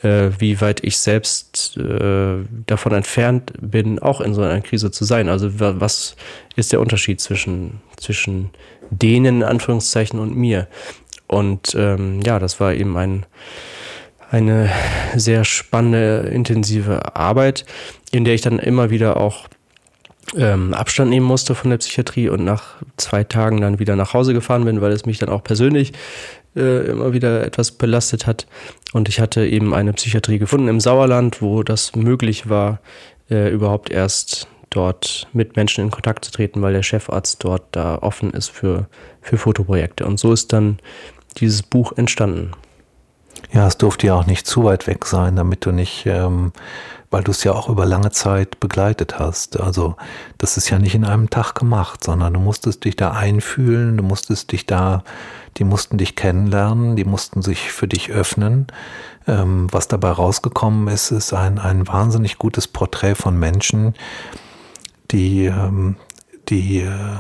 äh, 0.02 0.30
wie 0.40 0.62
weit 0.62 0.84
ich 0.84 0.98
selbst 0.98 1.78
äh, 1.78 2.38
davon 2.66 2.94
entfernt 2.94 3.54
bin, 3.60 4.00
auch 4.00 4.22
in 4.22 4.34
so 4.34 4.42
einer 4.42 4.62
Krise 4.62 4.92
zu 4.92 5.06
sein. 5.06 5.30
Also 5.30 5.60
was 5.60 6.16
ist 6.56 6.72
der 6.72 6.80
Unterschied 6.80 7.20
zwischen, 7.20 7.82
zwischen 7.98 8.52
denen, 8.90 9.38
in 9.38 9.44
Anführungszeichen, 9.44 10.20
und 10.20 10.36
mir? 10.36 10.68
Und 11.28 11.76
ähm, 11.76 12.22
ja, 12.22 12.40
das 12.40 12.60
war 12.60 12.74
eben 12.74 12.98
ein, 12.98 13.26
eine 14.32 14.70
sehr 15.16 15.44
spannende, 15.44 16.30
intensive 16.30 17.16
Arbeit, 17.16 17.66
in 18.12 18.26
der 18.26 18.34
ich 18.34 18.42
dann 18.42 18.60
immer 18.60 18.90
wieder 18.90 19.18
auch 19.18 19.48
ähm, 20.36 20.74
Abstand 20.74 21.10
nehmen 21.10 21.26
musste 21.26 21.56
von 21.56 21.72
der 21.72 21.78
Psychiatrie 21.78 22.30
und 22.30 22.44
nach 22.44 22.76
zwei 22.98 23.24
Tagen 23.24 23.62
dann 23.62 23.80
wieder 23.80 23.96
nach 23.96 24.14
Hause 24.14 24.34
gefahren 24.34 24.66
bin, 24.66 24.82
weil 24.82 24.92
es 24.92 25.06
mich 25.06 25.18
dann 25.18 25.30
auch 25.30 25.44
persönlich 25.44 25.94
äh, 26.56 26.88
immer 26.88 27.14
wieder 27.14 27.46
etwas 27.46 27.72
belastet 27.72 28.28
hat. 28.28 28.48
Und 28.94 29.10
ich 29.10 29.20
hatte 29.20 29.46
eben 29.46 29.74
eine 29.74 29.94
Psychiatrie 29.94 30.40
gefunden 30.40 30.68
im 30.68 30.80
Sauerland, 30.80 31.42
wo 31.42 31.64
das 31.64 31.96
möglich 31.96 32.50
war, 32.50 32.80
äh, 33.30 33.50
überhaupt 33.50 33.92
erst 33.92 34.48
dort 34.70 35.28
mit 35.34 35.56
Menschen 35.56 35.86
in 35.86 35.92
Kontakt 35.92 36.26
zu 36.26 36.32
treten, 36.32 36.62
weil 36.62 36.74
der 36.74 36.84
Chefarzt 36.84 37.44
dort 37.44 37.64
da 37.72 37.98
offen 37.98 38.32
ist 38.32 38.50
für, 38.50 38.88
für 39.22 39.38
Fotoprojekte. 39.38 40.06
Und 40.06 40.20
so 40.20 40.32
ist 40.32 40.54
dann 40.54 40.80
dieses 41.38 41.64
Buch 41.64 41.94
entstanden. 41.96 42.52
Ja, 43.52 43.68
es 43.68 43.78
durfte 43.78 44.08
ja 44.08 44.16
auch 44.16 44.26
nicht 44.26 44.46
zu 44.46 44.64
weit 44.64 44.88
weg 44.88 45.06
sein, 45.06 45.36
damit 45.36 45.66
du 45.66 45.72
nicht, 45.72 46.06
ähm, 46.06 46.52
weil 47.12 47.24
du 47.24 47.32
es 47.32 47.44
ja 47.44 47.54
auch 47.54 47.70
über 47.70 47.86
lange 47.86 48.12
Zeit 48.12 48.60
begleitet 48.60 49.18
hast. 49.20 49.60
Also 49.60 49.96
das 50.38 50.58
ist 50.58 50.70
ja 50.70 50.78
nicht 50.78 50.96
in 50.96 51.06
einem 51.06 51.30
Tag 51.30 51.56
gemacht, 51.56 52.04
sondern 52.04 52.34
du 52.34 52.40
musstest 52.40 52.86
dich 52.86 52.96
da 52.96 53.12
einfühlen, 53.12 53.98
du 53.98 54.04
musstest 54.04 54.52
dich 54.52 54.66
da, 54.66 55.04
die 55.58 55.64
mussten 55.64 55.98
dich 55.98 56.16
kennenlernen, 56.16 56.96
die 56.96 57.06
mussten 57.06 57.42
sich 57.42 57.72
für 57.72 57.88
dich 57.88 58.12
öffnen. 58.12 58.68
Ähm, 59.28 59.68
was 59.72 59.88
dabei 59.88 60.12
rausgekommen 60.12 60.88
ist, 60.88 61.12
ist 61.12 61.34
ein, 61.34 61.58
ein 61.58 61.88
wahnsinnig 61.88 62.38
gutes 62.38 62.68
Porträt 62.68 63.16
von 63.16 63.38
Menschen, 63.38 63.96
die, 65.12 65.46
ähm, 65.46 65.96
die 66.50 66.82
äh, 66.82 67.18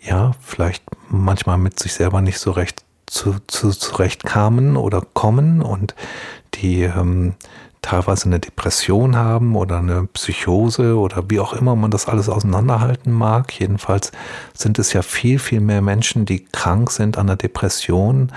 ja 0.00 0.32
vielleicht 0.40 0.84
manchmal 1.08 1.58
mit 1.58 1.78
sich 1.78 1.92
selber 1.92 2.22
nicht 2.22 2.38
so 2.38 2.52
recht 2.52 2.84
zu, 3.06 3.36
zu, 3.46 3.70
zurechtkamen 3.70 4.76
oder 4.76 5.00
kommen 5.00 5.62
und 5.62 5.94
die 6.54 6.82
ähm, 6.82 7.34
teilweise 7.86 8.26
eine 8.26 8.40
Depression 8.40 9.16
haben 9.16 9.54
oder 9.54 9.78
eine 9.78 10.08
Psychose 10.08 10.96
oder 10.96 11.24
wie 11.28 11.38
auch 11.38 11.52
immer 11.52 11.76
man 11.76 11.92
das 11.92 12.08
alles 12.08 12.28
auseinanderhalten 12.28 13.12
mag. 13.12 13.58
Jedenfalls 13.58 14.10
sind 14.54 14.78
es 14.80 14.92
ja 14.92 15.02
viel, 15.02 15.38
viel 15.38 15.60
mehr 15.60 15.82
Menschen, 15.82 16.26
die 16.26 16.44
krank 16.44 16.90
sind 16.90 17.16
an 17.16 17.28
der 17.28 17.36
Depression, 17.36 18.32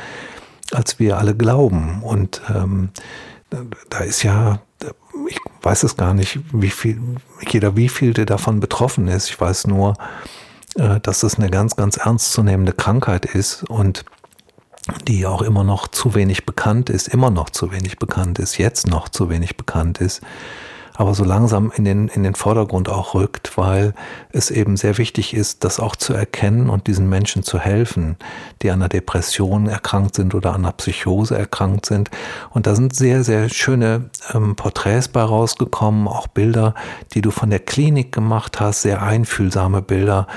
als 0.72 1.00
wir 1.00 1.18
alle 1.18 1.36
glauben. 1.36 2.04
Und 2.04 2.42
ähm, 2.54 2.90
da 3.90 4.00
ist 4.00 4.22
ja, 4.22 4.62
ich 5.28 5.40
weiß 5.64 5.82
es 5.82 5.98
gar 5.98 6.14
nicht, 6.14 6.40
wie 6.54 6.70
viel, 6.70 7.00
jeder 7.50 7.76
wie 7.76 7.90
viel 7.90 8.14
der 8.14 8.28
davon 8.28 8.60
betroffen 8.60 9.08
ist. 9.08 9.30
Ich 9.30 9.42
weiß 9.42 9.66
nur, 9.66 9.96
äh, 10.76 11.00
dass 11.00 11.24
es 11.24 11.40
eine 11.40 11.50
ganz, 11.50 11.76
ganz 11.76 11.98
ernstzunehmende 11.98 12.74
Krankheit 12.74 13.26
ist 13.26 13.64
und 13.64 14.06
die 15.08 15.25
auch 15.25 15.41
immer 15.41 15.63
noch 15.63 15.88
zu 15.88 16.15
wenig 16.15 16.45
bekannt 16.45 16.89
ist, 16.89 17.08
immer 17.08 17.30
noch 17.30 17.49
zu 17.49 17.71
wenig 17.71 17.99
bekannt 17.99 18.39
ist, 18.39 18.58
jetzt 18.58 18.88
noch 18.88 19.10
zu 19.10 19.30
wenig 19.30 19.58
bekannt 19.58 19.99
ist, 19.99 20.21
aber 20.99 21.15
so 21.15 21.23
langsam 21.23 21.71
in 21.73 21.86
den, 21.86 22.10
in 22.10 22.23
den 22.23 22.36
Vordergrund 22.36 22.89
auch 22.89 23.13
rückt, 23.13 23.58
weil 23.58 23.93
es 24.34 24.52
eben 24.52 24.75
sehr 24.75 24.97
wichtig 24.97 25.34
ist, 25.34 25.63
das 25.63 25.80
auch 25.80 25.95
zu 25.95 26.13
erkennen 26.13 26.69
und 26.69 26.88
diesen 26.88 27.08
Menschen 27.08 27.41
zu 27.41 27.58
helfen, 27.58 28.17
die 28.62 28.69
an 28.69 28.82
einer 28.82 28.89
Depression 28.89 29.67
erkrankt 29.67 30.15
sind 30.15 30.36
oder 30.36 30.49
an 30.49 30.65
einer 30.65 30.73
Psychose 30.73 31.38
erkrankt 31.38 31.86
sind. 31.86 32.12
Und 32.49 32.67
da 32.67 32.75
sind 32.75 32.93
sehr, 32.93 33.23
sehr 33.23 33.47
schöne 33.47 34.10
ähm, 34.34 34.58
Porträts 34.58 35.08
bei 35.08 35.21
rausgekommen, 35.21 36.06
auch 36.06 36.28
Bilder, 36.28 36.75
die 37.13 37.21
du 37.21 37.32
von 37.32 37.49
der 37.49 37.60
Klinik 37.60 38.12
gemacht 38.12 38.60
hast, 38.60 38.82
sehr 38.82 39.02
einfühlsame 39.02 39.82
Bilder, 39.82 40.28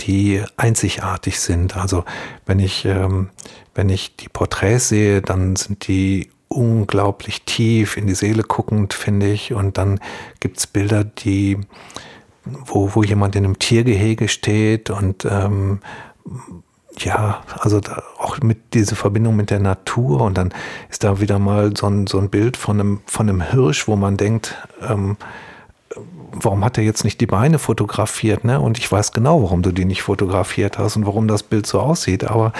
die 0.00 0.42
einzigartig 0.56 1.40
sind. 1.40 1.76
Also 1.76 2.04
wenn 2.46 2.58
ich, 2.58 2.84
ähm, 2.84 3.30
wenn 3.74 3.88
ich 3.88 4.16
die 4.16 4.28
Porträts 4.28 4.88
sehe, 4.88 5.22
dann 5.22 5.56
sind 5.56 5.88
die 5.88 6.30
unglaublich 6.48 7.42
tief 7.42 7.96
in 7.96 8.06
die 8.06 8.14
Seele 8.14 8.42
guckend, 8.42 8.94
finde 8.94 9.30
ich. 9.30 9.52
Und 9.52 9.78
dann 9.78 10.00
gibt's 10.40 10.66
Bilder, 10.66 11.04
die, 11.04 11.58
wo, 12.44 12.94
wo 12.94 13.02
jemand 13.02 13.36
in 13.36 13.44
einem 13.44 13.58
Tiergehege 13.58 14.28
steht 14.28 14.90
und 14.90 15.24
ähm, 15.24 15.80
ja, 16.98 17.42
also 17.60 17.80
auch 18.18 18.40
mit 18.40 18.74
dieser 18.74 18.96
Verbindung 18.96 19.36
mit 19.36 19.50
der 19.50 19.60
Natur 19.60 20.22
und 20.22 20.36
dann 20.36 20.52
ist 20.90 21.04
da 21.04 21.20
wieder 21.20 21.38
mal 21.38 21.76
so 21.76 21.86
ein, 21.86 22.06
so 22.06 22.18
ein 22.18 22.28
Bild 22.28 22.56
von 22.56 22.80
einem, 22.80 23.00
von 23.06 23.28
einem 23.28 23.40
Hirsch, 23.40 23.86
wo 23.86 23.96
man 23.96 24.16
denkt, 24.16 24.56
ähm, 24.82 25.16
warum 26.32 26.64
hat 26.64 26.78
er 26.78 26.84
jetzt 26.84 27.04
nicht 27.04 27.20
die 27.20 27.26
Beine 27.26 27.58
fotografiert? 27.58 28.44
Ne? 28.44 28.60
Und 28.60 28.78
ich 28.78 28.90
weiß 28.90 29.12
genau, 29.12 29.42
warum 29.42 29.62
du 29.62 29.72
die 29.72 29.84
nicht 29.84 30.02
fotografiert 30.02 30.78
hast 30.78 30.96
und 30.96 31.06
warum 31.06 31.28
das 31.28 31.42
Bild 31.42 31.66
so 31.66 31.80
aussieht. 31.80 32.24
Aber 32.24 32.52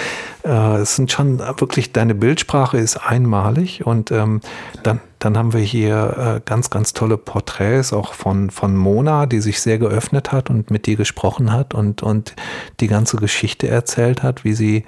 äh, 0.43 0.77
es 0.77 0.95
sind 0.95 1.11
schon 1.11 1.39
wirklich, 1.39 1.91
deine 1.91 2.15
Bildsprache 2.15 2.77
ist 2.77 2.97
einmalig. 2.97 3.85
Und 3.85 4.11
ähm, 4.11 4.41
dann, 4.83 4.99
dann 5.19 5.37
haben 5.37 5.53
wir 5.53 5.61
hier 5.61 6.37
äh, 6.37 6.41
ganz, 6.43 6.69
ganz 6.69 6.93
tolle 6.93 7.17
Porträts 7.17 7.93
auch 7.93 8.13
von, 8.13 8.49
von 8.49 8.75
Mona, 8.75 9.25
die 9.25 9.41
sich 9.41 9.61
sehr 9.61 9.77
geöffnet 9.77 10.31
hat 10.31 10.49
und 10.49 10.71
mit 10.71 10.85
dir 10.85 10.95
gesprochen 10.95 11.51
hat 11.51 11.73
und, 11.73 12.03
und 12.03 12.35
die 12.79 12.87
ganze 12.87 13.17
Geschichte 13.17 13.67
erzählt 13.67 14.23
hat, 14.23 14.43
wie 14.43 14.53
sie 14.53 14.85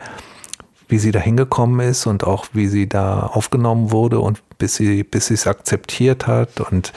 wie 0.87 0.99
sie 0.99 1.11
da 1.13 1.19
hingekommen 1.19 1.79
ist 1.87 2.05
und 2.05 2.25
auch 2.25 2.47
wie 2.51 2.67
sie 2.67 2.89
da 2.89 3.21
aufgenommen 3.21 3.91
wurde 3.91 4.19
und 4.19 4.43
bis 4.57 4.75
sie 4.75 5.03
bis 5.03 5.27
sie 5.27 5.35
es 5.35 5.47
akzeptiert 5.47 6.27
hat 6.27 6.59
und 6.59 6.91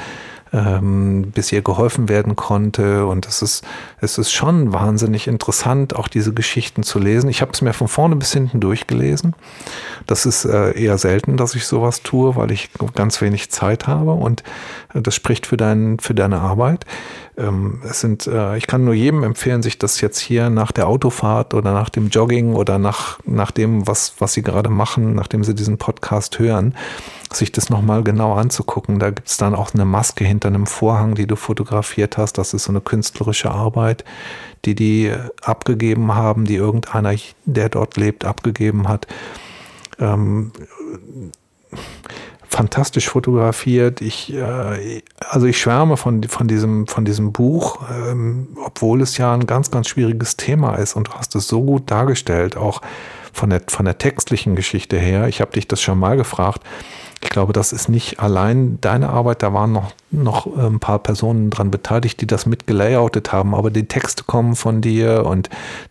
ähm, 0.54 1.32
bis 1.34 1.50
ihr 1.50 1.62
geholfen 1.62 2.08
werden 2.08 2.36
konnte. 2.36 3.06
Und 3.06 3.26
es 3.26 3.42
ist, 3.42 3.64
es 4.00 4.18
ist 4.18 4.32
schon 4.32 4.72
wahnsinnig 4.72 5.26
interessant, 5.26 5.96
auch 5.96 6.06
diese 6.06 6.32
Geschichten 6.32 6.84
zu 6.84 7.00
lesen. 7.00 7.28
Ich 7.28 7.42
habe 7.42 7.52
es 7.52 7.60
mir 7.60 7.72
von 7.72 7.88
vorne 7.88 8.14
bis 8.14 8.32
hinten 8.32 8.60
durchgelesen. 8.60 9.34
Das 10.06 10.26
ist 10.26 10.44
äh, 10.44 10.70
eher 10.72 10.96
selten, 10.98 11.36
dass 11.36 11.54
ich 11.56 11.66
sowas 11.66 12.02
tue, 12.02 12.36
weil 12.36 12.52
ich 12.52 12.70
ganz 12.94 13.20
wenig 13.20 13.50
Zeit 13.50 13.88
habe 13.88 14.12
und 14.12 14.44
äh, 14.94 15.02
das 15.02 15.14
spricht 15.14 15.46
für, 15.46 15.56
dein, 15.56 15.98
für 15.98 16.14
deine 16.14 16.40
Arbeit. 16.40 16.86
Ähm, 17.36 17.80
es 17.88 18.00
sind, 18.00 18.26
äh, 18.26 18.56
ich 18.56 18.66
kann 18.66 18.84
nur 18.84 18.94
jedem 18.94 19.24
empfehlen, 19.24 19.62
sich 19.62 19.78
das 19.78 20.00
jetzt 20.00 20.18
hier 20.18 20.50
nach 20.50 20.70
der 20.70 20.86
Autofahrt 20.86 21.52
oder 21.54 21.72
nach 21.72 21.88
dem 21.88 22.08
Jogging 22.08 22.54
oder 22.54 22.78
nach, 22.78 23.18
nach 23.24 23.50
dem, 23.50 23.86
was, 23.86 24.14
was 24.18 24.34
Sie 24.34 24.42
gerade 24.42 24.70
machen, 24.70 25.14
nachdem 25.14 25.42
Sie 25.42 25.54
diesen 25.54 25.76
Podcast 25.78 26.38
hören, 26.38 26.74
sich 27.32 27.50
das 27.50 27.70
nochmal 27.70 28.04
genau 28.04 28.34
anzugucken. 28.34 29.00
Da 29.00 29.10
gibt 29.10 29.28
es 29.28 29.36
dann 29.36 29.54
auch 29.54 29.74
eine 29.74 29.84
Maske 29.84 30.24
hinter 30.24 30.48
einem 30.48 30.66
Vorhang, 30.66 31.16
die 31.16 31.26
du 31.26 31.34
fotografiert 31.34 32.18
hast. 32.18 32.38
Das 32.38 32.54
ist 32.54 32.64
so 32.64 32.72
eine 32.72 32.80
künstlerische 32.80 33.50
Arbeit, 33.50 34.04
die 34.64 34.76
die 34.76 35.12
abgegeben 35.42 36.14
haben, 36.14 36.44
die 36.44 36.54
irgendeiner, 36.54 37.14
der 37.46 37.68
dort 37.68 37.96
lebt, 37.96 38.24
abgegeben 38.24 38.86
hat. 38.86 39.08
Ähm, 39.98 40.52
fantastisch 42.54 43.08
fotografiert. 43.08 44.00
Ich, 44.00 44.32
äh, 44.32 45.02
also 45.28 45.46
ich 45.46 45.60
schwärme 45.60 45.96
von, 45.96 46.22
von, 46.24 46.46
diesem, 46.46 46.86
von 46.86 47.04
diesem 47.04 47.32
Buch, 47.32 47.80
ähm, 47.90 48.56
obwohl 48.64 49.02
es 49.02 49.18
ja 49.18 49.34
ein 49.34 49.46
ganz, 49.46 49.70
ganz 49.70 49.88
schwieriges 49.88 50.36
Thema 50.36 50.76
ist 50.76 50.94
und 50.94 51.08
du 51.08 51.12
hast 51.12 51.34
es 51.34 51.48
so 51.48 51.62
gut 51.62 51.90
dargestellt, 51.90 52.56
auch 52.56 52.80
von 53.34 53.50
der, 53.50 53.62
von 53.68 53.84
der 53.84 53.98
textlichen 53.98 54.56
Geschichte 54.56 54.98
her. 54.98 55.28
Ich 55.28 55.40
habe 55.40 55.52
dich 55.52 55.68
das 55.68 55.82
schon 55.82 55.98
mal 55.98 56.16
gefragt. 56.16 56.62
Ich 57.22 57.30
glaube, 57.30 57.52
das 57.54 57.72
ist 57.72 57.88
nicht 57.88 58.20
allein 58.20 58.78
deine 58.82 59.08
Arbeit, 59.08 59.42
da 59.42 59.52
waren 59.54 59.72
noch, 59.72 59.92
noch 60.10 60.46
äh, 60.46 60.66
ein 60.66 60.78
paar 60.78 60.98
Personen 60.98 61.48
dran 61.48 61.70
beteiligt, 61.70 62.20
die 62.20 62.26
das 62.26 62.44
mitgelayoutet 62.44 63.32
haben, 63.32 63.54
aber 63.54 63.70
die 63.70 63.88
Texte 63.88 64.24
kommen 64.24 64.54
von 64.56 64.82
dir 64.82 65.24
und 65.24 65.48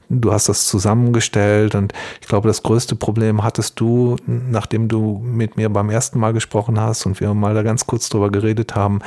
du 0.10 0.32
hast 0.32 0.48
das 0.48 0.68
zusammengestellt 0.68 1.74
und 1.74 1.92
ich 2.22 2.28
glaube, 2.28 2.48
das 2.48 2.62
größte 2.62 2.96
Problem 2.96 3.44
hattest 3.44 3.80
du, 3.80 4.16
nachdem 4.28 4.88
du 4.88 5.22
mit 5.24 5.58
mir 5.58 5.70
beim 5.70 5.90
ersten 5.90 6.20
Mal 6.20 6.34
gesprochen 6.34 6.80
hast 6.80 7.06
und 7.08 7.20
wir 7.20 7.34
mal 7.34 7.56
da 7.56 7.64
ganz 7.64 7.88
kurz 7.88 8.10
drüber 8.10 8.30
geredet 8.30 8.76
haben, 8.76 9.00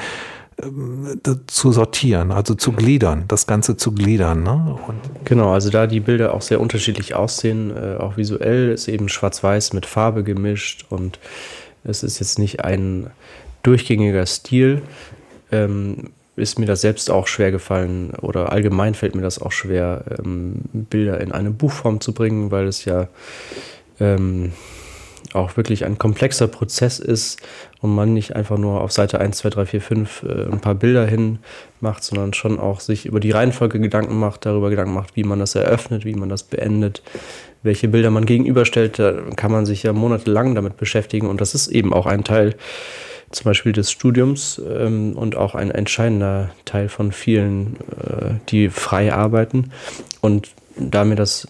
zu 1.46 1.72
sortieren, 1.72 2.32
also 2.32 2.54
zu 2.54 2.72
gliedern, 2.72 3.24
das 3.28 3.46
Ganze 3.46 3.76
zu 3.76 3.92
gliedern. 3.92 4.42
Ne? 4.42 4.78
genau, 5.24 5.52
also 5.52 5.68
da 5.68 5.86
die 5.86 6.00
Bilder 6.00 6.32
auch 6.32 6.40
sehr 6.40 6.60
unterschiedlich 6.60 7.14
aussehen, 7.14 7.70
äh, 7.76 7.96
auch 7.96 8.16
visuell 8.16 8.70
ist 8.70 8.88
eben 8.88 9.08
schwarz-weiß 9.10 9.74
mit 9.74 9.84
Farbe 9.84 10.24
gemischt 10.24 10.86
und 10.88 11.18
es 11.84 12.02
ist 12.02 12.20
jetzt 12.20 12.38
nicht 12.38 12.64
ein 12.64 13.10
durchgängiger 13.62 14.24
Stil. 14.24 14.82
Ähm, 15.52 16.10
ist 16.36 16.58
mir 16.58 16.66
das 16.66 16.82
selbst 16.82 17.10
auch 17.10 17.26
schwer 17.28 17.50
gefallen 17.50 18.10
oder 18.20 18.52
allgemein 18.52 18.94
fällt 18.94 19.14
mir 19.14 19.22
das 19.22 19.40
auch 19.40 19.52
schwer, 19.52 20.04
ähm, 20.18 20.56
Bilder 20.72 21.20
in 21.20 21.32
eine 21.32 21.50
Buchform 21.50 22.00
zu 22.00 22.12
bringen, 22.12 22.50
weil 22.50 22.66
es 22.66 22.84
ja 22.84 23.08
ähm, 24.00 24.52
auch 25.36 25.56
wirklich 25.56 25.84
ein 25.84 25.98
komplexer 25.98 26.48
Prozess 26.48 26.98
ist 26.98 27.40
und 27.80 27.94
man 27.94 28.14
nicht 28.14 28.34
einfach 28.34 28.58
nur 28.58 28.80
auf 28.80 28.92
Seite 28.92 29.20
1, 29.20 29.38
2, 29.38 29.50
3, 29.50 29.66
4, 29.66 29.80
5 29.80 30.22
äh, 30.22 30.52
ein 30.52 30.60
paar 30.60 30.74
Bilder 30.74 31.06
hin 31.06 31.38
macht, 31.80 32.04
sondern 32.04 32.34
schon 32.34 32.58
auch 32.58 32.80
sich 32.80 33.06
über 33.06 33.20
die 33.20 33.30
Reihenfolge 33.30 33.78
Gedanken 33.80 34.18
macht, 34.18 34.46
darüber 34.46 34.70
Gedanken 34.70 34.94
macht, 34.94 35.16
wie 35.16 35.24
man 35.24 35.38
das 35.38 35.54
eröffnet, 35.54 36.04
wie 36.04 36.14
man 36.14 36.28
das 36.28 36.42
beendet, 36.42 37.02
welche 37.62 37.88
Bilder 37.88 38.10
man 38.10 38.26
gegenüberstellt, 38.26 38.98
da 38.98 39.12
kann 39.36 39.52
man 39.52 39.66
sich 39.66 39.82
ja 39.82 39.92
monatelang 39.92 40.54
damit 40.54 40.76
beschäftigen 40.76 41.28
und 41.28 41.40
das 41.40 41.54
ist 41.54 41.68
eben 41.68 41.92
auch 41.92 42.06
ein 42.06 42.24
Teil 42.24 42.54
zum 43.30 43.44
Beispiel 43.44 43.72
des 43.72 43.90
Studiums 43.90 44.60
ähm, 44.68 45.14
und 45.16 45.36
auch 45.36 45.54
ein 45.54 45.70
entscheidender 45.70 46.50
Teil 46.64 46.88
von 46.88 47.12
vielen, 47.12 47.76
äh, 48.00 48.34
die 48.48 48.68
frei 48.68 49.12
arbeiten. 49.12 49.72
Und 50.20 50.50
da 50.76 51.04
mir 51.04 51.16
das 51.16 51.48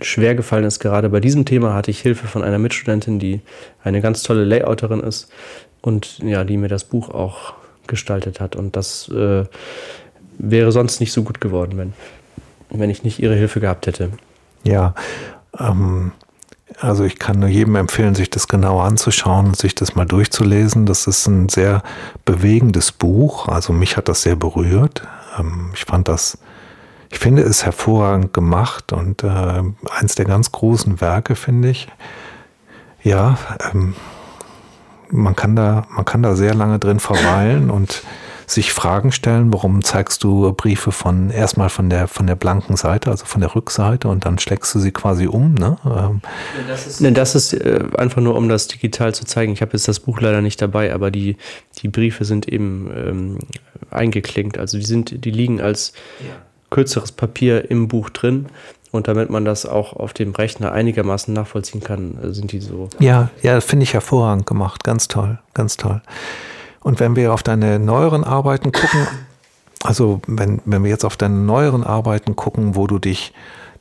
schwer 0.00 0.34
gefallen 0.34 0.64
ist, 0.64 0.80
gerade 0.80 1.08
bei 1.08 1.20
diesem 1.20 1.44
Thema, 1.44 1.74
hatte 1.74 1.90
ich 1.90 2.00
Hilfe 2.00 2.26
von 2.26 2.42
einer 2.42 2.58
Mitstudentin, 2.58 3.18
die 3.18 3.40
eine 3.82 4.00
ganz 4.00 4.22
tolle 4.22 4.44
Layouterin 4.44 5.00
ist 5.00 5.28
und 5.82 6.18
ja, 6.18 6.44
die 6.44 6.56
mir 6.56 6.68
das 6.68 6.84
Buch 6.84 7.10
auch 7.10 7.54
gestaltet 7.86 8.40
hat. 8.40 8.56
Und 8.56 8.76
das 8.76 9.08
äh, 9.08 9.44
wäre 10.38 10.72
sonst 10.72 11.00
nicht 11.00 11.12
so 11.12 11.22
gut 11.22 11.40
geworden, 11.40 11.76
wenn, 11.76 11.92
wenn 12.70 12.90
ich 12.90 13.04
nicht 13.04 13.20
ihre 13.20 13.34
Hilfe 13.34 13.60
gehabt 13.60 13.86
hätte. 13.86 14.10
Ja, 14.64 14.94
ähm, 15.58 16.12
also 16.80 17.04
ich 17.04 17.18
kann 17.18 17.38
nur 17.38 17.48
jedem 17.48 17.76
empfehlen, 17.76 18.14
sich 18.14 18.30
das 18.30 18.48
genauer 18.48 18.84
anzuschauen, 18.84 19.54
sich 19.54 19.74
das 19.74 19.94
mal 19.94 20.06
durchzulesen. 20.06 20.86
Das 20.86 21.06
ist 21.06 21.26
ein 21.26 21.48
sehr 21.48 21.82
bewegendes 22.24 22.90
Buch. 22.90 23.48
Also 23.48 23.72
mich 23.72 23.96
hat 23.96 24.08
das 24.08 24.22
sehr 24.22 24.36
berührt. 24.36 25.02
Ähm, 25.38 25.70
ich 25.74 25.84
fand 25.84 26.08
das, 26.08 26.38
ich 27.14 27.20
finde 27.20 27.42
es 27.42 27.64
hervorragend 27.64 28.32
gemacht 28.32 28.92
und 28.92 29.22
äh, 29.22 29.28
eins 29.28 30.16
der 30.16 30.24
ganz 30.24 30.50
großen 30.50 31.00
Werke, 31.00 31.36
finde 31.36 31.70
ich. 31.70 31.86
Ja, 33.04 33.38
ähm, 33.72 33.94
man 35.10 35.36
kann 35.36 35.54
da, 35.54 35.86
man 35.90 36.04
kann 36.04 36.24
da 36.24 36.34
sehr 36.34 36.54
lange 36.54 36.80
drin 36.80 36.98
verweilen 36.98 37.70
und 37.70 38.02
sich 38.46 38.72
Fragen 38.72 39.12
stellen, 39.12 39.52
warum 39.52 39.82
zeigst 39.82 40.24
du 40.24 40.52
Briefe 40.52 40.90
von 40.90 41.30
erstmal 41.30 41.68
von 41.68 41.88
der 41.88 42.08
von 42.08 42.26
der 42.26 42.34
blanken 42.34 42.76
Seite, 42.76 43.10
also 43.10 43.24
von 43.26 43.40
der 43.40 43.54
Rückseite 43.54 44.08
und 44.08 44.24
dann 44.26 44.40
schlägst 44.40 44.74
du 44.74 44.80
sie 44.80 44.90
quasi 44.90 45.28
um, 45.28 45.54
ne? 45.54 45.76
Ähm 45.86 46.20
das 46.66 46.88
ist, 46.88 47.00
nee, 47.00 47.12
das 47.12 47.36
ist 47.36 47.52
äh, 47.52 47.84
einfach 47.96 48.22
nur, 48.22 48.34
um 48.34 48.48
das 48.48 48.66
digital 48.66 49.14
zu 49.14 49.24
zeigen. 49.24 49.52
Ich 49.52 49.62
habe 49.62 49.72
jetzt 49.72 49.86
das 49.86 50.00
Buch 50.00 50.20
leider 50.20 50.42
nicht 50.42 50.60
dabei, 50.60 50.92
aber 50.92 51.12
die, 51.12 51.36
die 51.78 51.88
Briefe 51.88 52.24
sind 52.24 52.48
eben 52.48 52.90
ähm, 52.92 53.38
eingeklinkt. 53.90 54.58
Also 54.58 54.78
die 54.78 54.84
sind, 54.84 55.24
die 55.24 55.30
liegen 55.30 55.60
als 55.60 55.92
ja. 56.18 56.34
Kürzeres 56.74 57.12
Papier 57.12 57.70
im 57.70 57.88
Buch 57.88 58.10
drin. 58.10 58.46
Und 58.90 59.08
damit 59.08 59.30
man 59.30 59.44
das 59.44 59.64
auch 59.66 59.92
auf 59.94 60.12
dem 60.12 60.32
Rechner 60.32 60.72
einigermaßen 60.72 61.32
nachvollziehen 61.32 61.80
kann, 61.80 62.18
äh, 62.22 62.32
sind 62.32 62.52
die 62.52 62.60
so. 62.60 62.88
Ja, 62.98 63.30
ja, 63.42 63.60
finde 63.60 63.84
ich 63.84 63.94
hervorragend 63.94 64.46
gemacht. 64.46 64.84
Ganz 64.84 65.08
toll, 65.08 65.38
ganz 65.52 65.76
toll. 65.76 66.02
Und 66.80 67.00
wenn 67.00 67.16
wir 67.16 67.32
auf 67.32 67.42
deine 67.42 67.78
neueren 67.78 68.24
Arbeiten 68.24 68.72
gucken, 68.72 69.06
also 69.82 70.20
wenn, 70.26 70.60
wenn 70.64 70.82
wir 70.82 70.90
jetzt 70.90 71.04
auf 71.04 71.16
deine 71.16 71.34
neueren 71.34 71.82
Arbeiten 71.84 72.36
gucken, 72.36 72.76
wo 72.76 72.86
du 72.86 72.98
dich 72.98 73.32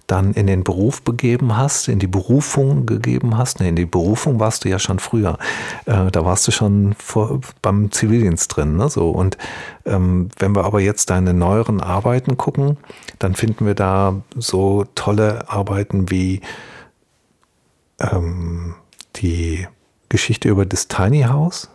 dann 0.08 0.34
in 0.34 0.48
den 0.48 0.64
Beruf 0.64 1.02
begeben 1.02 1.56
hast, 1.56 1.88
in 1.88 2.00
die 2.00 2.08
Berufung 2.08 2.86
gegeben 2.86 3.38
hast. 3.38 3.60
Nee, 3.60 3.70
in 3.70 3.76
die 3.76 3.86
Berufung 3.86 4.40
warst 4.40 4.66
du 4.66 4.70
ja 4.70 4.80
schon 4.80 5.00
früher. 5.00 5.38
Äh, 5.86 6.12
da 6.12 6.26
warst 6.26 6.48
du 6.48 6.52
schon 6.52 6.94
vor, 6.98 7.40
beim 7.62 7.92
Zivildienst 7.92 8.56
drin. 8.56 8.76
Ne? 8.76 8.90
So, 8.90 9.10
und 9.10 9.38
ähm, 9.86 10.30
wenn 10.38 10.56
wir 10.56 10.66
aber 10.66 10.82
jetzt 10.82 11.10
deine 11.10 11.34
neueren 11.34 11.80
Arbeiten 11.80 12.38
gucken, 12.38 12.78
dann 13.20 13.36
finden 13.36 13.66
wir 13.66 13.76
da 13.76 14.22
so 14.36 14.86
tolle 14.96 15.50
Arbeiten 15.50 16.10
wie 16.10 16.42
ähm, 18.00 18.76
die 19.16 19.68
Geschichte 20.10 20.50
über 20.50 20.66
das 20.66 20.88
Tiny 20.88 21.24
House 21.24 21.70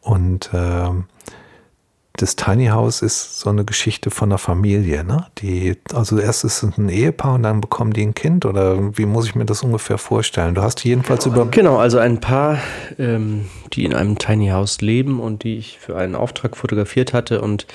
und 0.00 0.52
äh, 0.52 0.90
das 2.16 2.36
Tiny 2.36 2.66
House 2.66 3.02
ist 3.02 3.40
so 3.40 3.50
eine 3.50 3.64
Geschichte 3.64 4.10
von 4.10 4.30
einer 4.30 4.38
Familie, 4.38 5.02
ne? 5.02 5.26
Die, 5.38 5.76
also 5.92 6.16
erst 6.18 6.44
ist 6.44 6.62
es 6.62 6.78
ein 6.78 6.88
Ehepaar 6.88 7.34
und 7.34 7.42
dann 7.42 7.60
bekommen 7.60 7.92
die 7.92 8.02
ein 8.02 8.14
Kind 8.14 8.46
oder 8.46 8.96
wie 8.96 9.04
muss 9.04 9.26
ich 9.26 9.34
mir 9.34 9.44
das 9.44 9.64
ungefähr 9.64 9.98
vorstellen? 9.98 10.54
Du 10.54 10.62
hast 10.62 10.84
jedenfalls 10.84 11.26
über. 11.26 11.46
Genau, 11.46 11.76
also 11.78 11.98
ein 11.98 12.20
Paar, 12.20 12.58
ähm, 13.00 13.46
die 13.72 13.84
in 13.84 13.92
einem 13.92 14.16
Tiny 14.16 14.50
House 14.50 14.80
leben 14.80 15.18
und 15.18 15.42
die 15.42 15.58
ich 15.58 15.80
für 15.80 15.96
einen 15.96 16.14
Auftrag 16.14 16.56
fotografiert 16.56 17.12
hatte. 17.12 17.40
Und 17.40 17.66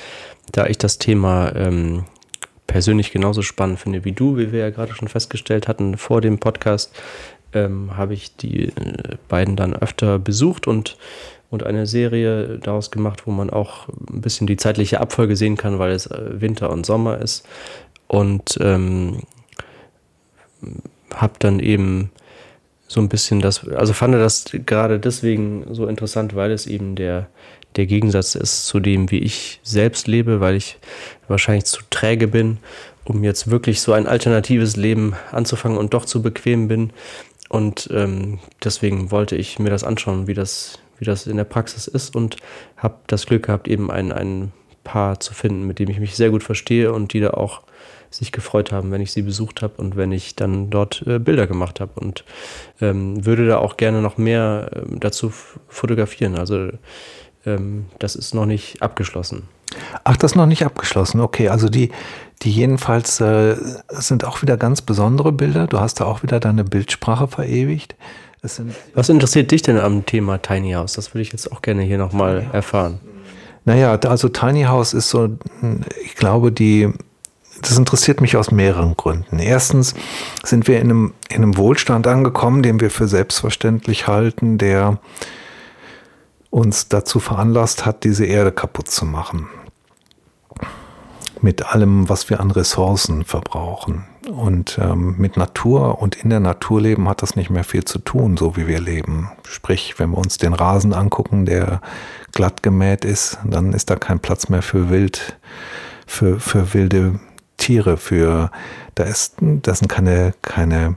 da 0.54 0.68
ich 0.68 0.78
das 0.78 1.00
Thema 1.00 1.54
ähm, 1.54 2.06
persönlich 2.66 3.12
genauso 3.12 3.42
spannend 3.42 3.80
finde 3.80 4.06
wie 4.06 4.14
du, 4.14 4.38
wie 4.38 4.54
wir 4.54 4.60
ja 4.60 4.70
gerade 4.70 4.96
schon 4.96 5.10
festgestellt 5.10 5.68
hatten 5.68 5.98
vor 5.98 6.22
dem 6.22 6.40
Podcast, 6.40 6.94
ähm, 7.52 7.98
habe 7.98 8.14
ich 8.14 8.38
die 8.38 8.70
äh, 8.70 9.18
beiden 9.28 9.58
dann 9.58 9.74
öfter 9.74 10.18
besucht 10.18 10.66
und 10.66 10.98
und 11.50 11.66
eine 11.66 11.88
Serie 11.88 12.60
daraus 12.60 12.92
gemacht, 12.92 13.26
wo 13.26 13.32
man 13.32 13.50
auch 13.50 13.88
ein 13.88 14.22
bisschen 14.22 14.48
die 14.48 14.58
zeitliche 14.58 15.02
Abfolge 15.02 15.36
sehen 15.36 15.58
kann, 15.58 15.80
weil 15.80 15.92
es 15.92 16.08
äh, 16.08 16.42
Winter 16.42 16.70
und 16.70 16.86
Sommer 16.86 17.20
ist. 17.20 17.46
Und 18.08 18.58
ähm, 18.62 19.22
habe 21.14 21.34
dann 21.40 21.60
eben 21.60 22.12
so 22.88 23.00
ein 23.02 23.10
bisschen 23.10 23.40
das, 23.40 23.68
also 23.68 23.94
fand 23.94 24.16
das 24.16 24.46
gerade 24.66 25.00
deswegen 25.00 25.66
so 25.72 25.86
interessant, 25.86 26.36
weil 26.36 26.52
es 26.52 26.66
eben 26.66 26.96
der, 26.96 27.28
der 27.76 27.86
Gegensatz 27.86 28.36
ist 28.36 28.66
zu 28.66 28.80
dem, 28.80 29.12
wie 29.12 29.20
ich 29.20 29.60
selbst 29.64 30.08
lebe, 30.08 30.40
weil 30.40 30.56
ich 30.56 30.80
wahrscheinlich 31.28 31.66
zu 31.66 31.82
träge 31.92 32.28
bin, 32.28 32.58
um 33.06 33.24
jetzt 33.24 33.50
wirklich 33.52 33.82
so 33.82 33.94
ein 33.94 34.08
alternatives 34.08 34.76
Leben 34.76 35.14
anzufangen 35.32 35.78
und 35.78 35.94
doch 35.94 36.06
zu 36.06 36.22
bequem 36.22 36.68
bin. 36.68 36.92
Und 37.48 37.90
ähm, 37.92 38.40
deswegen 38.64 39.12
wollte 39.12 39.36
ich 39.36 39.60
mir 39.60 39.70
das 39.70 39.84
anschauen, 39.84 40.28
wie 40.28 40.34
das, 40.34 40.80
wie 41.00 41.06
das 41.06 41.28
in 41.28 41.38
der 41.38 41.44
Praxis 41.46 41.88
ist 41.88 42.16
und 42.16 42.38
habe 42.78 42.96
das 43.08 43.26
Glück 43.26 43.48
gehabt, 43.48 43.68
eben 43.68 43.90
ein, 43.90 44.12
ein 44.12 44.52
Paar 44.84 45.20
zu 45.20 45.34
finden, 45.34 45.66
mit 45.66 45.80
dem 45.80 45.90
ich 45.90 46.00
mich 46.00 46.16
sehr 46.16 46.30
gut 46.30 46.44
verstehe 46.44 46.94
und 46.94 47.14
die 47.14 47.20
da 47.20 47.32
auch 47.32 47.62
sich 48.12 48.32
gefreut 48.32 48.72
haben, 48.72 48.92
wenn 48.92 49.02
ich 49.02 49.12
sie 49.12 49.22
besucht 49.22 49.62
habe 49.62 49.76
und 49.78 49.96
wenn 49.96 50.12
ich 50.12 50.36
dann 50.36 50.70
dort 50.70 51.04
äh, 51.06 51.20
Bilder 51.20 51.48
gemacht 51.48 51.80
habe 51.80 52.00
und 52.00 52.24
ähm, 52.82 53.26
würde 53.26 53.48
da 53.48 53.58
auch 53.60 53.78
gerne 53.78 54.02
noch 54.02 54.18
mehr 54.18 54.70
äh, 54.74 54.82
dazu 55.00 55.32
fotografieren. 55.68 56.36
Also 56.36 56.70
ähm, 57.46 57.86
das 58.00 58.16
ist 58.16 58.34
noch 58.34 58.46
nicht 58.46 58.82
abgeschlossen. 58.82 59.44
Ach, 60.04 60.18
das 60.18 60.32
ist 60.32 60.36
noch 60.36 60.48
nicht 60.48 60.66
abgeschlossen. 60.66 61.20
Okay, 61.20 61.50
also 61.50 61.70
die, 61.70 61.92
die 62.42 62.52
jedenfalls 62.52 63.20
äh, 63.22 63.56
sind 63.90 64.26
auch 64.26 64.42
wieder 64.42 64.58
ganz 64.58 64.82
besondere 64.82 65.32
Bilder. 65.32 65.68
Du 65.68 65.80
hast 65.80 66.00
da 66.00 66.06
auch 66.06 66.24
wieder 66.24 66.40
deine 66.40 66.64
Bildsprache 66.64 67.28
verewigt. 67.28 67.96
Was 68.42 69.10
interessiert 69.10 69.52
dich 69.52 69.62
denn 69.62 69.78
am 69.78 70.06
Thema 70.06 70.38
Tiny 70.42 70.72
House? 70.72 70.94
Das 70.94 71.14
würde 71.14 71.24
ich 71.24 71.32
jetzt 71.32 71.52
auch 71.52 71.62
gerne 71.62 71.82
hier 71.84 71.98
nochmal 71.98 72.46
erfahren. 72.54 73.00
Naja, 73.66 73.94
also 73.94 74.30
Tiny 74.30 74.64
House 74.64 74.94
ist 74.94 75.10
so, 75.10 75.38
ich 76.04 76.16
glaube, 76.16 76.52
die, 76.52 76.90
das 77.62 77.78
interessiert 77.78 78.22
mich 78.22 78.38
aus 78.38 78.52
mehreren 78.52 78.96
Gründen. 78.96 79.40
Erstens 79.40 79.94
sind 80.44 80.68
wir 80.68 80.80
in 80.80 80.90
einem, 80.90 81.14
in 81.30 81.38
einem 81.38 81.58
Wohlstand 81.58 82.08
angekommen, 82.08 82.64
den 82.64 82.80
wir 82.80 82.90
für 82.90 83.08
selbstverständlich 83.08 84.08
halten, 84.08 84.58
der 84.58 85.00
uns 86.50 86.88
dazu 86.88 87.20
veranlasst 87.20 87.86
hat, 87.86 88.04
diese 88.06 88.26
Erde 88.26 88.52
kaputt 88.52 88.90
zu 88.90 89.06
machen. 89.06 89.50
Mit 91.42 91.74
allem, 91.74 92.10
was 92.10 92.30
wir 92.30 92.40
an 92.40 92.52
Ressourcen 92.52 93.24
verbrauchen. 93.24 94.06
Und 94.30 94.80
ähm, 94.82 95.16
mit 95.18 95.38
Natur 95.38 96.02
und 96.02 96.16
in 96.16 96.30
der 96.30 96.40
Natur 96.40 96.82
leben 96.82 97.10
hat 97.10 97.22
das 97.22 97.36
nicht 97.36 97.50
mehr 97.50 97.64
viel 97.64 97.84
zu 97.84 98.00
tun, 98.00 98.38
so 98.38 98.56
wie 98.56 98.68
wir 98.68 98.80
leben. 98.80 99.30
Sprich, 99.48 99.96
wenn 99.98 100.12
wir 100.12 100.18
uns 100.18 100.38
den 100.38 100.54
Rasen 100.54 100.94
angucken, 100.94 101.46
der 101.46 101.82
glatt 102.32 102.62
gemäht 102.62 103.06
ist, 103.06 103.40
dann 103.44 103.74
ist 103.74 103.90
da 103.90 103.96
kein 103.96 104.20
Platz 104.20 104.50
mehr 104.50 104.62
für 104.62 104.90
Wild, 104.90 105.38
für, 106.06 106.40
für 106.40 106.74
wilde 106.74 107.20
Tiere, 107.58 107.98
für 107.98 108.52
da 108.96 109.04
ist, 109.04 109.36
da 109.40 109.74
sind 109.74 109.88
keine, 109.88 110.34
keine 110.42 110.96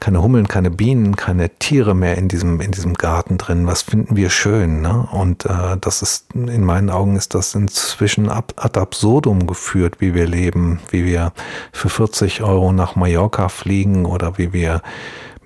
keine 0.00 0.22
Hummeln, 0.22 0.48
keine 0.48 0.70
Bienen, 0.70 1.16
keine 1.16 1.50
Tiere 1.50 1.94
mehr 1.94 2.18
in 2.18 2.28
diesem, 2.28 2.60
in 2.60 2.70
diesem 2.70 2.94
Garten 2.94 3.38
drin. 3.38 3.66
Was 3.66 3.82
finden 3.82 4.16
wir 4.16 4.30
schön? 4.30 4.80
Ne? 4.80 5.08
Und 5.12 5.44
äh, 5.44 5.76
das 5.80 6.02
ist, 6.02 6.34
in 6.34 6.64
meinen 6.64 6.90
Augen 6.90 7.16
ist 7.16 7.34
das 7.34 7.54
inzwischen 7.54 8.28
ab, 8.28 8.52
ad 8.56 8.78
absurdum 8.78 9.46
geführt, 9.46 10.00
wie 10.00 10.14
wir 10.14 10.26
leben, 10.26 10.80
wie 10.90 11.04
wir 11.04 11.32
für 11.72 11.88
40 11.88 12.42
Euro 12.42 12.72
nach 12.72 12.96
Mallorca 12.96 13.48
fliegen 13.48 14.06
oder 14.06 14.38
wie 14.38 14.52
wir 14.52 14.82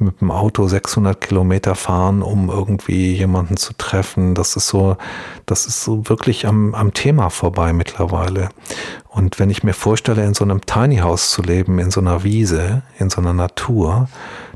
mit 0.03 0.21
dem 0.21 0.31
Auto 0.31 0.67
600 0.67 1.21
Kilometer 1.21 1.75
fahren, 1.75 2.23
um 2.23 2.51
irgendwie 2.51 3.15
jemanden 3.15 3.57
zu 3.57 3.73
treffen. 3.75 4.35
Das 4.35 4.57
ist 4.57 4.69
so, 4.69 4.97
das 5.47 5.67
ist 5.67 5.83
so 5.83 6.09
wirklich 6.09 6.47
am, 6.47 6.75
am 6.75 6.93
Thema 6.93 7.31
vorbei 7.31 7.73
mittlerweile. 7.73 8.49
Und 9.09 9.39
wenn 9.39 9.51
ich 9.51 9.63
mir 9.63 9.75
vorstelle, 9.75 10.25
in 10.25 10.35
so 10.35 10.45
einem 10.45 10.61
Tiny 10.63 10.99
House 10.99 11.31
zu 11.31 11.43
leben, 11.43 11.79
in 11.79 11.91
so 11.91 12.01
einer 12.01 12.25
Wiese, 12.25 12.83
in 12.99 13.11
so 13.11 13.21
einer 13.21 13.33
Natur, 13.33 14.09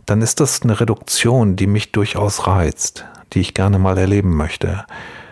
dann 0.07 0.23
ist 0.23 0.41
das 0.41 0.63
eine 0.63 0.81
Reduktion, 0.81 1.57
die 1.57 1.67
mich 1.67 1.93
durchaus 1.93 2.47
reizt, 2.47 3.05
die 3.33 3.41
ich 3.41 3.55
gerne 3.55 3.79
mal 3.79 3.99
erleben 3.99 4.37
möchte. 4.37 4.87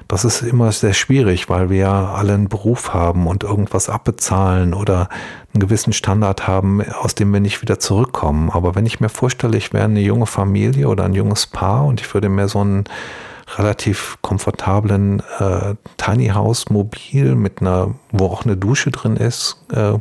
Das 0.09 0.25
ist 0.25 0.43
immer 0.43 0.71
sehr 0.71 0.93
schwierig, 0.93 1.49
weil 1.49 1.71
wir 1.71 1.79
ja 1.79 2.13
alle 2.13 2.35
einen 2.35 2.49
Beruf 2.49 2.93
haben 2.93 3.27
und 3.27 3.43
irgendwas 3.43 3.89
abbezahlen 3.89 4.75
oder 4.75 5.09
einen 5.53 5.61
gewissen 5.61 5.93
Standard 5.93 6.47
haben, 6.47 6.83
aus 6.83 7.15
dem 7.15 7.33
wir 7.33 7.41
nicht 7.41 7.63
wieder 7.63 7.79
zurückkommen. 7.79 8.51
Aber 8.51 8.75
wenn 8.75 8.85
ich 8.85 9.01
mir 9.01 9.09
vorstelle, 9.09 9.57
ich 9.57 9.73
wäre 9.73 9.85
eine 9.85 10.01
junge 10.01 10.27
Familie 10.27 10.89
oder 10.89 11.05
ein 11.05 11.15
junges 11.15 11.47
Paar 11.47 11.87
und 11.87 12.01
ich 12.01 12.13
würde 12.13 12.29
mir 12.29 12.49
so 12.49 12.61
einen 12.61 12.85
relativ 13.57 14.19
komfortablen 14.21 15.23
äh, 15.39 15.75
Tiny 15.97 16.29
House 16.29 16.71
mobil 16.71 17.35
mit 17.35 17.61
einer, 17.61 17.95
wo 18.11 18.27
auch 18.27 18.45
eine 18.45 18.57
Dusche 18.57 18.91
drin 18.91 19.17
ist, 19.17 19.59
äh, 19.73 19.99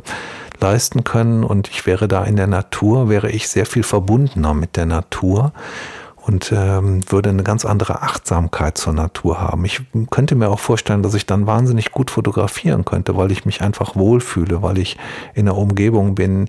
leisten 0.64 1.04
können 1.04 1.44
und 1.44 1.68
ich 1.68 1.84
wäre 1.84 2.08
da 2.08 2.24
in 2.24 2.36
der 2.36 2.46
Natur, 2.46 3.10
wäre 3.10 3.30
ich 3.30 3.48
sehr 3.48 3.66
viel 3.66 3.82
verbundener 3.82 4.54
mit 4.54 4.76
der 4.76 4.86
Natur 4.86 5.52
und 6.16 6.52
ähm, 6.56 7.02
würde 7.10 7.28
eine 7.28 7.42
ganz 7.42 7.66
andere 7.66 8.00
Achtsamkeit 8.00 8.78
zur 8.78 8.94
Natur 8.94 9.42
haben. 9.42 9.66
Ich 9.66 9.82
könnte 10.10 10.34
mir 10.34 10.48
auch 10.48 10.58
vorstellen, 10.58 11.02
dass 11.02 11.12
ich 11.12 11.26
dann 11.26 11.46
wahnsinnig 11.46 11.92
gut 11.92 12.10
fotografieren 12.10 12.86
könnte, 12.86 13.14
weil 13.14 13.30
ich 13.30 13.44
mich 13.44 13.60
einfach 13.60 13.94
wohlfühle, 13.94 14.62
weil 14.62 14.78
ich 14.78 14.96
in 15.34 15.46
einer 15.46 15.58
Umgebung 15.58 16.14
bin, 16.14 16.48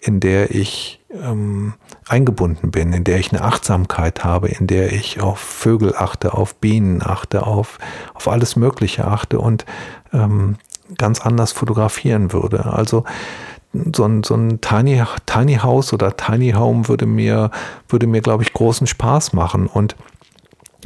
in 0.00 0.20
der 0.20 0.54
ich 0.54 1.00
ähm, 1.10 1.72
eingebunden 2.06 2.70
bin, 2.70 2.92
in 2.92 3.04
der 3.04 3.18
ich 3.18 3.32
eine 3.32 3.40
Achtsamkeit 3.40 4.22
habe, 4.22 4.48
in 4.48 4.66
der 4.66 4.92
ich 4.92 5.22
auf 5.22 5.38
Vögel 5.38 5.94
achte, 5.96 6.34
auf 6.34 6.56
Bienen 6.56 7.00
achte, 7.02 7.46
auf, 7.46 7.78
auf 8.12 8.28
alles 8.28 8.54
Mögliche 8.54 9.06
achte 9.06 9.38
und 9.38 9.64
ähm, 10.12 10.56
ganz 10.98 11.20
anders 11.20 11.52
fotografieren 11.52 12.32
würde. 12.32 12.66
Also 12.66 13.04
so 13.94 14.04
ein, 14.04 14.22
so 14.22 14.34
ein 14.34 14.60
Tiny, 14.60 15.02
Tiny 15.26 15.56
House 15.56 15.92
oder 15.92 16.16
Tiny 16.16 16.52
Home 16.52 16.88
würde 16.88 17.06
mir, 17.06 17.50
würde 17.88 18.06
mir, 18.06 18.20
glaube 18.20 18.42
ich, 18.42 18.52
großen 18.52 18.86
Spaß 18.86 19.32
machen. 19.32 19.66
Und 19.66 19.96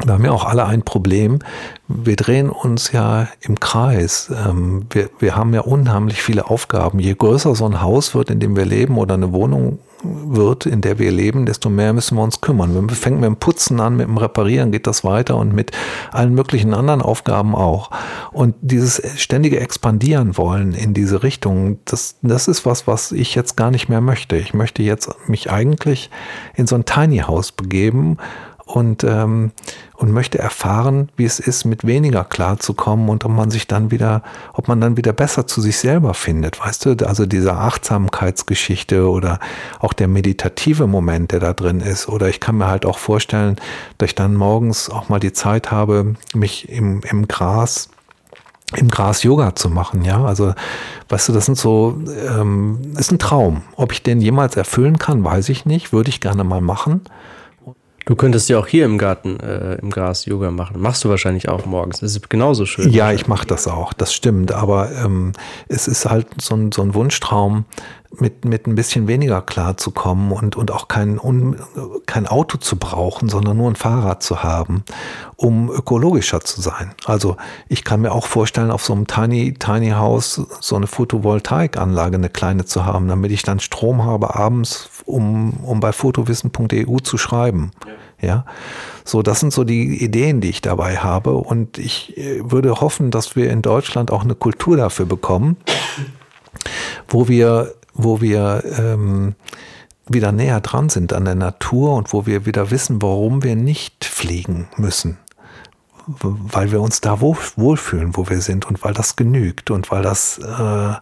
wir 0.04 0.14
haben 0.14 0.24
ja 0.24 0.32
auch 0.32 0.44
alle 0.44 0.64
ein 0.64 0.82
Problem. 0.82 1.40
Wir 1.88 2.16
drehen 2.16 2.48
uns 2.48 2.92
ja 2.92 3.28
im 3.40 3.60
Kreis. 3.60 4.32
Ähm, 4.34 4.86
wir, 4.90 5.10
wir 5.18 5.36
haben 5.36 5.52
ja 5.54 5.60
unheimlich 5.60 6.22
viele 6.22 6.48
Aufgaben. 6.48 6.98
Je 6.98 7.14
größer 7.14 7.54
so 7.54 7.66
ein 7.66 7.82
Haus 7.82 8.14
wird, 8.14 8.30
in 8.30 8.40
dem 8.40 8.56
wir 8.56 8.64
leben 8.64 8.98
oder 8.98 9.14
eine 9.14 9.32
Wohnung 9.32 9.78
wird, 10.02 10.66
in 10.66 10.80
der 10.80 10.98
wir 10.98 11.10
leben, 11.10 11.46
desto 11.46 11.68
mehr 11.68 11.92
müssen 11.92 12.16
wir 12.16 12.22
uns 12.22 12.40
kümmern. 12.40 12.74
Wenn 12.74 12.88
wir 12.88 12.96
fängt 12.96 13.20
mit 13.20 13.26
dem 13.26 13.36
Putzen 13.36 13.80
an, 13.80 13.96
mit 13.96 14.06
dem 14.06 14.16
Reparieren 14.16 14.72
geht 14.72 14.86
das 14.86 15.04
weiter 15.04 15.36
und 15.36 15.54
mit 15.54 15.72
allen 16.12 16.34
möglichen 16.34 16.74
anderen 16.74 17.02
Aufgaben 17.02 17.54
auch. 17.54 17.90
Und 18.32 18.54
dieses 18.60 19.02
ständige 19.20 19.60
Expandieren 19.60 20.36
wollen 20.36 20.72
in 20.72 20.94
diese 20.94 21.22
Richtung, 21.22 21.78
das, 21.84 22.16
das 22.22 22.48
ist 22.48 22.66
was, 22.66 22.86
was 22.86 23.12
ich 23.12 23.34
jetzt 23.34 23.56
gar 23.56 23.70
nicht 23.70 23.88
mehr 23.88 24.00
möchte. 24.00 24.36
Ich 24.36 24.54
möchte 24.54 24.82
jetzt 24.82 25.10
mich 25.28 25.50
eigentlich 25.50 26.10
in 26.54 26.66
so 26.66 26.76
ein 26.76 26.84
Tiny 26.84 27.18
House 27.18 27.52
begeben 27.52 28.16
und, 28.74 29.04
ähm, 29.04 29.50
und 29.94 30.12
möchte 30.12 30.38
erfahren, 30.38 31.10
wie 31.16 31.24
es 31.24 31.40
ist, 31.40 31.64
mit 31.64 31.86
weniger 31.86 32.24
klarzukommen 32.24 33.08
und 33.08 33.24
ob 33.24 33.32
man 33.32 33.50
sich 33.50 33.66
dann 33.66 33.90
wieder, 33.90 34.22
ob 34.52 34.68
man 34.68 34.80
dann 34.80 34.96
wieder 34.96 35.12
besser 35.12 35.46
zu 35.46 35.60
sich 35.60 35.78
selber 35.78 36.14
findet, 36.14 36.60
weißt 36.60 36.86
du, 36.86 37.06
also 37.06 37.26
diese 37.26 37.54
Achtsamkeitsgeschichte 37.54 39.08
oder 39.08 39.40
auch 39.80 39.92
der 39.92 40.08
meditative 40.08 40.86
Moment, 40.86 41.32
der 41.32 41.40
da 41.40 41.52
drin 41.52 41.80
ist. 41.80 42.08
Oder 42.08 42.28
ich 42.28 42.40
kann 42.40 42.56
mir 42.56 42.68
halt 42.68 42.86
auch 42.86 42.98
vorstellen, 42.98 43.56
dass 43.98 44.10
ich 44.10 44.14
dann 44.14 44.34
morgens 44.34 44.88
auch 44.88 45.08
mal 45.08 45.20
die 45.20 45.32
Zeit 45.32 45.70
habe, 45.70 46.14
mich 46.34 46.68
im, 46.68 47.02
im 47.10 47.28
Gras 47.28 47.90
im 48.76 48.86
Gras 48.86 49.24
Yoga 49.24 49.56
zu 49.56 49.68
machen, 49.68 50.04
ja. 50.04 50.24
Also, 50.24 50.54
weißt 51.08 51.28
du, 51.28 51.32
das 51.32 51.46
sind 51.46 51.58
so, 51.58 52.00
ähm, 52.28 52.78
ist 52.96 53.10
ein 53.10 53.18
Traum. 53.18 53.62
Ob 53.74 53.90
ich 53.90 54.04
den 54.04 54.20
jemals 54.20 54.56
erfüllen 54.56 54.96
kann, 54.96 55.24
weiß 55.24 55.48
ich 55.48 55.66
nicht. 55.66 55.92
Würde 55.92 56.08
ich 56.08 56.20
gerne 56.20 56.44
mal 56.44 56.60
machen. 56.60 57.00
Du 58.06 58.16
könntest 58.16 58.48
ja 58.48 58.58
auch 58.58 58.66
hier 58.66 58.86
im 58.86 58.98
Garten 58.98 59.38
äh, 59.40 59.74
im 59.76 59.90
Gras 59.90 60.24
Yoga 60.24 60.50
machen. 60.50 60.80
Machst 60.80 61.04
du 61.04 61.08
wahrscheinlich 61.08 61.48
auch 61.48 61.66
morgens. 61.66 62.00
Das 62.00 62.12
ist 62.12 62.30
genauso 62.30 62.66
schön. 62.66 62.90
Ja, 62.90 63.12
ich 63.12 63.26
mache 63.26 63.46
das 63.46 63.68
auch. 63.68 63.92
Das 63.92 64.14
stimmt. 64.14 64.52
Aber 64.52 64.90
ähm, 64.92 65.32
es 65.68 65.86
ist 65.86 66.06
halt 66.06 66.26
so 66.40 66.54
ein, 66.54 66.72
so 66.72 66.82
ein 66.82 66.94
Wunschtraum, 66.94 67.66
mit, 68.18 68.44
mit 68.44 68.66
ein 68.66 68.74
bisschen 68.74 69.06
weniger 69.06 69.40
klarzukommen 69.40 70.32
und, 70.32 70.56
und 70.56 70.70
auch 70.70 70.88
kein, 70.88 71.18
un, 71.18 71.56
kein 72.06 72.26
Auto 72.26 72.58
zu 72.58 72.76
brauchen, 72.76 73.28
sondern 73.28 73.56
nur 73.56 73.70
ein 73.70 73.76
Fahrrad 73.76 74.22
zu 74.22 74.42
haben, 74.42 74.84
um 75.36 75.70
ökologischer 75.70 76.40
zu 76.40 76.60
sein. 76.60 76.92
Also 77.04 77.36
ich 77.68 77.84
kann 77.84 78.00
mir 78.00 78.12
auch 78.12 78.26
vorstellen, 78.26 78.70
auf 78.70 78.84
so 78.84 78.92
einem 78.92 79.06
Tiny, 79.06 79.54
Tiny 79.54 79.90
House 79.90 80.42
so 80.60 80.76
eine 80.76 80.88
Photovoltaikanlage, 80.88 82.16
eine 82.16 82.30
kleine 82.30 82.64
zu 82.64 82.84
haben, 82.84 83.06
damit 83.08 83.30
ich 83.30 83.42
dann 83.42 83.60
Strom 83.60 84.04
habe 84.04 84.34
abends, 84.34 84.90
um, 85.06 85.54
um 85.62 85.80
bei 85.80 85.92
fotowissen.eu 85.92 86.98
zu 86.98 87.16
schreiben. 87.16 87.70
Ja. 87.86 87.92
Ja, 88.22 88.44
so 89.02 89.22
das 89.22 89.40
sind 89.40 89.50
so 89.50 89.64
die 89.64 90.04
Ideen, 90.04 90.42
die 90.42 90.50
ich 90.50 90.60
dabei 90.60 90.98
habe 90.98 91.32
und 91.32 91.78
ich 91.78 92.18
äh, 92.18 92.42
würde 92.44 92.82
hoffen, 92.82 93.10
dass 93.10 93.34
wir 93.34 93.50
in 93.50 93.62
Deutschland 93.62 94.10
auch 94.10 94.22
eine 94.22 94.34
Kultur 94.34 94.76
dafür 94.76 95.06
bekommen, 95.06 95.56
wo 97.08 97.26
wir 97.26 97.72
wo 97.94 98.20
wir 98.20 98.62
ähm, 98.78 99.34
wieder 100.08 100.32
näher 100.32 100.60
dran 100.60 100.88
sind 100.88 101.12
an 101.12 101.24
der 101.24 101.34
Natur 101.36 101.94
und 101.94 102.12
wo 102.12 102.26
wir 102.26 102.46
wieder 102.46 102.70
wissen, 102.70 103.00
warum 103.00 103.42
wir 103.42 103.56
nicht 103.56 104.04
fliegen 104.04 104.68
müssen. 104.76 105.18
Weil 106.06 106.72
wir 106.72 106.80
uns 106.80 107.00
da 107.00 107.20
wohl, 107.20 107.36
wohlfühlen, 107.56 108.16
wo 108.16 108.28
wir 108.28 108.40
sind 108.40 108.66
und 108.66 108.82
weil 108.82 108.94
das 108.94 109.14
genügt 109.14 109.70
und 109.70 109.90
weil 109.90 110.02
das, 110.02 110.38
äh, 110.38 110.94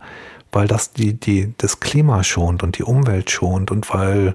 weil 0.52 0.66
das 0.66 0.92
die, 0.92 1.14
die, 1.14 1.54
das 1.56 1.80
Klima 1.80 2.22
schont 2.22 2.62
und 2.62 2.76
die 2.76 2.82
Umwelt 2.82 3.30
schont 3.30 3.70
und 3.70 3.92
weil 3.92 4.34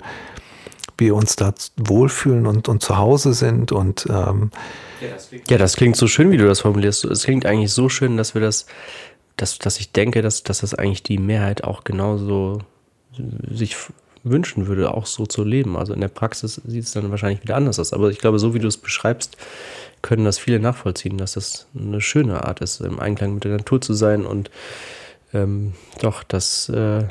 wir 0.98 1.16
uns 1.16 1.36
da 1.36 1.54
wohlfühlen 1.78 2.48
und, 2.48 2.68
und 2.70 2.82
zu 2.82 2.98
Hause 2.98 3.34
sind 3.34 3.72
und 3.72 4.08
ähm, 4.10 4.52
ja, 5.50 5.58
das 5.58 5.76
klingt 5.76 5.98
so 5.98 6.08
schön, 6.08 6.32
wie 6.32 6.38
du 6.38 6.48
das 6.48 6.62
formulierst. 6.62 7.06
Es 7.06 7.24
klingt 7.24 7.46
eigentlich 7.46 7.74
so 7.74 7.90
schön, 7.90 8.16
dass 8.16 8.34
wir 8.36 8.42
das 8.42 8.66
dass, 9.38 9.60
dass 9.60 9.80
ich 9.80 9.92
denke, 9.92 10.22
dass, 10.22 10.44
dass 10.44 10.60
das 10.60 10.74
eigentlich 10.74 11.04
die 11.04 11.18
Mehrheit 11.18 11.64
auch 11.64 11.84
genauso 11.84 12.60
sich 13.50 13.76
wünschen 14.24 14.68
würde, 14.68 14.94
auch 14.94 15.06
so 15.06 15.26
zu 15.26 15.44
leben. 15.44 15.78
Also 15.78 15.94
in 15.94 16.02
der 16.02 16.08
Praxis 16.08 16.62
sieht 16.66 16.86
es 16.86 16.92
dann 16.94 17.12
wahrscheinlich 17.12 17.44
wieder 17.44 17.56
anders 17.56 17.80
aus. 17.80 17.94
Aber 17.94 18.10
ich 18.10 18.20
glaube, 18.20 18.40
so 18.40 18.54
wie 18.54 18.60
du 18.60 18.68
es 18.68 18.78
beschreibst, 18.78 19.38
können 20.02 20.26
das 20.26 20.40
viele 20.40 20.60
nachvollziehen, 20.60 21.18
dass 21.18 21.34
das 21.34 21.68
eine 21.78 22.02
schöne 22.02 22.46
Art 22.46 22.62
ist, 22.62 22.82
im 22.82 23.00
Einklang 23.00 23.34
mit 23.34 23.44
der 23.44 23.58
Natur 23.58 23.82
zu 23.82 23.94
sein 23.94 24.26
und 24.26 24.50
ähm, 25.34 25.74
doch, 26.00 26.24
das. 26.24 26.70
Äh 26.70 27.06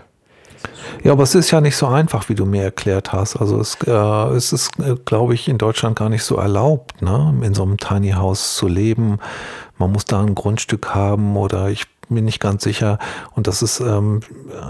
ja, 1.02 1.10
aber 1.10 1.24
es 1.24 1.34
ist 1.34 1.50
ja 1.50 1.60
nicht 1.60 1.76
so 1.76 1.86
einfach, 1.86 2.28
wie 2.28 2.36
du 2.36 2.46
mir 2.46 2.62
erklärt 2.62 3.12
hast. 3.12 3.36
Also 3.36 3.58
es, 3.58 3.76
äh, 3.84 4.36
es 4.36 4.52
ist, 4.52 4.78
äh, 4.78 4.94
glaube 5.04 5.34
ich, 5.34 5.48
in 5.48 5.58
Deutschland 5.58 5.98
gar 5.98 6.08
nicht 6.08 6.22
so 6.22 6.36
erlaubt, 6.36 7.02
ne? 7.02 7.34
in 7.42 7.52
so 7.52 7.64
einem 7.64 7.78
Tiny 7.78 8.12
House 8.12 8.54
zu 8.54 8.68
leben. 8.68 9.18
Man 9.76 9.90
muss 9.90 10.04
da 10.04 10.20
ein 10.20 10.36
Grundstück 10.36 10.94
haben 10.94 11.36
oder 11.36 11.68
ich 11.70 11.86
mir 12.12 12.22
nicht 12.22 12.40
ganz 12.40 12.62
sicher. 12.62 12.98
Und 13.34 13.46
das 13.46 13.62
ist 13.62 13.80
ähm, 13.80 14.20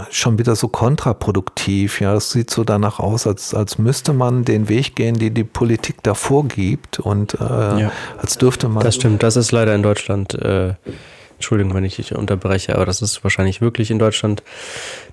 schon 0.09 0.37
wieder 0.39 0.55
so 0.55 0.67
kontraproduktiv. 0.67 2.01
Ja, 2.01 2.15
es 2.15 2.31
sieht 2.31 2.49
so 2.49 2.63
danach 2.63 2.99
aus, 2.99 3.27
als, 3.27 3.53
als 3.53 3.77
müsste 3.77 4.13
man 4.13 4.45
den 4.45 4.69
Weg 4.69 4.95
gehen, 4.95 5.15
den 5.15 5.33
die 5.33 5.43
Politik 5.43 5.97
da 6.03 6.13
vorgibt. 6.13 6.99
Und 6.99 7.35
äh, 7.35 7.43
ja. 7.43 7.91
als 8.17 8.37
dürfte 8.37 8.69
man. 8.69 8.83
Das 8.83 8.95
stimmt, 8.95 9.23
das 9.23 9.35
ist 9.35 9.51
leider 9.51 9.75
in 9.75 9.83
Deutschland. 9.83 10.33
Äh 10.35 10.73
Entschuldigung, 11.43 11.73
wenn 11.73 11.83
ich 11.83 11.97
dich 11.97 12.15
unterbreche, 12.15 12.73
aber 12.73 12.85
das 12.85 13.01
ist 13.01 13.21
wahrscheinlich 13.25 13.59
wirklich 13.59 13.91
in 13.91 13.99
Deutschland 13.99 14.43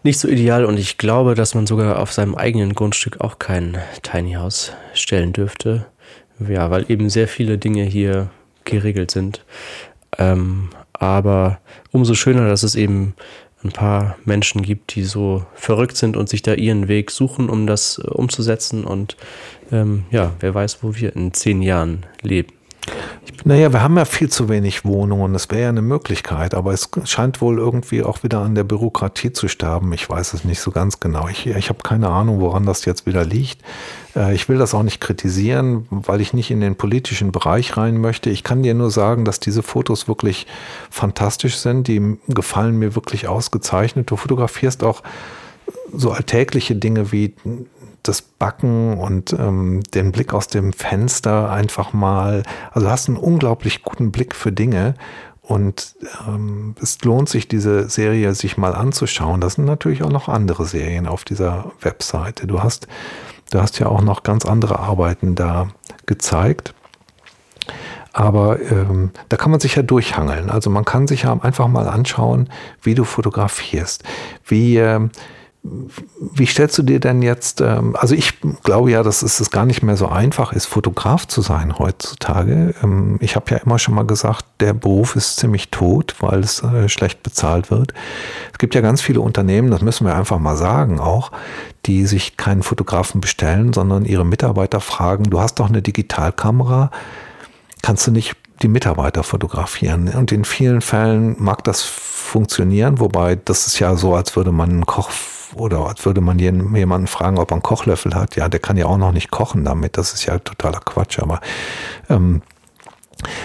nicht 0.05 0.21
so 0.21 0.29
ideal 0.29 0.65
und 0.65 0.79
ich 0.79 0.97
glaube, 0.97 1.35
dass 1.35 1.57
man 1.57 1.67
sogar 1.67 1.99
auf 1.99 2.13
seinem 2.13 2.37
eigenen 2.37 2.75
Grundstück 2.75 3.21
auch 3.21 3.41
kein 3.41 3.79
Tiny 4.03 4.35
House 4.35 4.73
stellen 4.95 5.33
dürfte. 5.33 5.87
Ja, 6.39 6.71
weil 6.71 6.89
eben 6.89 7.11
sehr 7.11 7.27
viele 7.27 7.59
Dinge 7.59 7.83
hier 7.83 8.31
geregelt 8.65 9.11
sind. 9.11 9.45
Ähm, 10.19 10.71
aber 11.01 11.59
umso 11.91 12.15
schöner, 12.15 12.47
dass 12.47 12.63
es 12.63 12.77
eben 12.77 13.15
ein 13.65 13.73
paar 13.73 14.17
Menschen 14.25 14.63
gibt, 14.63 14.95
die 14.95 15.03
so 15.03 15.45
verrückt 15.55 15.97
sind 15.97 16.17
und 16.17 16.29
sich 16.29 16.43
da 16.43 16.55
ihren 16.55 16.89
Weg 16.89 17.11
suchen, 17.11 17.51
um 17.51 17.67
das 17.67 17.99
äh, 17.99 18.09
umzusetzen. 18.09 18.85
Und 18.85 19.17
ähm, 19.73 20.05
ja, 20.11 20.33
wer 20.41 20.55
weiß, 20.55 20.83
wo 20.83 20.95
wir 20.95 21.15
in 21.17 21.33
zehn 21.35 21.63
Jahren 21.63 22.07
leben. 22.23 22.53
Naja, 23.43 23.73
wir 23.73 23.83
haben 23.83 23.97
ja 23.97 24.05
viel 24.05 24.29
zu 24.29 24.51
wenig 24.51 24.85
Wohnungen. 24.85 25.33
Das 25.33 25.51
wäre 25.51 25.63
ja 25.63 25.69
eine 25.71 25.81
Möglichkeit, 25.81 26.55
aber 26.55 26.73
es 26.73 26.91
scheint 27.05 27.41
wohl 27.41 27.59
irgendwie 27.59 28.03
auch 28.03 28.23
wieder 28.23 28.41
an 28.41 28.55
der 28.55 28.65
Bürokratie 28.65 29.33
zu 29.33 29.49
sterben. 29.49 29.93
Ich 29.95 30.09
weiß 30.09 30.35
es 30.35 30.45
nicht 30.45 30.61
so 30.61 30.71
ganz 30.71 31.01
genau. 31.01 31.27
Ich, 31.29 31.47
ich 31.47 31.69
habe 31.71 31.83
keine 31.83 32.11
Ahnung, 32.11 32.41
woran 32.41 32.67
das 32.67 32.85
jetzt 32.85 33.07
wieder 33.07 33.25
liegt. 33.25 33.63
Äh, 34.15 34.35
ich 34.35 34.49
will 34.51 34.59
das 34.59 34.75
auch 34.75 34.83
nicht 34.83 35.01
kritisieren, 35.01 35.87
weil 35.91 36.21
ich 36.21 36.35
nicht 36.35 36.51
in 36.51 36.61
den 36.61 36.77
politischen 36.77 37.33
Bereich 37.33 37.79
rein 37.79 37.99
möchte. 37.99 38.29
Ich 38.29 38.45
kann 38.45 38.63
dir 38.63 38.75
nur 38.75 38.91
sagen, 38.91 39.25
dass 39.25 39.41
diese 39.41 39.63
Fotos 39.63 40.07
wirklich 40.07 40.47
fantastisch 40.91 41.57
sind. 41.57 41.89
Die 41.89 42.19
gefallen 42.29 42.79
mir 42.79 42.95
wirklich 42.95 43.27
ausgezeichnet. 43.27 44.11
Du 44.11 44.17
fotografierst 44.17 44.85
auch 44.85 45.03
so 45.93 46.11
alltägliche 46.11 46.77
Dinge 46.77 47.11
wie 47.11 47.35
das 48.03 48.23
Backen 48.23 48.99
und 48.99 49.33
ähm, 49.33 49.83
den 49.95 50.13
Blick 50.13 50.33
aus 50.33 50.49
dem 50.49 50.73
Fenster 50.73 51.51
einfach 51.51 51.93
mal. 51.93 52.43
Also 52.73 52.87
du 52.87 52.93
hast 52.93 53.09
einen 53.09 53.17
unglaublich 53.17 53.83
guten 53.83 54.11
Blick 54.13 54.35
für 54.35 54.53
Dinge 54.53 54.95
und 55.43 55.97
ähm, 56.29 56.77
es 56.81 57.03
lohnt 57.03 57.29
sich, 57.29 57.49
diese 57.49 57.89
Serie 57.89 58.35
sich 58.35 58.57
mal 58.57 58.75
anzuschauen. 58.75 59.41
Das 59.41 59.55
sind 59.55 59.65
natürlich 59.65 60.03
auch 60.03 60.11
noch 60.11 60.29
andere 60.29 60.65
Serien 60.65 61.07
auf 61.09 61.25
dieser 61.25 61.73
Webseite. 61.81 62.47
Du 62.47 62.63
hast, 62.63 62.87
du 63.51 63.61
hast 63.61 63.79
ja 63.81 63.87
auch 63.89 64.03
noch 64.03 64.23
ganz 64.23 64.47
andere 64.47 64.79
Arbeiten 64.79 65.35
da 65.35 65.69
gezeigt. 66.07 66.73
Aber 68.13 68.61
ähm, 68.61 69.11
da 69.29 69.37
kann 69.37 69.51
man 69.51 69.61
sich 69.61 69.77
ja 69.77 69.83
durchhangeln. 69.83 70.51
Also 70.51 70.71
man 70.71 70.85
kann 70.85 71.07
sich 71.07 71.23
ja 71.23 71.33
einfach 71.41 71.69
mal 71.69 71.89
anschauen, 71.89 72.49
wie 72.83 72.95
du 72.95 73.05
fotografierst, 73.05 74.05
wie 74.47 74.77
äh, 74.79 75.09
wie 75.63 76.47
stellst 76.47 76.79
du 76.79 76.83
dir 76.83 77.01
denn 77.01 77.21
jetzt, 77.21 77.61
ähm, 77.61 77.95
also 77.99 78.15
ich 78.15 78.41
glaube 78.63 78.91
ja, 78.91 79.03
dass 79.03 79.23
es 79.23 79.51
gar 79.51 79.67
nicht 79.67 79.83
mehr 79.83 79.97
so 79.97 80.09
einfach 80.09 80.55
ist, 80.55 80.65
Fotograf 80.65 81.29
zu 81.29 81.43
sein 81.43 81.79
heutzutage. 81.79 82.75
Ähm, 82.83 83.19
ich 83.21 83.37
habe 83.37 83.51
ja 83.51 83.59
immer 83.59 83.79
schon 83.79 83.95
mal 83.95 84.07
gesagt, 84.07 84.47
der 84.61 84.73
Beruf 84.73 85.17
ist 85.17 85.37
ziemlich 85.37 85.71
tot, 85.71 86.17
weil 86.21 86.41
es 86.41 86.63
äh, 86.63 86.89
schlecht 86.89 87.23
bezahlt 87.23 87.71
wird. 87.71 87.93
Es 88.53 88.59
gibt 88.59 88.75
ja 88.75 88.81
ganz 88.81 89.03
viele 89.03 89.21
Unternehmen, 89.21 89.71
das 89.71 89.83
müssen 89.83 90.07
wir 90.07 90.17
einfach 90.17 90.39
mal 90.39 90.57
sagen 90.57 90.99
auch, 90.99 91.31
die 91.85 92.07
sich 92.07 92.39
keinen 92.39 92.63
Fotografen 92.63 93.21
bestellen, 93.21 93.75
sondern 93.75 94.07
ihre 94.07 94.25
Mitarbeiter 94.25 94.81
fragen, 94.81 95.25
du 95.25 95.41
hast 95.41 95.57
doch 95.57 95.69
eine 95.69 95.83
Digitalkamera, 95.83 96.91
kannst 97.83 98.07
du 98.07 98.13
nicht 98.13 98.35
die 98.63 98.69
Mitarbeiter 98.69 99.25
fotografieren? 99.25 100.09
Und 100.09 100.33
in 100.33 100.47
vielen 100.47 100.81
Fällen 100.81 101.37
mag 101.39 101.65
das 101.65 101.83
funktionieren, 101.83 102.99
wobei 102.99 103.37
das 103.37 103.67
ist 103.67 103.79
ja 103.79 103.95
so, 103.97 104.15
als 104.15 104.37
würde 104.37 104.53
man 104.53 104.71
einen 104.71 104.87
Koch 104.87 105.11
oder 105.55 105.87
als 105.87 106.05
würde 106.05 106.21
man 106.21 106.39
jemanden 106.39 107.07
fragen, 107.07 107.39
ob 107.39 107.51
er 107.51 107.55
einen 107.55 107.63
Kochlöffel 107.63 108.15
hat. 108.15 108.37
Ja, 108.37 108.49
der 108.49 108.61
kann 108.61 108.77
ja 108.77 108.87
auch 108.87 108.99
noch 108.99 109.13
nicht 109.13 109.31
kochen 109.31 109.65
damit. 109.65 109.97
Das 109.97 110.13
ist 110.13 110.27
ja 110.27 110.39
totaler 110.39 110.81
Quatsch. 110.81 111.19
Aber 111.19 111.41
ähm, 112.09 112.43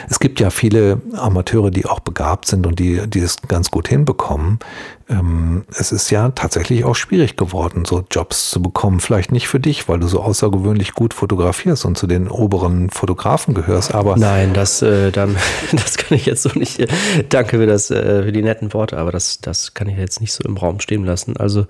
es 0.10 0.20
gibt 0.20 0.40
ja 0.40 0.50
viele 0.50 1.02
Amateure, 1.16 1.72
die 1.72 1.86
auch 1.86 2.00
begabt 2.00 2.48
sind 2.48 2.66
und 2.68 2.80
die, 2.80 3.08
die 3.08 3.20
es 3.20 3.38
ganz 3.48 3.72
gut 3.72 3.88
hinbekommen. 3.88 4.60
Ähm, 5.08 5.66
es 5.78 5.92
ist 5.92 6.10
ja 6.10 6.30
tatsächlich 6.30 6.84
auch 6.84 6.96
schwierig 6.96 7.38
geworden, 7.38 7.86
so 7.86 8.04
Jobs 8.10 8.50
zu 8.50 8.62
bekommen. 8.62 9.00
Vielleicht 9.00 9.32
nicht 9.32 9.48
für 9.48 9.60
dich, 9.60 9.88
weil 9.88 10.00
du 10.00 10.08
so 10.08 10.22
außergewöhnlich 10.22 10.94
gut 10.94 11.14
fotografierst 11.14 11.86
und 11.86 11.98
zu 11.98 12.08
den 12.08 12.28
oberen 12.28 12.90
Fotografen 12.90 13.54
gehörst, 13.54 13.94
aber. 13.94 14.18
Nein, 14.18 14.54
das, 14.54 14.82
äh, 14.82 15.12
das 15.72 15.98
kann 15.98 16.18
ich 16.18 16.26
jetzt 16.26 16.44
so 16.44 16.50
nicht. 16.56 16.86
Danke 17.30 17.58
für, 17.58 17.68
das, 17.68 17.92
äh, 17.92 18.24
für 18.24 18.32
die 18.32 18.42
netten 18.42 18.74
Worte, 18.74 18.98
aber 18.98 19.12
das, 19.12 19.40
das 19.42 19.74
kann 19.74 19.88
ich 19.88 19.98
jetzt 19.98 20.22
nicht 20.22 20.34
so 20.34 20.44
im 20.44 20.58
Raum 20.58 20.80
stehen 20.80 21.06
lassen. 21.06 21.38
Also, 21.38 21.68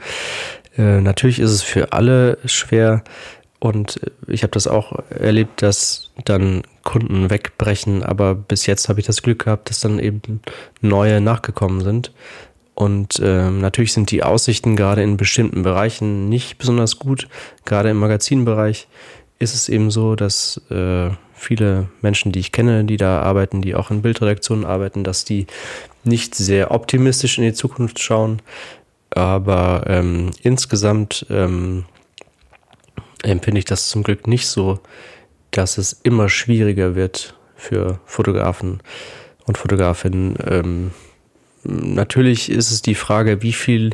äh, 0.78 1.02
natürlich 1.02 1.40
ist 1.40 1.52
es 1.52 1.62
für 1.62 1.94
alle 1.94 2.38
schwer, 2.46 3.04
und 3.60 4.00
ich 4.28 4.44
habe 4.44 4.52
das 4.52 4.68
auch 4.68 5.00
erlebt, 5.10 5.64
dass 5.64 6.12
dann 6.26 6.62
Kunden 6.86 7.30
wegbrechen, 7.30 8.04
aber 8.04 8.34
bis 8.36 8.66
jetzt 8.68 8.88
habe 8.88 9.02
ich 9.02 9.06
das 9.06 9.22
Glück 9.22 9.44
gehabt, 9.44 9.70
dass 9.70 9.82
dann 9.82 10.00
eben 10.00 10.40
neue 10.80 11.20
nachgekommen 11.20 11.82
sind. 11.82 12.14
Und 12.76 13.20
äh, 13.20 13.50
natürlich 13.50 13.92
sind 13.92 14.12
die 14.12 14.24
Aussichten 14.24 14.76
gerade 14.76 15.02
in 15.02 15.18
bestimmten 15.18 15.64
Bereichen 15.64 16.30
nicht 16.30 16.58
besonders 16.58 17.00
gut. 17.00 17.28
Gerade 17.66 17.90
im 17.90 17.98
Magazinbereich 17.98 18.88
ist 19.40 19.56
es 19.56 19.68
eben 19.68 19.92
so, 19.92 20.16
dass 20.16 20.62
äh, 20.70 21.10
viele 21.34 21.88
Menschen, 22.02 22.32
die 22.32 22.40
ich 22.40 22.52
kenne, 22.52 22.86
die 22.86 22.98
da 22.98 23.22
arbeiten, 23.22 23.62
die 23.62 23.76
auch 23.76 23.92
in 23.92 24.02
Bildredaktionen 24.02 24.66
arbeiten, 24.66 25.04
dass 25.04 25.26
die 25.26 25.48
nicht 26.04 26.36
sehr 26.36 26.72
optimistisch 26.72 27.38
in 27.38 27.46
die 27.46 27.54
Zukunft 27.54 28.00
schauen. 28.00 28.42
Aber 29.10 29.84
ähm, 29.88 30.32
insgesamt 30.44 31.26
ähm, 31.30 31.86
empfinde 33.24 33.60
ich 33.60 33.66
das 33.66 33.90
zum 33.90 34.04
Glück 34.04 34.28
nicht 34.28 34.48
so, 34.48 34.80
dass 35.58 35.78
es 35.78 35.94
immer 36.04 36.30
schwieriger 36.30 36.96
wird 36.96 37.36
für 37.56 38.00
Fotografen 38.06 38.82
und 39.46 39.58
Fotografinnen. 39.58 40.36
Ähm, 40.46 40.92
natürlich 41.64 42.52
ist 42.52 42.72
es 42.72 42.82
die 42.82 42.96
Frage, 42.96 43.42
wie 43.42 43.54
viel, 43.54 43.92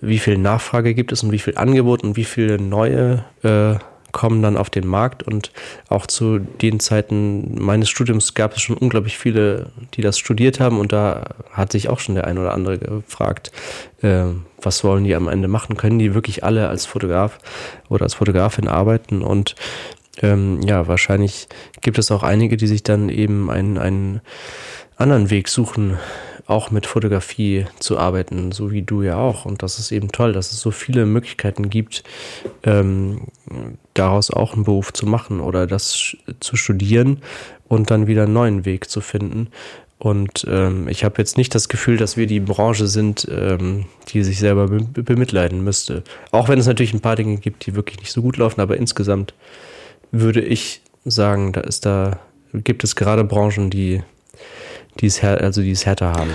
wie 0.00 0.18
viel 0.18 0.38
Nachfrage 0.38 0.94
gibt 0.94 1.12
es 1.12 1.22
und 1.22 1.32
wie 1.32 1.38
viel 1.38 1.56
Angebot 1.56 2.04
und 2.04 2.16
wie 2.16 2.24
viele 2.24 2.58
neue 2.58 3.24
äh, 3.42 3.78
kommen 4.12 4.42
dann 4.42 4.56
auf 4.56 4.70
den 4.70 4.86
Markt. 4.86 5.22
Und 5.22 5.52
auch 5.88 6.06
zu 6.06 6.38
den 6.38 6.80
Zeiten 6.80 7.62
meines 7.62 7.88
Studiums 7.88 8.34
gab 8.34 8.54
es 8.54 8.62
schon 8.62 8.76
unglaublich 8.76 9.18
viele, 9.18 9.70
die 9.94 10.00
das 10.00 10.18
studiert 10.18 10.60
haben. 10.60 10.78
Und 10.78 10.92
da 10.92 11.34
hat 11.50 11.72
sich 11.72 11.88
auch 11.88 12.00
schon 12.00 12.14
der 12.14 12.26
ein 12.26 12.38
oder 12.38 12.54
andere 12.54 12.78
gefragt, 12.78 13.52
äh, 14.02 14.24
was 14.60 14.82
wollen 14.82 15.04
die 15.04 15.14
am 15.14 15.28
Ende 15.28 15.48
machen? 15.48 15.76
Können 15.76 15.98
die 15.98 16.14
wirklich 16.14 16.42
alle 16.44 16.68
als 16.68 16.86
Fotograf 16.86 17.38
oder 17.88 18.04
als 18.04 18.14
Fotografin 18.14 18.68
arbeiten? 18.68 19.22
Und 19.22 19.54
ähm, 20.22 20.60
ja, 20.62 20.88
wahrscheinlich 20.88 21.48
gibt 21.80 21.98
es 21.98 22.10
auch 22.10 22.22
einige, 22.22 22.56
die 22.56 22.66
sich 22.66 22.82
dann 22.82 23.08
eben 23.08 23.50
einen, 23.50 23.78
einen 23.78 24.20
anderen 24.96 25.30
Weg 25.30 25.48
suchen, 25.48 25.98
auch 26.46 26.70
mit 26.70 26.86
Fotografie 26.86 27.66
zu 27.78 27.98
arbeiten, 27.98 28.52
so 28.52 28.72
wie 28.72 28.82
du 28.82 29.02
ja 29.02 29.16
auch. 29.18 29.44
Und 29.44 29.62
das 29.62 29.78
ist 29.78 29.92
eben 29.92 30.10
toll, 30.10 30.32
dass 30.32 30.50
es 30.50 30.60
so 30.60 30.70
viele 30.70 31.04
Möglichkeiten 31.04 31.68
gibt, 31.68 32.04
ähm, 32.62 33.28
daraus 33.92 34.30
auch 34.30 34.54
einen 34.54 34.64
Beruf 34.64 34.92
zu 34.92 35.06
machen 35.06 35.40
oder 35.40 35.66
das 35.66 36.16
zu 36.40 36.56
studieren 36.56 37.22
und 37.68 37.90
dann 37.90 38.06
wieder 38.06 38.22
einen 38.22 38.32
neuen 38.32 38.64
Weg 38.64 38.88
zu 38.88 39.02
finden. 39.02 39.48
Und 39.98 40.46
ähm, 40.48 40.88
ich 40.88 41.04
habe 41.04 41.16
jetzt 41.18 41.36
nicht 41.36 41.54
das 41.54 41.68
Gefühl, 41.68 41.96
dass 41.96 42.16
wir 42.16 42.26
die 42.26 42.40
Branche 42.40 42.86
sind, 42.86 43.28
ähm, 43.30 43.86
die 44.08 44.22
sich 44.22 44.38
selber 44.38 44.68
be 44.68 45.02
bemitleiden 45.02 45.62
müsste. 45.62 46.02
Auch 46.30 46.48
wenn 46.48 46.58
es 46.58 46.66
natürlich 46.66 46.94
ein 46.94 47.00
paar 47.00 47.16
Dinge 47.16 47.36
gibt, 47.36 47.66
die 47.66 47.74
wirklich 47.74 47.98
nicht 47.98 48.12
so 48.12 48.22
gut 48.22 48.36
laufen, 48.36 48.60
aber 48.60 48.76
insgesamt 48.76 49.34
würde 50.10 50.40
ich 50.40 50.82
sagen, 51.04 51.52
da 51.52 51.60
ist 51.60 51.86
da, 51.86 52.18
gibt 52.52 52.84
es 52.84 52.96
gerade 52.96 53.24
Branchen, 53.24 53.70
die 53.70 54.02
die 55.00 55.06
es, 55.06 55.22
also 55.22 55.62
die 55.62 55.70
es 55.70 55.86
härter 55.86 56.12
haben. 56.12 56.30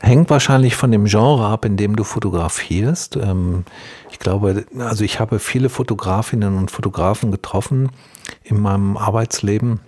Hängt 0.00 0.30
wahrscheinlich 0.30 0.76
von 0.76 0.92
dem 0.92 1.06
Genre 1.06 1.46
ab, 1.46 1.64
in 1.64 1.76
dem 1.76 1.96
du 1.96 2.04
fotografierst. 2.04 3.16
Ähm, 3.16 3.64
ich 4.12 4.18
glaube, 4.18 4.64
also 4.78 5.02
ich 5.02 5.18
habe 5.18 5.38
viele 5.40 5.68
Fotografinnen 5.68 6.56
und 6.56 6.70
Fotografen 6.70 7.32
getroffen 7.32 7.90
in 8.44 8.60
meinem 8.60 8.96
Arbeitsleben. 8.96 9.80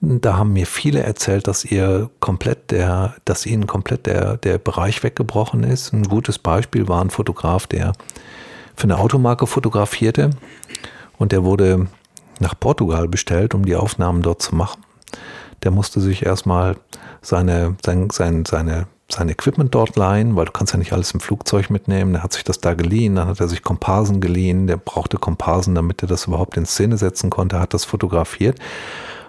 Da 0.00 0.36
haben 0.36 0.52
mir 0.52 0.66
viele 0.66 1.02
erzählt, 1.02 1.46
dass 1.46 1.64
ihr 1.64 2.10
komplett 2.20 2.70
der, 2.70 3.14
dass 3.24 3.46
ihnen 3.46 3.66
komplett 3.66 4.06
der, 4.06 4.36
der 4.36 4.58
Bereich 4.58 5.02
weggebrochen 5.02 5.64
ist. 5.64 5.92
Ein 5.92 6.04
gutes 6.04 6.38
Beispiel 6.38 6.88
war 6.88 7.02
ein 7.02 7.10
Fotograf, 7.10 7.66
der 7.66 7.92
für 8.76 8.84
eine 8.84 8.98
Automarke 8.98 9.46
fotografierte 9.46 10.30
und 11.18 11.32
der 11.32 11.44
wurde 11.44 11.86
nach 12.40 12.54
Portugal 12.58 13.08
bestellt, 13.08 13.54
um 13.54 13.64
die 13.64 13.76
Aufnahmen 13.76 14.22
dort 14.22 14.42
zu 14.42 14.54
machen 14.54 14.82
der 15.62 15.70
musste 15.70 16.00
sich 16.00 16.24
erstmal 16.24 16.76
seine, 17.22 17.76
sein, 17.84 18.08
sein, 18.10 18.44
seine, 18.44 18.86
sein 19.10 19.28
Equipment 19.28 19.74
dort 19.74 19.96
leihen, 19.96 20.36
weil 20.36 20.44
du 20.44 20.52
kannst 20.52 20.72
ja 20.72 20.78
nicht 20.78 20.92
alles 20.92 21.12
im 21.12 21.20
Flugzeug 21.20 21.70
mitnehmen. 21.70 22.12
Der 22.12 22.22
hat 22.22 22.32
sich 22.32 22.44
das 22.44 22.60
da 22.60 22.74
geliehen, 22.74 23.16
dann 23.16 23.28
hat 23.28 23.40
er 23.40 23.48
sich 23.48 23.62
Komparsen 23.62 24.20
geliehen, 24.20 24.66
der 24.66 24.76
brauchte 24.76 25.18
Komparsen, 25.18 25.74
damit 25.74 26.02
er 26.02 26.08
das 26.08 26.26
überhaupt 26.26 26.56
in 26.56 26.66
Szene 26.66 26.96
setzen 26.96 27.30
konnte, 27.30 27.58
hat 27.58 27.74
das 27.74 27.84
fotografiert. 27.84 28.58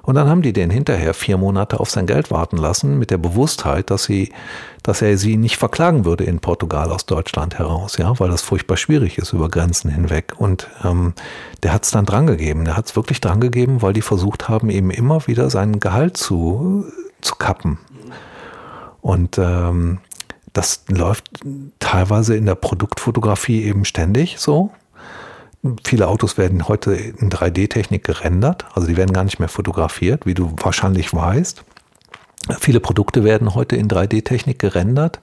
Und 0.02 0.16
dann 0.16 0.28
haben 0.28 0.42
die 0.42 0.54
den 0.54 0.70
hinterher 0.70 1.14
vier 1.14 1.38
Monate 1.38 1.80
auf 1.80 1.90
sein 1.90 2.08
Geld 2.08 2.32
warten 2.32 2.58
lassen, 2.58 2.98
mit 2.98 3.12
der 3.12 3.18
Bewusstheit, 3.18 3.90
dass 3.90 4.06
sie, 4.06 4.32
dass 4.90 5.04
er 5.04 5.20
sie 5.20 5.38
nicht 5.38 5.58
verklagen 5.58 6.04
würde 6.04 6.24
in 6.24 6.40
Portugal 6.40 6.92
aus 6.92 7.06
Deutschland 7.06 7.60
heraus, 7.60 7.98
ja, 7.98 8.20
weil 8.20 8.30
das 8.32 8.42
furchtbar 8.42 8.76
schwierig 8.76 9.20
ist 9.20 9.34
über 9.34 9.48
Grenzen 9.48 9.92
hinweg. 9.92 10.34
Und 10.36 10.68
ähm, 10.84 11.14
der 11.62 11.74
hat 11.74 11.84
es 11.84 11.92
dann 11.92 12.08
drangegeben. 12.08 12.66
Der 12.66 12.76
hat 12.76 12.88
es 12.88 12.96
wirklich 12.96 13.22
drangegeben, 13.22 13.84
weil 13.84 13.94
die 13.94 14.02
versucht 14.02 14.50
haben, 14.50 14.72
eben 14.72 14.90
immer 14.90 15.28
wieder 15.28 15.52
sein 15.52 15.80
Gehalt 15.80 16.18
zu, 16.18 16.86
zu 17.22 17.36
kappen. 17.36 17.78
Und 19.02 19.38
ähm, 19.38 20.00
das 20.54 20.86
läuft 20.88 21.30
teilweise 21.78 22.36
in 22.36 22.48
der 22.48 22.56
Produktfotografie 22.56 23.66
eben 23.66 23.86
ständig 23.86 24.40
so. 24.40 24.72
Viele 25.84 26.08
Autos 26.08 26.40
werden 26.40 26.68
heute 26.68 26.94
in 26.94 27.30
3D-Technik 27.30 28.04
gerendert, 28.04 28.66
also 28.74 28.88
die 28.88 28.98
werden 28.98 29.14
gar 29.14 29.24
nicht 29.24 29.38
mehr 29.38 29.50
fotografiert, 29.50 30.26
wie 30.26 30.34
du 30.34 30.56
wahrscheinlich 30.58 31.14
weißt. 31.14 31.64
Viele 32.60 32.80
Produkte 32.80 33.24
werden 33.24 33.54
heute 33.54 33.76
in 33.76 33.90
3D-Technik 33.90 34.60
gerendert, 34.60 35.20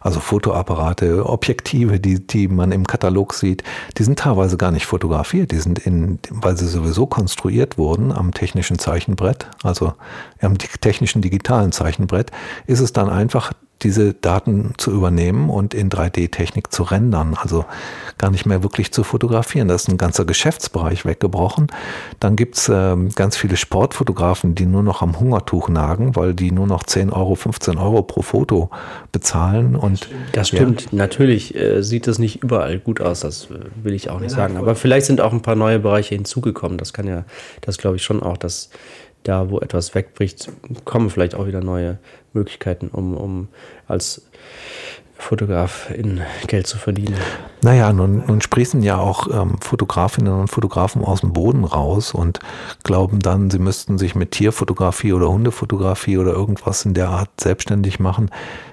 also 0.00 0.20
Fotoapparate, 0.20 1.24
Objektive, 1.26 1.98
die, 1.98 2.24
die 2.24 2.46
man 2.46 2.72
im 2.72 2.86
Katalog 2.86 3.34
sieht, 3.34 3.64
die 3.96 4.04
sind 4.04 4.18
teilweise 4.18 4.58
gar 4.58 4.70
nicht 4.70 4.86
fotografiert, 4.86 5.50
die 5.50 5.58
sind 5.58 5.78
in, 5.78 6.18
weil 6.30 6.56
sie 6.56 6.68
sowieso 6.68 7.06
konstruiert 7.06 7.78
wurden 7.78 8.12
am 8.12 8.32
technischen 8.32 8.78
Zeichenbrett, 8.78 9.48
also 9.62 9.94
am 10.40 10.58
technischen 10.58 11.22
digitalen 11.22 11.72
Zeichenbrett, 11.72 12.30
ist 12.66 12.80
es 12.80 12.92
dann 12.92 13.08
einfach 13.08 13.52
diese 13.82 14.14
Daten 14.14 14.72
zu 14.76 14.90
übernehmen 14.90 15.50
und 15.50 15.74
in 15.74 15.88
3D-Technik 15.88 16.72
zu 16.72 16.82
rendern, 16.82 17.36
also 17.40 17.64
gar 18.18 18.30
nicht 18.30 18.46
mehr 18.46 18.62
wirklich 18.62 18.92
zu 18.92 19.04
fotografieren. 19.04 19.68
Da 19.68 19.74
ist 19.74 19.88
ein 19.88 19.98
ganzer 19.98 20.24
Geschäftsbereich 20.24 21.04
weggebrochen. 21.04 21.68
Dann 22.18 22.34
gibt's 22.34 22.68
äh, 22.68 22.96
ganz 23.14 23.36
viele 23.36 23.56
Sportfotografen, 23.56 24.54
die 24.54 24.66
nur 24.66 24.82
noch 24.82 25.02
am 25.02 25.20
Hungertuch 25.20 25.68
nagen, 25.68 26.16
weil 26.16 26.34
die 26.34 26.50
nur 26.50 26.66
noch 26.66 26.82
10 26.82 27.10
Euro, 27.10 27.36
15 27.36 27.78
Euro 27.78 28.02
pro 28.02 28.22
Foto 28.22 28.70
bezahlen. 29.12 29.76
Und, 29.76 30.08
das 30.32 30.48
stimmt. 30.48 30.82
Ja. 30.82 30.88
Natürlich 30.92 31.54
äh, 31.54 31.82
sieht 31.82 32.08
es 32.08 32.18
nicht 32.18 32.42
überall 32.42 32.78
gut 32.78 33.00
aus, 33.00 33.20
das 33.20 33.44
äh, 33.46 33.58
will 33.82 33.94
ich 33.94 34.10
auch 34.10 34.20
nicht 34.20 34.32
ja, 34.32 34.38
sagen. 34.38 34.56
Aber 34.56 34.74
vielleicht 34.74 35.06
sind 35.06 35.20
auch 35.20 35.32
ein 35.32 35.42
paar 35.42 35.56
neue 35.56 35.78
Bereiche 35.78 36.14
hinzugekommen. 36.14 36.78
Das 36.78 36.92
kann 36.92 37.06
ja, 37.06 37.24
das 37.60 37.78
glaube 37.78 37.96
ich 37.96 38.02
schon 38.02 38.22
auch, 38.22 38.36
dass 38.36 38.70
da, 39.22 39.50
wo 39.50 39.60
etwas 39.60 39.94
wegbricht, 39.94 40.50
kommen 40.84 41.10
vielleicht 41.10 41.34
auch 41.34 41.46
wieder 41.46 41.60
neue 41.60 41.98
Möglichkeiten, 42.32 42.88
um, 42.88 43.16
um 43.16 43.48
als 43.86 44.22
Fotograf 45.18 45.90
in 45.90 46.20
Geld 46.46 46.68
zu 46.68 46.78
verdienen. 46.78 47.16
Naja, 47.62 47.92
nun, 47.92 48.24
nun 48.26 48.40
sprießen 48.40 48.82
ja 48.84 48.98
auch 48.98 49.26
ähm, 49.28 49.56
Fotografinnen 49.60 50.32
und 50.32 50.48
Fotografen 50.48 51.04
aus 51.04 51.20
dem 51.20 51.32
Boden 51.32 51.64
raus 51.64 52.14
und 52.14 52.38
glauben 52.84 53.18
dann, 53.18 53.50
sie 53.50 53.58
müssten 53.58 53.98
sich 53.98 54.14
mit 54.14 54.30
Tierfotografie 54.30 55.12
oder 55.12 55.28
Hundefotografie 55.28 56.18
oder 56.18 56.32
irgendwas 56.32 56.84
in 56.84 56.94
der 56.94 57.08
Art 57.08 57.30
selbstständig 57.40 57.98
machen. 57.98 58.30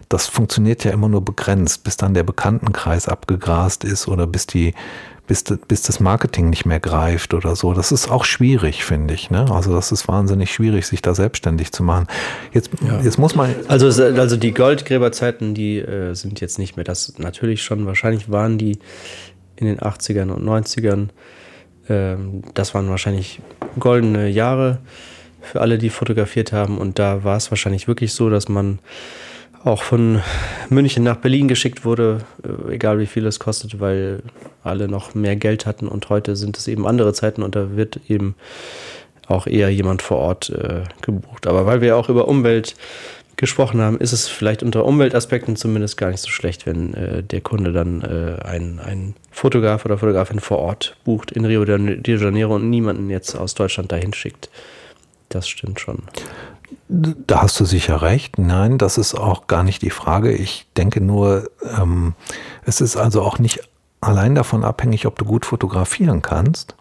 Das 0.08 0.28
funktioniert 0.28 0.84
ja 0.84 0.92
immer 0.92 1.10
nur 1.10 1.26
begrenzt, 1.26 1.84
bis 1.84 1.98
dann 1.98 2.14
der 2.14 2.24
Bekanntenkreis 2.24 3.10
abgegrast 3.10 3.84
ist 3.84 4.08
oder 4.08 4.28
bis 4.28 4.46
die 4.46 4.76
bis, 5.28 5.44
bis 5.44 5.82
das 5.82 6.00
Marketing 6.00 6.50
nicht 6.50 6.66
mehr 6.66 6.80
greift 6.80 7.34
oder 7.34 7.56
so. 7.56 7.74
Das 7.74 7.92
ist 7.92 8.10
auch 8.10 8.26
schwierig, 8.26 8.84
finde 8.84 9.14
ich. 9.14 9.30
Ne? 9.32 9.46
Also 9.52 9.74
das 9.74 9.92
ist 9.92 10.08
wahnsinnig 10.08 10.52
schwierig, 10.52 10.86
sich 10.86 11.02
da 11.02 11.16
selbstständig 11.16 11.72
zu 11.72 11.84
machen. 11.84 12.08
Jetzt, 12.54 12.70
ja. 12.88 13.02
jetzt 13.02 13.18
muss 13.18 13.36
man. 13.36 13.56
Also, 13.68 13.88
also 13.88 14.38
die 14.38 14.54
Goldgräberzeiten, 14.54 15.56
die 15.56 15.80
äh, 15.80 16.14
sind 16.14 16.42
jetzt 16.42 16.60
nicht 16.60 16.76
mehr. 16.76 16.84
Das 16.84 17.18
natürlich 17.18 17.64
schon, 17.64 17.86
wahrscheinlich 17.86 18.30
waren 18.30 18.58
die 18.58 18.80
in 19.56 19.68
den 19.68 19.80
80ern 19.80 20.30
und 20.30 20.44
90ern. 20.44 21.10
Ähm, 21.90 22.44
das 22.54 22.74
waren 22.74 22.90
wahrscheinlich 22.90 23.42
goldene 23.80 24.30
Jahre 24.30 24.80
für 25.42 25.62
alle, 25.62 25.78
die 25.78 25.90
fotografiert 25.90 26.52
haben. 26.52 26.78
Und 26.78 27.00
da 27.00 27.24
war 27.24 27.38
es 27.38 27.52
wahrscheinlich 27.52 27.88
wirklich 27.88 28.14
so, 28.14 28.30
dass 28.30 28.48
man 28.48 28.80
auch 29.66 29.82
von 29.82 30.22
München 30.70 31.04
nach 31.04 31.18
Berlin 31.18 31.48
geschickt 31.48 31.84
wurde, 31.84 32.20
äh, 32.44 32.74
egal 32.74 33.00
wie 33.00 33.08
viel 33.08 33.26
es 33.26 33.40
kostet, 33.40 33.80
weil 33.80 34.22
alle 34.64 34.88
noch 34.88 35.16
mehr 35.16 35.36
Geld 35.36 35.66
hatten 35.66 35.88
und 35.88 36.10
heute 36.10 36.36
sind 36.36 36.58
es 36.58 36.68
eben 36.68 36.88
andere 36.88 37.14
Zeiten 37.14 37.42
und 37.42 37.56
da 37.56 37.76
wird 37.76 38.00
eben 38.08 38.36
auch 39.28 39.48
eher 39.48 39.70
jemand 39.72 40.04
vor 40.04 40.18
Ort 40.18 40.52
äh, 40.52 40.84
gebucht. 41.02 41.48
Aber 41.48 41.66
weil 41.66 41.82
wir 41.82 41.98
auch 41.98 42.10
über 42.10 42.28
Umwelt 42.28 42.76
gesprochen 43.38 43.82
haben, 43.82 43.98
ist 43.98 44.14
es 44.14 44.28
vielleicht 44.28 44.62
unter 44.62 44.86
Umweltaspekten 44.86 45.56
zumindest 45.56 45.98
gar 45.98 46.12
nicht 46.12 46.22
so 46.22 46.30
schlecht, 46.30 46.68
wenn 46.68 46.94
äh, 46.94 47.24
der 47.24 47.42
Kunde 47.42 47.74
dann 47.74 48.02
äh, 48.02 48.42
einen, 48.46 48.80
einen 48.80 49.16
Fotograf 49.32 49.84
oder 49.84 49.98
Fotografin 49.98 50.40
vor 50.40 50.60
Ort 50.60 50.96
bucht 51.04 51.32
in 51.32 51.44
Rio 51.44 51.66
de 51.66 52.18
Janeiro 52.18 52.56
und 52.56 52.70
niemanden 52.70 53.10
jetzt 53.10 53.36
aus 53.36 53.56
Deutschland 53.56 53.92
dahin 53.92 54.14
schickt. 54.14 54.50
Das 55.30 55.50
stimmt 55.50 55.80
schon. 55.80 56.04
Da 56.88 57.42
hast 57.42 57.60
du 57.60 57.66
sicher 57.66 58.02
recht. 58.02 58.38
Nein, 58.38 58.78
das 58.78 58.98
ist 58.98 59.16
auch 59.16 59.48
gar 59.48 59.64
nicht 59.64 59.82
die 59.82 59.90
Frage. 59.90 60.32
Ich 60.32 60.68
denke 60.78 61.02
nur, 61.02 61.50
ähm, 61.78 62.14
es 62.64 62.82
ist 62.82 62.96
also 62.96 63.22
auch 63.22 63.40
nicht 63.40 63.62
allein 64.02 64.36
davon 64.36 64.64
abhängig, 64.64 65.06
ob 65.06 65.18
du 65.18 65.26
gut 65.26 65.46
fotografieren 65.46 66.22
kannst, 66.22 66.76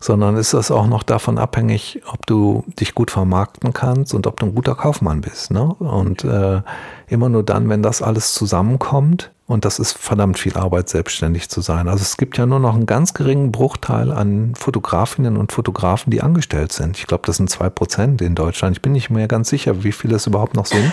sondern 0.00 0.36
ist 0.36 0.54
das 0.54 0.70
auch 0.70 0.86
noch 0.86 1.02
davon 1.02 1.38
abhängig, 1.38 2.02
ob 2.10 2.26
du 2.26 2.64
dich 2.78 2.94
gut 2.94 3.10
vermarkten 3.10 3.72
kannst 3.72 4.14
und 4.14 4.26
ob 4.26 4.40
du 4.40 4.46
ein 4.46 4.54
guter 4.54 4.74
Kaufmann 4.74 5.20
bist. 5.20 5.50
Ne? 5.50 5.64
Und 5.64 6.24
äh, 6.24 6.62
immer 7.08 7.28
nur 7.28 7.42
dann, 7.42 7.68
wenn 7.68 7.82
das 7.82 8.02
alles 8.02 8.34
zusammenkommt, 8.34 9.30
und 9.52 9.64
das 9.64 9.78
ist 9.78 9.96
verdammt 9.96 10.38
viel 10.38 10.56
Arbeit, 10.56 10.88
selbstständig 10.88 11.48
zu 11.48 11.60
sein. 11.60 11.88
Also 11.88 12.02
es 12.02 12.16
gibt 12.16 12.38
ja 12.38 12.46
nur 12.46 12.58
noch 12.58 12.74
einen 12.74 12.86
ganz 12.86 13.14
geringen 13.14 13.52
Bruchteil 13.52 14.10
an 14.10 14.54
Fotografinnen 14.54 15.36
und 15.36 15.52
Fotografen, 15.52 16.10
die 16.10 16.22
angestellt 16.22 16.72
sind. 16.72 16.98
Ich 16.98 17.06
glaube, 17.06 17.24
das 17.26 17.36
sind 17.36 17.50
zwei 17.50 17.68
Prozent 17.68 18.22
in 18.22 18.34
Deutschland. 18.34 18.76
Ich 18.76 18.82
bin 18.82 18.92
nicht 18.92 19.10
mehr 19.10 19.28
ganz 19.28 19.50
sicher, 19.50 19.84
wie 19.84 19.92
viele 19.92 20.16
es 20.16 20.26
überhaupt 20.26 20.56
noch 20.56 20.66
sind. 20.66 20.92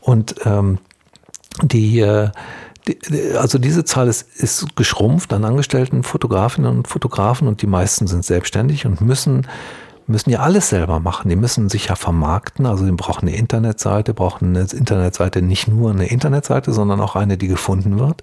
Und 0.00 0.34
ähm, 0.44 0.78
die, 1.62 2.00
äh, 2.00 2.30
also 3.38 3.58
diese 3.58 3.84
Zahl 3.84 4.08
ist, 4.08 4.28
ist 4.36 4.76
geschrumpft 4.76 5.32
an 5.32 5.44
angestellten 5.44 6.02
Fotografinnen 6.02 6.76
und 6.76 6.88
Fotografen 6.88 7.48
und 7.48 7.62
die 7.62 7.66
meisten 7.66 8.06
sind 8.06 8.24
selbstständig 8.24 8.86
und 8.86 9.00
müssen 9.00 9.46
müssen 10.06 10.30
ja 10.30 10.40
alles 10.40 10.68
selber 10.68 11.00
machen. 11.00 11.28
Die 11.28 11.36
müssen 11.36 11.68
sich 11.68 11.86
ja 11.86 11.96
vermarkten. 11.96 12.66
Also 12.66 12.84
die 12.84 12.92
brauchen 12.92 13.28
eine 13.28 13.36
Internetseite, 13.36 14.14
brauchen 14.14 14.56
eine 14.56 14.60
Internetseite 14.60 15.42
nicht 15.42 15.68
nur 15.68 15.90
eine 15.90 16.06
Internetseite, 16.06 16.72
sondern 16.72 17.00
auch 17.00 17.16
eine, 17.16 17.36
die 17.36 17.48
gefunden 17.48 17.98
wird. 17.98 18.22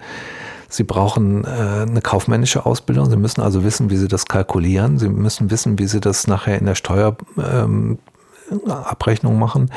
Sie 0.70 0.84
brauchen 0.84 1.44
äh, 1.44 1.86
eine 1.88 2.02
kaufmännische 2.02 2.66
Ausbildung. 2.66 3.10
Sie 3.10 3.18
müssen 3.18 3.42
also 3.42 3.64
wissen, 3.64 3.90
wie 3.90 3.98
Sie 3.98 4.08
das 4.08 4.26
kalkulieren. 4.26 4.98
Sie 4.98 5.10
müssen 5.10 5.52
wissen, 5.52 5.78
wie 5.78 5.86
Sie 5.86 6.00
das 6.00 6.28
nachher 6.28 6.58
in 6.58 6.66
der 6.66 6.76
Steuerabrechnung 6.76 9.34
ähm, 9.34 9.40
machen. 9.40 9.70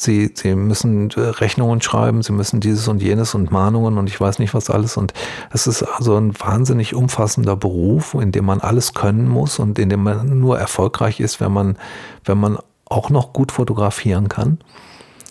Sie, 0.00 0.30
sie 0.32 0.54
müssen 0.54 1.10
äh, 1.10 1.20
Rechnungen 1.20 1.82
schreiben, 1.82 2.22
sie 2.22 2.32
müssen 2.32 2.60
dieses 2.60 2.86
und 2.86 3.02
jenes 3.02 3.34
und 3.34 3.50
Mahnungen 3.50 3.98
und 3.98 4.08
ich 4.08 4.20
weiß 4.20 4.38
nicht 4.38 4.54
was 4.54 4.70
alles. 4.70 4.96
Und 4.96 5.12
es 5.50 5.66
ist 5.66 5.82
also 5.82 6.16
ein 6.16 6.38
wahnsinnig 6.38 6.94
umfassender 6.94 7.56
Beruf, 7.56 8.14
in 8.14 8.30
dem 8.30 8.44
man 8.44 8.60
alles 8.60 8.94
können 8.94 9.28
muss 9.28 9.58
und 9.58 9.76
in 9.78 9.88
dem 9.88 10.04
man 10.04 10.38
nur 10.38 10.56
erfolgreich 10.56 11.18
ist, 11.18 11.40
wenn 11.40 11.52
man, 11.52 11.76
wenn 12.24 12.38
man 12.38 12.58
auch 12.84 13.10
noch 13.10 13.32
gut 13.32 13.50
fotografieren 13.50 14.28
kann 14.28 14.58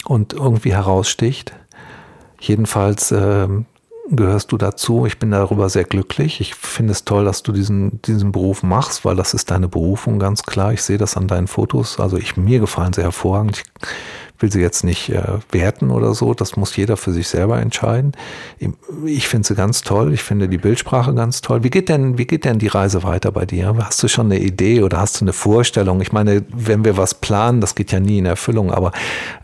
und 0.04 0.34
irgendwie 0.34 0.74
heraussticht. 0.74 1.54
Jedenfalls 2.40 3.12
äh, 3.12 3.48
gehörst 4.10 4.52
du 4.52 4.58
dazu. 4.58 5.06
Ich 5.06 5.20
bin 5.20 5.32
darüber 5.32 5.70
sehr 5.70 5.84
glücklich. 5.84 6.42
Ich 6.42 6.56
finde 6.56 6.92
es 6.92 7.06
toll, 7.06 7.26
dass 7.26 7.44
du 7.44 7.52
diesen, 7.52 8.02
diesen 8.04 8.32
Beruf 8.32 8.64
machst, 8.64 9.06
weil 9.06 9.16
das 9.16 9.34
ist 9.34 9.52
deine 9.52 9.68
Berufung, 9.68 10.20
ganz 10.20 10.44
klar. 10.44 10.74
Ich 10.74 10.84
sehe 10.84 10.98
das 10.98 11.18
an 11.18 11.28
deinen 11.28 11.48
Fotos. 11.48 12.00
Also 12.00 12.18
ich, 12.18 12.38
mir 12.38 12.60
gefallen 12.60 12.94
sie 12.94 13.02
hervorragend. 13.02 13.58
Ich 13.58 13.64
will 14.40 14.52
sie 14.52 14.62
jetzt 14.62 14.84
nicht 14.84 15.10
äh, 15.10 15.40
werten 15.52 15.90
oder 15.90 16.14
so. 16.14 16.34
Das 16.34 16.56
muss 16.56 16.76
jeder 16.76 16.98
für 16.98 17.12
sich 17.12 17.28
selber 17.28 17.60
entscheiden. 17.60 18.14
Ich 19.06 19.28
finde 19.28 19.48
sie 19.48 19.56
ganz 19.56 19.82
toll. 19.82 20.14
Ich 20.14 20.24
finde 20.24 20.48
die 20.48 20.58
Bildsprache 20.58 21.14
ganz 21.14 21.42
toll. 21.42 21.64
Wie 21.64 21.70
geht 21.70 21.90
denn, 21.90 22.18
wie 22.18 22.26
geht 22.26 22.46
denn 22.46 22.60
die 22.60 22.68
Reise 22.68 23.04
weiter 23.04 23.32
bei 23.32 23.46
dir? 23.46 23.76
Hast 23.80 24.02
du 24.04 24.08
schon 24.08 24.28
eine 24.28 24.40
Idee 24.40 24.84
oder 24.84 25.00
hast 25.00 25.20
du 25.20 25.26
eine 25.26 25.34
Vorstellung? 25.34 26.02
Ich 26.02 26.12
meine, 26.12 26.44
wenn 26.54 26.86
wir 26.86 26.98
was 26.98 27.16
planen, 27.16 27.62
das 27.62 27.76
geht 27.76 27.92
ja 27.92 28.00
nie 28.00 28.20
in 28.20 28.26
Erfüllung, 28.26 28.72
aber 28.72 28.92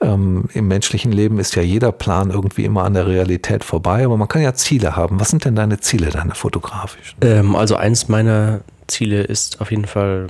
ähm, 0.02 0.46
im 0.54 0.68
menschlichen 0.68 1.12
Leben 1.12 1.40
ist 1.40 1.56
ja 1.56 1.62
jeder 1.62 1.92
Plan 1.92 2.30
irgendwie 2.30 2.66
immer 2.66 2.84
an 2.84 2.94
der 2.94 3.08
Realität 3.08 3.64
vorbei. 3.64 4.06
Aber 4.06 4.18
man 4.18 4.28
kann 4.28 4.42
ja 4.42 4.54
Ziele 4.54 4.96
haben. 4.96 5.20
Was 5.20 5.30
sind 5.30 5.46
denn 5.46 5.56
deine 5.56 5.80
Ziele, 5.80 6.10
deine 6.10 6.36
fotografischen? 6.36 7.18
Ähm, 7.22 7.56
also 7.56 7.76
eins 7.76 8.08
meiner 8.10 8.62
Ziele 8.88 9.24
ist 9.24 9.62
auf 9.62 9.72
jeden 9.72 9.86
Fall 9.86 10.28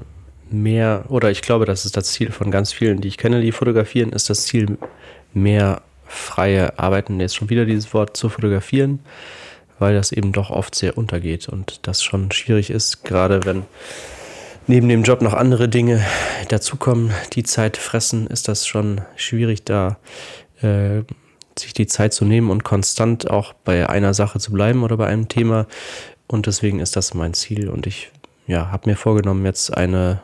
mehr, 0.54 1.06
oder 1.10 1.32
ich 1.32 1.42
glaube, 1.42 1.66
das 1.66 1.86
ist 1.86 1.98
das 1.98 2.12
Ziel 2.12 2.32
von 2.32 2.52
ganz 2.52 2.72
vielen, 2.72 3.02
die 3.02 3.08
ich 3.08 3.18
kenne, 3.18 3.42
die 3.42 3.52
fotografieren, 3.52 4.12
ist 4.12 4.30
das 4.30 4.46
Ziel, 4.46 4.78
mehr 5.34 5.82
freie 6.06 6.78
Arbeiten, 6.78 7.20
jetzt 7.20 7.36
schon 7.36 7.50
wieder 7.50 7.66
dieses 7.66 7.94
Wort, 7.94 8.16
zu 8.16 8.30
fotografieren, 8.30 9.00
weil 9.80 9.96
das 9.96 10.12
eben 10.12 10.32
doch 10.32 10.52
oft 10.52 10.76
sehr 10.76 10.98
untergeht 10.98 11.50
und 11.50 11.80
das 11.88 12.04
schon 12.04 12.32
schwierig 12.32 12.70
ist, 12.70 13.04
gerade 13.04 13.46
wenn 13.46 13.64
neben 14.68 14.88
dem 14.88 15.04
Job 15.04 15.22
noch 15.22 15.34
andere 15.34 15.68
Dinge 15.68 16.04
dazukommen, 16.50 17.12
die 17.34 17.44
Zeit 17.44 17.78
fressen, 17.78 18.28
ist 18.28 18.48
das 18.48 18.68
schon 18.68 19.02
schwierig, 19.16 19.66
da 19.66 19.98
äh, 20.62 21.02
sich 21.58 21.74
die 21.74 21.88
Zeit 21.88 22.14
zu 22.14 22.26
nehmen 22.26 22.50
und 22.50 22.64
konstant 22.64 23.30
auch 23.30 23.54
bei 23.54 23.90
einer 23.90 24.14
Sache 24.14 24.40
zu 24.40 24.52
bleiben 24.52 24.84
oder 24.84 24.98
bei 24.98 25.08
einem 25.08 25.28
Thema. 25.28 25.68
Und 26.28 26.48
deswegen 26.48 26.80
ist 26.80 26.96
das 26.96 27.14
mein 27.14 27.34
Ziel 27.34 27.70
und 27.70 27.86
ich 27.86 28.12
ja, 28.48 28.72
habe 28.72 28.90
mir 28.90 28.96
vorgenommen, 28.96 29.46
jetzt 29.46 29.76
eine 29.76 30.22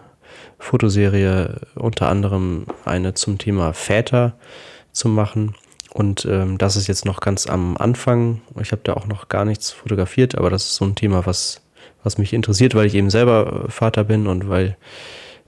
Fotoserie, 0.59 1.61
unter 1.75 2.09
anderem 2.09 2.67
eine 2.85 3.13
zum 3.13 3.37
Thema 3.37 3.73
Väter 3.73 4.35
zu 4.91 5.07
machen. 5.07 5.55
Und 5.91 6.25
ähm, 6.25 6.57
das 6.57 6.75
ist 6.75 6.87
jetzt 6.87 7.05
noch 7.05 7.19
ganz 7.19 7.47
am 7.47 7.77
Anfang. 7.77 8.41
Ich 8.61 8.71
habe 8.71 8.81
da 8.83 8.93
auch 8.93 9.07
noch 9.07 9.29
gar 9.29 9.45
nichts 9.45 9.71
fotografiert, 9.71 10.35
aber 10.35 10.49
das 10.49 10.65
ist 10.65 10.75
so 10.75 10.85
ein 10.85 10.95
Thema, 10.95 11.25
was, 11.25 11.61
was 12.03 12.17
mich 12.17 12.33
interessiert, 12.33 12.75
weil 12.75 12.85
ich 12.85 12.95
eben 12.95 13.09
selber 13.09 13.65
Vater 13.69 14.03
bin 14.03 14.27
und 14.27 14.49
weil 14.49 14.77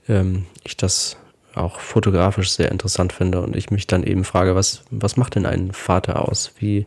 ähm, 0.09 0.45
ich 0.63 0.77
das 0.77 1.17
auch 1.53 1.79
fotografisch 1.79 2.51
sehr 2.51 2.71
interessant 2.71 3.13
finde 3.13 3.41
und 3.41 3.55
ich 3.55 3.71
mich 3.71 3.85
dann 3.85 4.03
eben 4.03 4.23
frage, 4.23 4.55
was, 4.55 4.83
was 4.89 5.17
macht 5.17 5.35
denn 5.35 5.45
ein 5.45 5.73
Vater 5.73 6.27
aus? 6.27 6.53
Wie, 6.57 6.85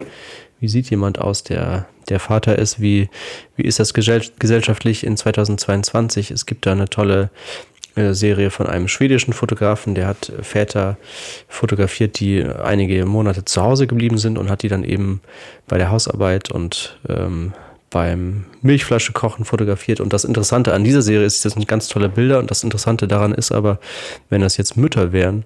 wie 0.65 0.69
sieht 0.69 0.89
jemand 0.89 1.19
aus, 1.19 1.45
der, 1.45 1.85
der 2.09 2.19
Vater 2.19 2.59
ist? 2.59 2.81
Wie, 2.81 3.11
wie 3.55 3.65
ist 3.65 3.81
das 3.81 3.93
gesellschaftlich 3.93 5.05
in 5.05 5.15
2022? 5.15 6.31
Es 6.31 6.47
gibt 6.47 6.65
da 6.65 6.73
eine 6.73 6.89
tolle 6.89 7.29
äh, 7.97 8.15
Serie 8.15 8.49
von 8.49 8.67
einem 8.67 8.89
schwedischen 8.89 9.35
Fotografen, 9.35 9.95
der 9.95 10.07
hat 10.07 10.33
Väter 10.41 10.97
fotografiert, 11.49 12.19
die 12.19 12.43
einige 12.43 13.05
Monate 13.05 13.45
zu 13.45 13.61
Hause 13.61 13.87
geblieben 13.87 14.17
sind 14.17 14.39
und 14.39 14.49
hat 14.49 14.63
die 14.63 14.69
dann 14.69 14.85
eben 14.85 15.21
bei 15.69 15.77
der 15.77 15.91
Hausarbeit 15.91 16.51
und 16.51 16.99
ähm, 17.11 17.53
beim 17.91 18.47
Milchflasche 18.63 19.13
kochen 19.13 19.45
fotografiert. 19.45 20.01
Und 20.01 20.15
das 20.15 20.25
Interessante 20.25 20.73
an 20.73 20.83
dieser 20.83 21.03
Serie 21.03 21.27
ist, 21.27 21.45
das 21.45 21.53
sind 21.53 21.69
ganz 21.69 21.89
tolle 21.89 22.09
Bilder. 22.09 22.39
Und 22.39 22.51
das 22.51 22.65
Interessante 22.65 23.07
daran 23.07 23.35
ist 23.35 23.53
aber, 23.53 23.79
wenn 24.31 24.41
das 24.41 24.57
jetzt 24.57 24.79
Mütter 24.79 25.13
wären, 25.13 25.45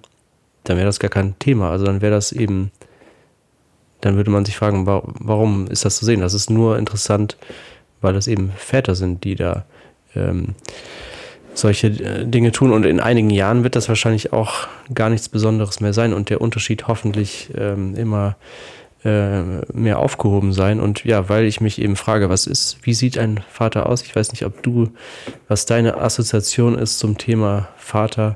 dann 0.63 0.77
wäre 0.77 0.85
das 0.85 0.99
gar 1.01 1.11
kein 1.11 1.37
Thema. 1.39 1.71
Also 1.71 1.85
dann 1.85 2.01
wäre 2.01 2.13
das 2.13 2.31
eben, 2.31 2.71
dann 4.01 4.15
würde 4.15 4.31
man 4.31 4.45
sich 4.45 4.57
fragen, 4.57 4.85
warum 4.85 5.67
ist 5.67 5.85
das 5.85 5.97
zu 5.97 6.05
sehen? 6.05 6.21
Das 6.21 6.33
ist 6.33 6.49
nur 6.49 6.77
interessant, 6.77 7.37
weil 8.01 8.15
es 8.15 8.27
eben 8.27 8.51
Väter 8.55 8.95
sind, 8.95 9.23
die 9.23 9.35
da 9.35 9.65
ähm, 10.15 10.55
solche 11.53 11.87
äh, 11.87 12.25
Dinge 12.25 12.51
tun. 12.51 12.71
Und 12.71 12.85
in 12.85 12.99
einigen 12.99 13.29
Jahren 13.29 13.63
wird 13.63 13.75
das 13.75 13.89
wahrscheinlich 13.89 14.33
auch 14.33 14.67
gar 14.93 15.09
nichts 15.09 15.29
Besonderes 15.29 15.79
mehr 15.79 15.93
sein 15.93 16.13
und 16.13 16.29
der 16.29 16.41
Unterschied 16.41 16.87
hoffentlich 16.87 17.49
ähm, 17.57 17.95
immer 17.95 18.35
äh, 19.03 19.41
mehr 19.73 19.99
aufgehoben 19.99 20.53
sein. 20.53 20.79
Und 20.79 21.03
ja, 21.03 21.29
weil 21.29 21.45
ich 21.45 21.61
mich 21.61 21.81
eben 21.81 21.95
frage, 21.95 22.29
was 22.29 22.47
ist, 22.47 22.77
wie 22.83 22.93
sieht 22.93 23.17
ein 23.17 23.41
Vater 23.49 23.87
aus? 23.87 24.01
Ich 24.01 24.15
weiß 24.15 24.31
nicht, 24.31 24.45
ob 24.45 24.63
du, 24.63 24.89
was 25.47 25.65
deine 25.65 25.97
Assoziation 25.97 26.77
ist 26.77 26.99
zum 26.99 27.17
Thema 27.17 27.69
Vater. 27.77 28.35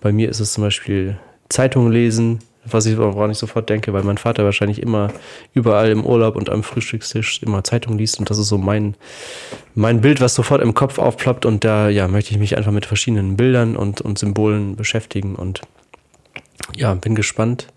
Bei 0.00 0.12
mir 0.12 0.28
ist 0.28 0.40
es 0.40 0.52
zum 0.52 0.64
Beispiel 0.64 1.18
Zeitung 1.48 1.90
lesen, 1.90 2.40
was 2.66 2.86
ich 2.86 2.96
woran 2.96 3.30
ich 3.30 3.38
sofort 3.38 3.68
denke, 3.68 3.92
weil 3.92 4.02
mein 4.02 4.18
Vater 4.18 4.44
wahrscheinlich 4.44 4.80
immer 4.80 5.10
überall 5.52 5.90
im 5.90 6.04
Urlaub 6.04 6.36
und 6.36 6.50
am 6.50 6.62
Frühstückstisch 6.62 7.42
immer 7.42 7.64
Zeitung 7.64 7.98
liest 7.98 8.18
und 8.18 8.30
das 8.30 8.38
ist 8.38 8.48
so 8.48 8.58
mein, 8.58 8.94
mein 9.74 10.00
Bild, 10.00 10.20
was 10.20 10.34
sofort 10.34 10.62
im 10.62 10.74
Kopf 10.74 10.98
aufploppt 10.98 11.46
und 11.46 11.64
da 11.64 11.88
ja, 11.88 12.08
möchte 12.08 12.32
ich 12.32 12.38
mich 12.38 12.56
einfach 12.56 12.72
mit 12.72 12.86
verschiedenen 12.86 13.36
Bildern 13.36 13.76
und, 13.76 14.00
und 14.00 14.18
Symbolen 14.18 14.76
beschäftigen 14.76 15.34
und 15.34 15.62
ja, 16.76 16.94
bin 16.94 17.14
gespannt, 17.14 17.68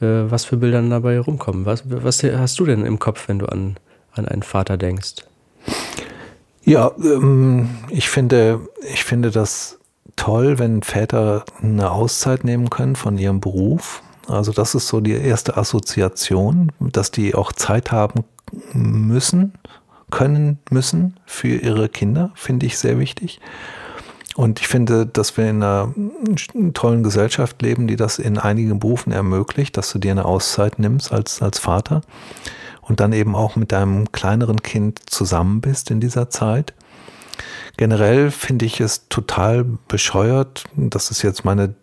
äh, 0.00 0.30
was 0.30 0.44
für 0.44 0.56
Bilder 0.56 0.82
dabei 0.82 1.18
rumkommen. 1.18 1.66
Was, 1.66 1.84
was 1.86 2.22
hast 2.22 2.58
du 2.58 2.64
denn 2.64 2.84
im 2.84 2.98
Kopf, 2.98 3.28
wenn 3.28 3.38
du 3.38 3.46
an, 3.46 3.76
an 4.12 4.26
einen 4.26 4.42
Vater 4.42 4.76
denkst? 4.76 5.24
Ja, 6.64 6.92
ähm, 6.98 7.70
ich 7.90 8.08
finde, 8.08 8.60
ich 8.92 9.04
finde 9.04 9.30
das 9.30 9.78
toll, 10.16 10.58
wenn 10.58 10.82
Väter 10.82 11.44
eine 11.60 11.90
Auszeit 11.90 12.44
nehmen 12.44 12.70
können 12.70 12.96
von 12.96 13.18
ihrem 13.18 13.40
Beruf. 13.40 14.02
Also 14.32 14.52
das 14.52 14.74
ist 14.74 14.88
so 14.88 15.00
die 15.00 15.12
erste 15.12 15.56
Assoziation, 15.56 16.72
dass 16.80 17.10
die 17.10 17.34
auch 17.34 17.52
Zeit 17.52 17.92
haben 17.92 18.24
müssen, 18.72 19.52
können 20.10 20.58
müssen 20.70 21.18
für 21.26 21.56
ihre 21.56 21.88
Kinder, 21.88 22.30
finde 22.34 22.66
ich 22.66 22.78
sehr 22.78 22.98
wichtig. 22.98 23.40
Und 24.34 24.60
ich 24.60 24.68
finde, 24.68 25.06
dass 25.06 25.36
wir 25.36 25.48
in 25.48 25.62
einer 25.62 25.94
tollen 26.72 27.02
Gesellschaft 27.02 27.60
leben, 27.60 27.86
die 27.86 27.96
das 27.96 28.18
in 28.18 28.38
einigen 28.38 28.80
Berufen 28.80 29.12
ermöglicht, 29.12 29.76
dass 29.76 29.92
du 29.92 29.98
dir 29.98 30.12
eine 30.12 30.24
Auszeit 30.24 30.78
nimmst 30.78 31.12
als, 31.12 31.42
als 31.42 31.58
Vater 31.58 32.00
und 32.80 33.00
dann 33.00 33.12
eben 33.12 33.34
auch 33.34 33.56
mit 33.56 33.72
deinem 33.72 34.10
kleineren 34.10 34.62
Kind 34.62 35.00
zusammen 35.06 35.60
bist 35.60 35.90
in 35.90 36.00
dieser 36.00 36.30
Zeit. 36.30 36.72
Generell 37.76 38.30
finde 38.30 38.66
ich 38.66 38.80
es 38.80 39.08
total 39.08 39.64
bescheuert, 39.88 40.64
das 40.76 41.10
ist 41.10 41.22
jetzt 41.22 41.44
meine 41.44 41.74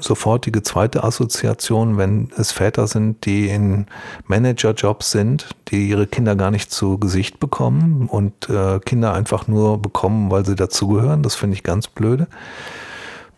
sofortige 0.00 0.62
zweite 0.62 1.04
Assoziation, 1.04 1.96
wenn 1.96 2.30
es 2.36 2.52
Väter 2.52 2.86
sind, 2.86 3.24
die 3.24 3.48
in 3.48 3.86
Managerjobs 4.26 5.10
sind, 5.10 5.48
die 5.68 5.88
ihre 5.88 6.06
Kinder 6.06 6.36
gar 6.36 6.50
nicht 6.50 6.70
zu 6.70 6.98
Gesicht 6.98 7.40
bekommen 7.40 8.08
und 8.08 8.48
äh, 8.50 8.78
Kinder 8.80 9.14
einfach 9.14 9.48
nur 9.48 9.80
bekommen, 9.80 10.30
weil 10.30 10.44
sie 10.44 10.54
dazugehören. 10.54 11.22
Das 11.22 11.34
finde 11.34 11.56
ich 11.56 11.62
ganz 11.62 11.88
blöde. 11.88 12.28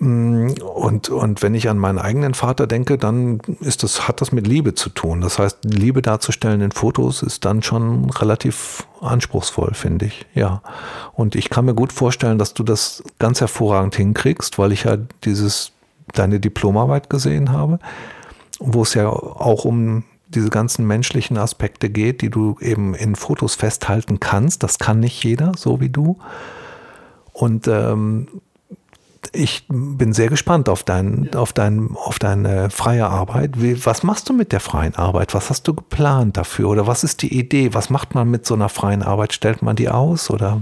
Mm, 0.01 0.53
und, 0.63 1.11
und 1.11 1.43
wenn 1.43 1.55
ich 1.55 1.69
an 1.69 1.77
meinen 1.77 1.99
eigenen 1.99 2.33
Vater 2.33 2.67
denke, 2.67 2.97
dann 2.97 3.41
ist 3.61 3.83
das, 3.83 4.09
hat 4.09 4.23
das 4.23 4.33
mit 4.33 4.47
Liebe 4.47 4.75
zu 4.75 4.89
tun. 4.89 5.21
Das 5.21 5.39
heißt, 5.39 5.59
Liebe 5.65 6.01
darzustellen 6.01 6.63
in 6.63 6.73
Fotos 6.73 7.23
ist 7.23 7.45
dann 7.45 7.63
schon 7.63 8.09
relativ 8.09 8.87
anspruchsvoll, 9.03 9.75
finde 9.75 10.07
ich. 10.07 10.27
Ja. 10.35 10.63
Und 11.13 11.37
ich 11.37 11.51
kann 11.51 11.67
mir 11.67 11.75
gut 11.75 11.93
vorstellen, 11.93 12.39
dass 12.39 12.55
du 12.55 12.63
das 12.63 13.05
ganz 13.19 13.41
hervorragend 13.41 13.95
hinkriegst, 13.95 14.59
weil 14.59 14.73
ich 14.73 14.85
ja 14.85 14.97
dieses, 15.25 15.73
deine 16.15 16.41
Diplomarbeit 16.41 17.11
gesehen 17.11 17.53
habe, 17.53 17.79
wo 18.59 18.83
es 18.83 18.95
ja 18.95 19.09
auch 19.09 19.67
um 19.67 20.05
diese 20.29 20.49
ganzen 20.49 20.87
menschlichen 20.87 21.37
Aspekte 21.37 21.91
geht, 21.91 22.23
die 22.23 22.31
du 22.31 22.57
eben 22.61 22.95
in 22.95 23.17
Fotos 23.17 23.55
festhalten 23.55 24.19
kannst. 24.19 24.63
Das 24.63 24.79
kann 24.79 25.01
nicht 25.01 25.23
jeder, 25.25 25.53
so 25.57 25.81
wie 25.81 25.91
du. 25.91 26.19
Und 27.33 27.69
ähm, 27.69 28.29
ich 29.33 29.65
bin 29.69 30.13
sehr 30.13 30.29
gespannt 30.29 30.69
auf, 30.69 30.83
dein, 30.83 31.35
auf, 31.35 31.53
dein, 31.53 31.91
auf 31.95 32.19
deine 32.19 32.71
freie 32.71 33.07
Arbeit. 33.07 33.61
Wie, 33.61 33.85
was 33.85 34.03
machst 34.03 34.29
du 34.29 34.33
mit 34.33 34.53
der 34.53 34.61
freien 34.61 34.95
Arbeit? 34.97 35.35
Was 35.35 35.51
hast 35.51 35.69
du 35.69 35.75
geplant 35.75 36.37
dafür? 36.37 36.69
Oder 36.69 36.87
was 36.87 37.05
ist 37.05 37.23
die 37.23 37.39
Idee? 37.39 37.75
Was 37.75 37.91
macht 37.91 38.15
man 38.15 38.31
mit 38.31 38.47
so 38.47 38.55
einer 38.55 38.69
freien 38.69 39.03
Arbeit? 39.03 39.33
Stellt 39.33 39.63
man 39.63 39.77
die 39.77 39.89
aus? 39.89 40.31
Oder? 40.31 40.61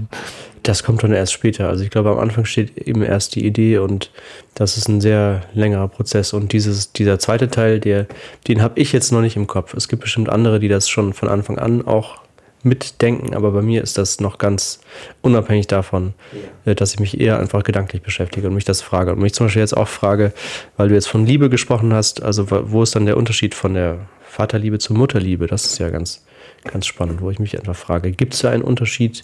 Das 0.63 0.83
kommt 0.83 1.03
dann 1.03 1.13
erst 1.13 1.33
später. 1.33 1.69
Also 1.69 1.83
ich 1.83 1.89
glaube, 1.89 2.11
am 2.11 2.19
Anfang 2.19 2.45
steht 2.45 2.77
eben 2.77 3.01
erst 3.01 3.35
die 3.35 3.45
Idee 3.45 3.77
und 3.77 4.11
das 4.55 4.77
ist 4.77 4.89
ein 4.89 5.01
sehr 5.01 5.41
längerer 5.53 5.87
Prozess. 5.87 6.33
Und 6.33 6.51
dieses, 6.51 6.91
dieser 6.91 7.17
zweite 7.17 7.49
Teil, 7.49 7.79
der, 7.79 8.07
den 8.47 8.61
habe 8.61 8.79
ich 8.79 8.91
jetzt 8.91 9.11
noch 9.11 9.21
nicht 9.21 9.37
im 9.37 9.47
Kopf. 9.47 9.73
Es 9.73 9.87
gibt 9.87 10.03
bestimmt 10.03 10.29
andere, 10.29 10.59
die 10.59 10.67
das 10.67 10.89
schon 10.89 11.13
von 11.13 11.29
Anfang 11.29 11.57
an 11.59 11.87
auch 11.87 12.17
mitdenken, 12.63 13.35
aber 13.35 13.51
bei 13.51 13.61
mir 13.61 13.81
ist 13.81 13.97
das 13.97 14.19
noch 14.19 14.37
ganz 14.37 14.81
unabhängig 15.21 15.67
davon, 15.67 16.13
ja. 16.33 16.71
Äh, 16.71 16.75
dass 16.75 16.93
ich 16.93 16.99
mich 16.99 17.19
eher 17.19 17.39
einfach 17.39 17.63
gedanklich 17.63 18.01
beschäftige 18.01 18.47
und 18.47 18.53
mich 18.53 18.65
das 18.65 18.81
frage. 18.81 19.13
Und 19.13 19.19
mich 19.19 19.33
zum 19.33 19.45
Beispiel 19.45 19.61
jetzt 19.61 19.77
auch 19.77 19.87
frage, 19.87 20.33
weil 20.77 20.89
du 20.89 20.95
jetzt 20.95 21.07
von 21.07 21.25
Liebe 21.25 21.49
gesprochen 21.49 21.93
hast, 21.93 22.21
also 22.21 22.47
wo 22.49 22.83
ist 22.83 22.95
dann 22.95 23.05
der 23.05 23.17
Unterschied 23.17 23.55
von 23.55 23.73
der 23.73 24.07
Vaterliebe 24.23 24.79
zur 24.79 24.97
Mutterliebe? 24.97 25.47
Das 25.47 25.65
ist 25.65 25.79
ja 25.79 25.89
ganz, 25.89 26.25
ganz 26.65 26.85
spannend, 26.85 27.21
wo 27.21 27.31
ich 27.31 27.39
mich 27.39 27.57
einfach 27.57 27.75
frage, 27.75 28.11
gibt 28.11 28.33
es 28.33 28.41
da 28.41 28.49
einen 28.49 28.63
Unterschied? 28.63 29.23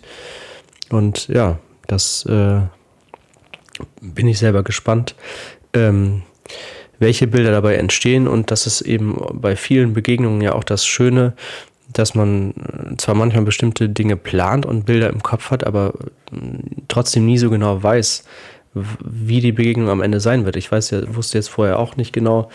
Und 0.90 1.28
ja, 1.28 1.60
das 1.88 2.26
äh, 2.26 2.62
bin 4.02 4.28
ich 4.28 4.40
selber 4.40 4.64
gespannt. 4.64 5.16
Ähm, 5.74 6.24
welche 7.00 7.28
Bilder 7.28 7.52
dabei 7.52 7.76
entstehen 7.76 8.28
und 8.28 8.52
das 8.52 8.68
ist 8.68 8.82
eben 8.82 9.22
bei 9.34 9.58
vielen 9.58 9.94
Begegnungen 9.94 10.42
ja 10.42 10.54
auch 10.54 10.64
das 10.64 10.86
Schöne, 10.86 11.34
dass 11.92 12.16
man 12.16 12.52
äh, 12.52 12.98
zwar 12.98 13.16
manchmal 13.16 13.44
bestimmte 13.44 13.90
Dinge 13.90 14.16
plant 14.16 14.66
und 14.66 14.86
Bilder 14.86 15.10
im 15.10 15.24
Kopf 15.24 15.52
hat, 15.52 15.66
aber 15.66 15.94
äh, 16.32 16.38
trotzdem 16.88 17.26
nie 17.26 17.38
so 17.38 17.50
genau 17.50 17.82
weiß, 17.82 18.24
wie 18.74 19.40
die 19.40 19.54
Begegnung 19.54 19.90
am 19.90 20.02
Ende 20.02 20.20
sein 20.20 20.46
wird. 20.46 20.58
Ich 20.58 20.72
weiß 20.72 20.92
ja, 20.92 21.16
wusste 21.16 21.38
jetzt 21.38 21.50
vorher 21.50 21.80
auch 21.80 21.96
nicht 21.96 22.12
genau, 22.12 22.50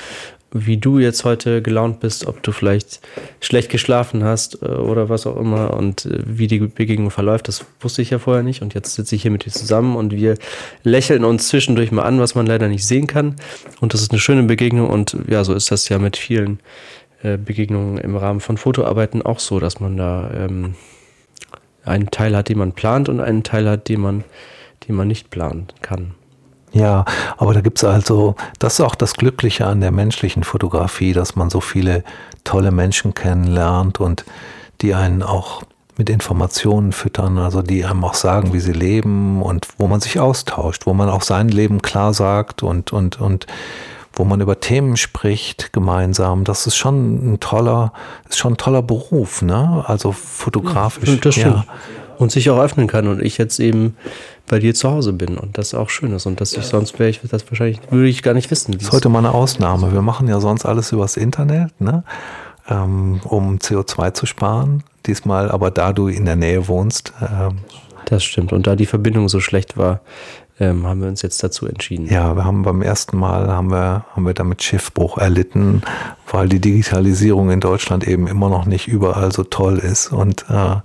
wie 0.52 0.76
du 0.76 0.98
jetzt 0.98 1.24
heute 1.24 1.62
gelaunt 1.62 2.00
bist, 2.00 2.26
ob 2.26 2.42
du 2.42 2.50
vielleicht 2.50 3.00
schlecht 3.40 3.70
geschlafen 3.70 4.24
hast 4.24 4.62
äh, 4.62 4.66
oder 4.66 5.08
was 5.08 5.26
auch 5.26 5.36
immer 5.36 5.74
und 5.74 6.08
wie 6.10 6.48
die 6.48 6.58
Begegnung 6.58 7.10
verläuft, 7.10 7.48
das 7.48 7.64
wusste 7.80 8.02
ich 8.02 8.10
ja 8.10 8.18
vorher 8.18 8.42
nicht. 8.42 8.60
Und 8.62 8.74
jetzt 8.74 8.94
sitze 8.94 9.14
ich 9.14 9.22
hier 9.22 9.30
mit 9.30 9.44
dir 9.44 9.52
zusammen 9.52 9.96
und 9.96 10.12
wir 10.12 10.36
lächeln 10.82 11.24
uns 11.24 11.48
zwischendurch 11.48 11.92
mal 11.92 12.02
an, 12.02 12.18
was 12.20 12.34
man 12.34 12.46
leider 12.46 12.68
nicht 12.68 12.84
sehen 12.84 13.06
kann. 13.06 13.36
Und 13.80 13.94
das 13.94 14.02
ist 14.02 14.10
eine 14.10 14.20
schöne 14.20 14.42
Begegnung 14.42 14.90
und 14.90 15.16
ja, 15.28 15.44
so 15.44 15.54
ist 15.54 15.70
das 15.70 15.88
ja 15.88 15.98
mit 15.98 16.16
vielen 16.16 16.54
äh, 16.54 16.99
Begegnungen 17.22 17.98
im 17.98 18.16
Rahmen 18.16 18.40
von 18.40 18.56
Fotoarbeiten 18.56 19.22
auch 19.22 19.38
so, 19.38 19.60
dass 19.60 19.80
man 19.80 19.96
da 19.96 20.30
ähm, 20.32 20.74
einen 21.84 22.10
Teil 22.10 22.36
hat, 22.36 22.48
den 22.48 22.58
man 22.58 22.72
plant 22.72 23.08
und 23.08 23.20
einen 23.20 23.42
Teil 23.42 23.68
hat, 23.68 23.88
den 23.88 24.00
man, 24.00 24.24
den 24.86 24.94
man 24.94 25.08
nicht 25.08 25.30
planen 25.30 25.68
kann. 25.82 26.14
Ja, 26.72 27.04
aber 27.36 27.52
da 27.52 27.60
gibt 27.60 27.78
es 27.78 27.84
also, 27.84 28.36
das 28.58 28.74
ist 28.74 28.80
auch 28.80 28.94
das 28.94 29.14
Glückliche 29.14 29.66
an 29.66 29.80
der 29.80 29.90
menschlichen 29.90 30.44
Fotografie, 30.44 31.12
dass 31.12 31.34
man 31.34 31.50
so 31.50 31.60
viele 31.60 32.04
tolle 32.44 32.70
Menschen 32.70 33.12
kennenlernt 33.14 34.00
und 34.00 34.24
die 34.80 34.94
einen 34.94 35.22
auch 35.22 35.62
mit 35.96 36.08
Informationen 36.08 36.92
füttern, 36.92 37.38
also 37.38 37.60
die 37.60 37.84
einem 37.84 38.04
auch 38.04 38.14
sagen, 38.14 38.52
wie 38.52 38.60
sie 38.60 38.72
leben 38.72 39.42
und 39.42 39.68
wo 39.78 39.86
man 39.86 40.00
sich 40.00 40.18
austauscht, 40.18 40.86
wo 40.86 40.94
man 40.94 41.10
auch 41.10 41.22
sein 41.22 41.48
Leben 41.48 41.82
klar 41.82 42.14
sagt 42.14 42.62
und, 42.62 42.92
und, 42.92 43.20
und 43.20 43.46
wo 44.12 44.24
man 44.24 44.40
über 44.40 44.60
Themen 44.60 44.96
spricht 44.96 45.72
gemeinsam. 45.72 46.44
Das 46.44 46.66
ist 46.66 46.76
schon 46.76 47.34
ein 47.34 47.40
toller, 47.40 47.92
ist 48.28 48.38
schon 48.38 48.54
ein 48.54 48.56
toller 48.56 48.82
Beruf, 48.82 49.42
ne? 49.42 49.84
Also 49.86 50.12
fotografisch. 50.12 51.08
Ja, 51.08 51.16
das. 51.16 51.36
Ja. 51.36 51.64
Und 52.18 52.30
sich 52.30 52.50
auch 52.50 52.58
öffnen 52.58 52.86
kann 52.86 53.08
und 53.08 53.22
ich 53.22 53.38
jetzt 53.38 53.58
eben 53.60 53.96
bei 54.46 54.58
dir 54.58 54.74
zu 54.74 54.90
Hause 54.90 55.14
bin 55.14 55.38
und 55.38 55.56
das 55.56 55.72
auch 55.72 55.88
schön 55.88 56.12
ist 56.12 56.26
und 56.26 56.40
dass 56.40 56.52
ich 56.52 56.66
sonst 56.66 56.98
wäre 56.98 57.08
ich 57.08 57.20
das 57.22 57.50
wahrscheinlich 57.50 57.80
würde 57.88 58.08
ich 58.08 58.22
gar 58.22 58.34
nicht 58.34 58.50
wissen. 58.50 58.72
Das 58.72 58.82
ist 58.82 58.92
heute 58.92 59.08
mal 59.08 59.20
eine 59.20 59.32
Ausnahme. 59.32 59.92
Wir 59.92 60.02
machen 60.02 60.28
ja 60.28 60.38
sonst 60.38 60.66
alles 60.66 60.92
übers 60.92 61.16
Internet, 61.16 61.80
ne? 61.80 62.04
Ähm, 62.68 63.20
um 63.24 63.56
CO2 63.56 64.12
zu 64.12 64.26
sparen. 64.26 64.82
Diesmal 65.06 65.50
aber 65.50 65.70
da 65.70 65.94
du 65.94 66.08
in 66.08 66.26
der 66.26 66.36
Nähe 66.36 66.68
wohnst. 66.68 67.14
Ähm, 67.22 67.58
das 68.04 68.24
stimmt. 68.24 68.52
Und 68.52 68.66
da 68.66 68.76
die 68.76 68.86
Verbindung 68.86 69.28
so 69.28 69.40
schlecht 69.40 69.76
war, 69.76 70.00
ähm, 70.60 70.86
haben 70.86 71.00
wir 71.00 71.08
uns 71.08 71.22
jetzt 71.22 71.42
dazu 71.42 71.66
entschieden. 71.66 72.06
Ja, 72.06 72.36
wir 72.36 72.44
haben 72.44 72.62
beim 72.62 72.82
ersten 72.82 73.16
Mal 73.16 73.48
haben 73.48 73.70
wir, 73.70 74.04
haben 74.14 74.26
wir 74.26 74.34
damit 74.34 74.62
Schiffbruch 74.62 75.18
erlitten, 75.18 75.82
weil 76.30 76.48
die 76.48 76.60
Digitalisierung 76.60 77.50
in 77.50 77.60
Deutschland 77.60 78.06
eben 78.06 78.26
immer 78.26 78.50
noch 78.50 78.66
nicht 78.66 78.86
überall 78.86 79.32
so 79.32 79.42
toll 79.42 79.78
ist. 79.78 80.12
Und 80.12 80.44
äh, 80.50 80.76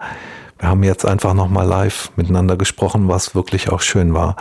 wir 0.57 0.69
haben 0.69 0.83
jetzt 0.83 1.05
einfach 1.05 1.33
nochmal 1.33 1.67
live 1.67 2.11
miteinander 2.15 2.55
gesprochen, 2.55 3.09
was 3.09 3.35
wirklich 3.35 3.69
auch 3.69 3.81
schön 3.81 4.13
war. 4.13 4.37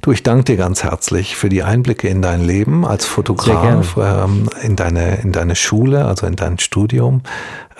Du, 0.00 0.10
ich 0.10 0.22
danke 0.22 0.44
dir 0.44 0.56
ganz 0.56 0.82
herzlich 0.82 1.36
für 1.36 1.50
die 1.50 1.62
Einblicke 1.62 2.08
in 2.08 2.22
dein 2.22 2.42
Leben 2.42 2.86
als 2.86 3.04
Fotograf, 3.04 3.98
ähm, 4.00 4.48
in, 4.62 4.74
deine, 4.76 5.16
in 5.16 5.32
deine 5.32 5.54
Schule, 5.54 6.06
also 6.06 6.26
in 6.26 6.36
dein 6.36 6.58
Studium. 6.58 7.20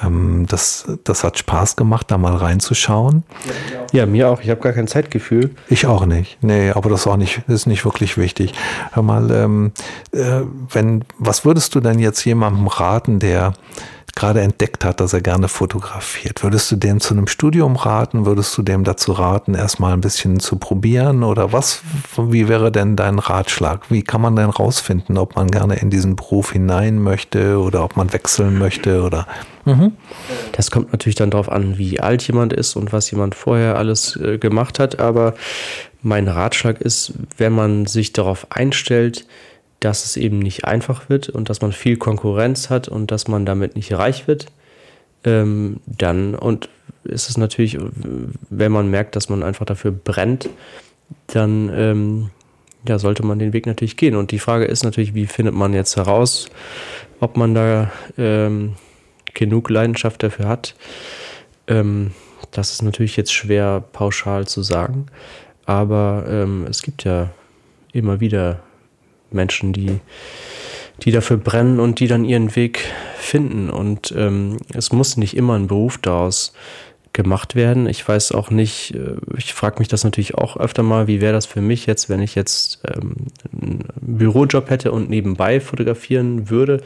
Ähm, 0.02 0.46
das, 0.48 0.86
das 1.04 1.24
hat 1.24 1.38
Spaß 1.38 1.76
gemacht, 1.76 2.10
da 2.10 2.18
mal 2.18 2.34
reinzuschauen. 2.34 3.24
Ja, 3.92 4.06
mir 4.06 4.28
auch. 4.28 4.40
Ich 4.40 4.50
habe 4.50 4.60
gar 4.60 4.72
kein 4.72 4.88
Zeitgefühl. 4.88 5.50
Ich 5.68 5.86
auch 5.86 6.06
nicht. 6.06 6.38
Nee, 6.42 6.70
aber 6.70 6.90
das 6.90 7.00
ist 7.00 7.06
auch 7.06 7.16
nicht, 7.16 7.42
ist 7.48 7.66
nicht 7.66 7.84
wirklich 7.84 8.16
wichtig. 8.18 8.54
Hör 8.92 9.02
mal, 9.02 9.30
ähm, 9.30 9.72
äh, 10.12 10.42
wenn, 10.70 11.04
was 11.18 11.44
würdest 11.44 11.74
du 11.74 11.80
denn 11.80 11.98
jetzt 11.98 12.24
jemandem 12.24 12.66
raten, 12.66 13.18
der 13.18 13.54
gerade 14.16 14.40
entdeckt 14.40 14.84
hat, 14.84 15.00
dass 15.00 15.12
er 15.12 15.20
gerne 15.20 15.48
fotografiert. 15.48 16.42
Würdest 16.42 16.70
du 16.70 16.76
dem 16.76 17.00
zu 17.00 17.14
einem 17.14 17.26
Studium 17.26 17.76
raten? 17.76 18.26
Würdest 18.26 18.56
du 18.56 18.62
dem 18.62 18.84
dazu 18.84 19.12
raten, 19.12 19.54
erstmal 19.54 19.92
ein 19.92 20.00
bisschen 20.00 20.40
zu 20.40 20.56
probieren? 20.56 21.22
Oder 21.22 21.52
was, 21.52 21.82
wie 22.16 22.48
wäre 22.48 22.70
denn 22.70 22.96
dein 22.96 23.18
Ratschlag? 23.18 23.90
Wie 23.90 24.02
kann 24.02 24.20
man 24.20 24.36
denn 24.36 24.50
rausfinden, 24.50 25.18
ob 25.18 25.36
man 25.36 25.50
gerne 25.50 25.76
in 25.76 25.90
diesen 25.90 26.16
Beruf 26.16 26.52
hinein 26.52 27.02
möchte 27.02 27.58
oder 27.58 27.84
ob 27.84 27.96
man 27.96 28.12
wechseln 28.12 28.58
möchte 28.58 29.02
oder? 29.02 29.26
Mhm. 29.64 29.92
Das 30.52 30.70
kommt 30.70 30.92
natürlich 30.92 31.16
dann 31.16 31.30
darauf 31.30 31.50
an, 31.50 31.78
wie 31.78 32.00
alt 32.00 32.26
jemand 32.26 32.52
ist 32.52 32.76
und 32.76 32.92
was 32.92 33.10
jemand 33.10 33.34
vorher 33.34 33.76
alles 33.76 34.16
äh, 34.16 34.38
gemacht 34.38 34.78
hat. 34.78 35.00
Aber 35.00 35.34
mein 36.02 36.28
Ratschlag 36.28 36.80
ist, 36.80 37.14
wenn 37.38 37.52
man 37.52 37.86
sich 37.86 38.12
darauf 38.12 38.46
einstellt, 38.50 39.26
dass 39.84 40.04
es 40.04 40.16
eben 40.16 40.38
nicht 40.38 40.64
einfach 40.64 41.10
wird 41.10 41.28
und 41.28 41.50
dass 41.50 41.60
man 41.60 41.72
viel 41.72 41.98
Konkurrenz 41.98 42.70
hat 42.70 42.88
und 42.88 43.10
dass 43.10 43.28
man 43.28 43.44
damit 43.44 43.76
nicht 43.76 43.92
reich 43.92 44.26
wird, 44.26 44.46
ähm, 45.24 45.80
dann 45.86 46.34
und 46.34 46.70
ist 47.04 47.28
es 47.28 47.36
natürlich, 47.36 47.76
wenn 48.48 48.72
man 48.72 48.90
merkt, 48.90 49.14
dass 49.14 49.28
man 49.28 49.42
einfach 49.42 49.66
dafür 49.66 49.92
brennt, 49.92 50.48
dann 51.26 51.70
ähm, 51.74 52.30
ja, 52.88 52.98
sollte 52.98 53.24
man 53.26 53.38
den 53.38 53.52
Weg 53.52 53.66
natürlich 53.66 53.98
gehen. 53.98 54.16
Und 54.16 54.30
die 54.30 54.38
Frage 54.38 54.64
ist 54.64 54.84
natürlich, 54.84 55.14
wie 55.14 55.26
findet 55.26 55.54
man 55.54 55.74
jetzt 55.74 55.96
heraus, 55.96 56.48
ob 57.20 57.36
man 57.36 57.54
da 57.54 57.92
ähm, 58.16 58.76
genug 59.34 59.68
Leidenschaft 59.68 60.22
dafür 60.22 60.48
hat. 60.48 60.74
Ähm, 61.66 62.12
das 62.52 62.72
ist 62.72 62.82
natürlich 62.82 63.18
jetzt 63.18 63.34
schwer 63.34 63.84
pauschal 63.92 64.46
zu 64.46 64.62
sagen, 64.62 65.06
aber 65.66 66.24
ähm, 66.26 66.66
es 66.70 66.82
gibt 66.82 67.04
ja 67.04 67.30
immer 67.92 68.20
wieder 68.20 68.60
Menschen, 69.34 69.72
die, 69.72 70.00
die 71.02 71.10
dafür 71.10 71.36
brennen 71.36 71.80
und 71.80 72.00
die 72.00 72.06
dann 72.06 72.24
ihren 72.24 72.54
Weg 72.56 72.80
finden. 73.16 73.70
Und 73.70 74.14
ähm, 74.16 74.58
es 74.72 74.92
muss 74.92 75.16
nicht 75.16 75.36
immer 75.36 75.54
ein 75.54 75.66
Beruf 75.66 75.98
daraus 75.98 76.52
gemacht 77.14 77.54
werden. 77.54 77.86
Ich 77.86 78.06
weiß 78.06 78.32
auch 78.32 78.50
nicht, 78.50 78.94
äh, 78.94 79.16
ich 79.36 79.54
frage 79.54 79.78
mich 79.78 79.88
das 79.88 80.04
natürlich 80.04 80.34
auch 80.34 80.56
öfter 80.58 80.82
mal, 80.82 81.06
wie 81.06 81.20
wäre 81.20 81.32
das 81.32 81.46
für 81.46 81.62
mich 81.62 81.86
jetzt, 81.86 82.10
wenn 82.10 82.20
ich 82.20 82.34
jetzt 82.34 82.80
ähm, 82.84 83.14
einen 83.52 83.84
Bürojob 84.00 84.68
hätte 84.68 84.92
und 84.92 85.08
nebenbei 85.08 85.60
fotografieren 85.60 86.50
würde. 86.50 86.82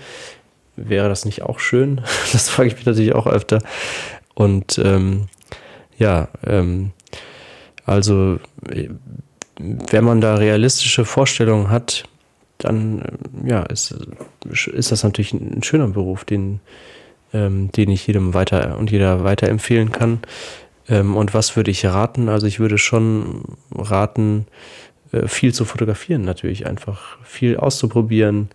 Wäre 0.77 1.09
das 1.09 1.25
nicht 1.25 1.43
auch 1.43 1.59
schön? 1.59 2.03
Das 2.33 2.49
frage 2.49 2.69
ich 2.69 2.77
mich 2.77 2.87
natürlich 2.87 3.15
auch 3.15 3.27
öfter. 3.27 3.61
Und 4.35 4.79
ähm, 4.79 5.27
ja, 5.99 6.29
ähm, 6.47 6.93
also 7.85 8.39
äh, 8.71 8.89
wenn 9.59 10.05
man 10.05 10.21
da 10.21 10.37
realistische 10.37 11.05
Vorstellungen 11.05 11.71
hat, 11.71 12.05
dann 12.59 13.01
äh, 13.01 13.49
ja, 13.49 13.63
ist, 13.63 13.95
ist 14.51 14.93
das 14.93 15.03
natürlich 15.03 15.33
ein 15.33 15.63
schöner 15.63 15.89
Beruf, 15.89 16.25
den, 16.25 16.61
ähm, 17.33 17.71
den 17.73 17.91
ich 17.91 18.07
jedem 18.07 18.35
weiter 18.35 18.77
und 18.79 18.91
jeder 18.91 19.25
weiterempfehlen 19.25 19.93
kann. 19.93 20.21
Ähm, 20.89 21.17
und 21.17 21.35
was 21.35 21.57
würde 21.57 21.71
ich 21.71 21.85
raten? 21.87 22.29
Also 22.29 22.47
ich 22.47 22.61
würde 22.61 22.79
schon 22.79 23.45
raten, 23.75 24.47
äh, 25.13 25.29
viel 25.29 25.55
zu 25.55 25.65
fotografieren 25.65 26.23
natürlich, 26.23 26.67
einfach 26.67 27.19
viel 27.23 27.57
auszuprobieren 27.57 28.51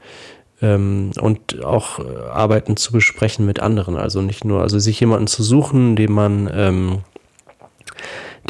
ähm, 0.61 1.11
und 1.19 1.63
auch 1.63 1.99
äh, 1.99 2.03
Arbeiten 2.31 2.77
zu 2.77 2.91
besprechen 2.91 3.45
mit 3.45 3.59
anderen. 3.59 3.97
Also 3.97 4.21
nicht 4.21 4.45
nur, 4.45 4.61
also 4.61 4.79
sich 4.79 4.99
jemanden 4.99 5.27
zu 5.27 5.43
suchen, 5.43 5.95
den 5.95 6.11
man, 6.11 6.49
ähm, 6.53 6.99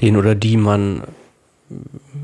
den 0.02 0.18
oder 0.18 0.36
die 0.36 0.58
man 0.58 1.04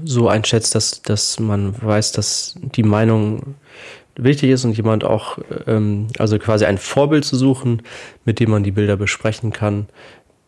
so 0.04 0.28
einschätzt, 0.28 0.76
dass, 0.76 1.02
dass 1.02 1.40
man 1.40 1.82
weiß, 1.82 2.12
dass 2.12 2.56
die 2.62 2.84
Meinung 2.84 3.56
wichtig 4.16 4.50
ist 4.52 4.66
und 4.66 4.76
jemand 4.76 5.04
auch, 5.04 5.38
ähm, 5.68 6.08
also 6.18 6.38
quasi 6.40 6.66
ein 6.66 6.78
Vorbild 6.78 7.26
zu 7.26 7.38
suchen, 7.38 7.82
mit 8.26 8.40
dem 8.40 8.52
man 8.52 8.64
die 8.64 8.72
Bilder 8.72 8.98
besprechen 8.98 9.52
kann 9.52 9.88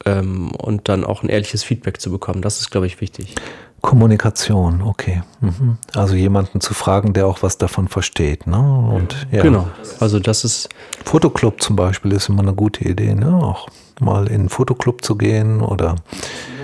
ähm, 0.05 0.51
und 0.51 0.89
dann 0.89 1.03
auch 1.03 1.23
ein 1.23 1.29
ehrliches 1.29 1.63
Feedback 1.63 2.01
zu 2.01 2.11
bekommen. 2.11 2.41
Das 2.41 2.59
ist, 2.59 2.69
glaube 2.69 2.87
ich, 2.87 3.01
wichtig. 3.01 3.35
Kommunikation, 3.81 4.83
okay. 4.83 5.23
Mhm. 5.39 5.77
Also 5.95 6.13
jemanden 6.13 6.61
zu 6.61 6.73
fragen, 6.73 7.13
der 7.13 7.25
auch 7.25 7.41
was 7.41 7.57
davon 7.57 7.87
versteht. 7.87 8.45
Ne? 8.45 8.57
Und, 8.57 9.27
ja. 9.31 9.41
Genau, 9.41 9.67
also 9.99 10.19
das 10.19 10.43
ist. 10.43 10.69
Fotoclub 11.03 11.61
zum 11.63 11.75
Beispiel 11.75 12.11
ist 12.11 12.29
immer 12.29 12.43
eine 12.43 12.53
gute 12.53 12.83
Idee, 12.83 13.15
ne? 13.15 13.35
auch 13.35 13.67
mal 13.99 14.27
in 14.27 14.41
einen 14.41 14.49
Fotoclub 14.49 15.03
zu 15.03 15.15
gehen 15.15 15.61
oder. 15.61 15.95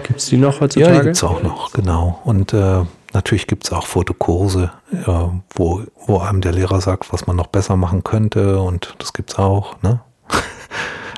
Gibt 0.08 0.20
es 0.20 0.28
die 0.28 0.38
noch 0.38 0.62
heutzutage? 0.62 0.93
Ja, 0.93 0.99
die 0.99 1.05
gibt 1.05 1.18
es 1.18 1.24
auch 1.24 1.43
noch, 1.43 1.74
genau. 1.74 2.20
Und 2.24 2.53
äh, 2.53 2.84
natürlich 3.14 3.47
gibt 3.47 3.66
es 3.66 3.74
auch 3.74 3.86
Fotokurse, 3.86 4.72
äh, 4.91 5.05
wo, 5.53 5.84
wo 6.05 6.20
einem 6.20 6.41
der 6.41 6.53
Lehrer 6.53 6.82
sagt, 6.82 7.12
was 7.12 7.28
man 7.28 7.36
noch 7.36 7.47
besser 7.47 7.76
machen 7.76 8.03
könnte 8.03 8.60
und 8.60 8.95
das 8.99 9.14
gibt 9.14 9.32
es 9.32 9.38
auch. 9.38 9.82
Ne? 9.82 9.99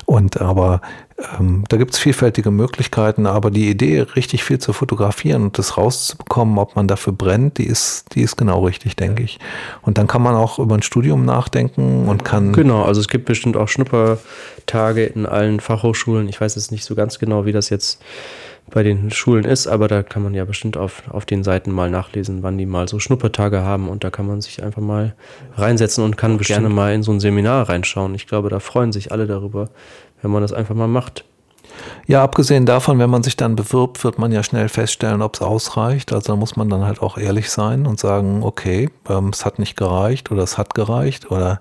Und 0.06 0.42
aber 0.42 0.82
ähm, 1.38 1.66
da 1.70 1.78
gibt 1.78 1.94
es 1.94 2.00
vielfältige 2.00 2.50
Möglichkeiten, 2.50 3.28
aber 3.28 3.52
die 3.52 3.70
Idee, 3.70 4.02
richtig 4.02 4.44
viel 4.44 4.58
zu 4.58 4.74
fotografieren 4.74 5.44
und 5.44 5.58
das 5.60 5.78
rauszubekommen, 5.78 6.58
ob 6.58 6.76
man 6.76 6.88
dafür 6.88 7.14
brennt, 7.14 7.58
die 7.58 7.66
ist, 7.66 8.06
die 8.16 8.22
ist 8.22 8.38
genau 8.38 8.66
richtig, 8.66 8.96
denke 8.96 9.22
ich. 9.22 9.38
Und 9.82 10.00
dann 10.00 10.08
kann 10.08 10.22
man 10.22 10.34
auch 10.34 10.58
über 10.58 10.76
ein 10.76 10.82
Studium 10.82 11.26
nachdenken 11.26 12.08
und 12.08 12.24
kann. 12.24 12.54
Genau, 12.54 12.84
also 12.84 13.02
es 13.02 13.08
gibt 13.08 13.26
bestimmt 13.26 13.58
auch 13.58 13.68
Schnuppertage 13.68 15.06
in 15.06 15.26
allen 15.26 15.60
Fachhochschulen. 15.60 16.30
Ich 16.30 16.40
weiß 16.40 16.56
jetzt 16.56 16.72
nicht 16.72 16.86
so 16.86 16.96
ganz 16.96 17.20
genau, 17.20 17.46
wie 17.46 17.52
das 17.52 17.70
jetzt 17.70 18.02
bei 18.70 18.84
den 18.84 19.12
Schulen 19.12 19.46
ist, 19.46 19.68
aber 19.68 19.88
da 19.88 20.04
kann 20.04 20.24
man 20.24 20.34
ja 20.34 20.46
bestimmt 20.46 20.78
auf, 20.78 21.04
auf 21.10 21.26
den 21.26 21.44
Seiten 21.44 21.72
mal 21.72 21.90
nachlesen, 21.90 22.44
wann 22.44 22.58
die 22.58 22.66
mal 22.66 22.88
so 22.88 23.00
Schnuppertage 23.00 23.62
haben 23.62 23.90
und 23.90 24.04
da 24.04 24.10
kann 24.10 24.28
man 24.28 24.42
sich 24.42 24.64
einfach 24.64 24.82
mal 24.82 25.16
reinsetzen 25.56 26.04
und 26.04 26.18
kann 26.18 26.38
bestimmt. 26.38 26.60
gerne 26.60 26.74
mal 26.74 26.94
in 26.94 27.04
so 27.04 27.12
ein 27.12 27.20
Seminar 27.20 27.70
reinschauen. 27.70 28.14
Ich 28.16 28.28
glaube, 28.28 28.50
da 28.50 28.60
freuen 28.60 28.92
sich 28.92 29.12
alle 29.12 29.28
darüber, 29.28 29.70
wenn 30.22 30.32
man 30.32 30.42
das 30.42 30.54
einfach 30.54 30.76
mal 30.76 30.88
macht. 30.88 31.26
Ja, 32.08 32.24
abgesehen 32.24 32.66
davon, 32.66 33.00
wenn 33.00 33.10
man 33.10 33.24
sich 33.24 33.38
dann 33.38 33.56
bewirbt, 33.56 34.04
wird 34.04 34.18
man 34.18 34.32
ja 34.32 34.44
schnell 34.44 34.70
feststellen, 34.70 35.22
ob 35.22 35.36
es 35.36 35.42
ausreicht. 35.42 36.12
Also 36.12 36.34
da 36.34 36.36
muss 36.36 36.56
man 36.56 36.70
dann 36.70 36.84
halt 36.84 37.02
auch 37.02 37.18
ehrlich 37.18 37.50
sein 37.52 37.86
und 37.86 38.00
sagen, 38.00 38.44
okay, 38.44 38.90
ähm, 39.08 39.30
es 39.30 39.46
hat 39.46 39.60
nicht 39.60 39.78
gereicht 39.78 40.32
oder 40.32 40.44
es 40.44 40.58
hat 40.58 40.74
gereicht 40.74 41.32
oder 41.32 41.60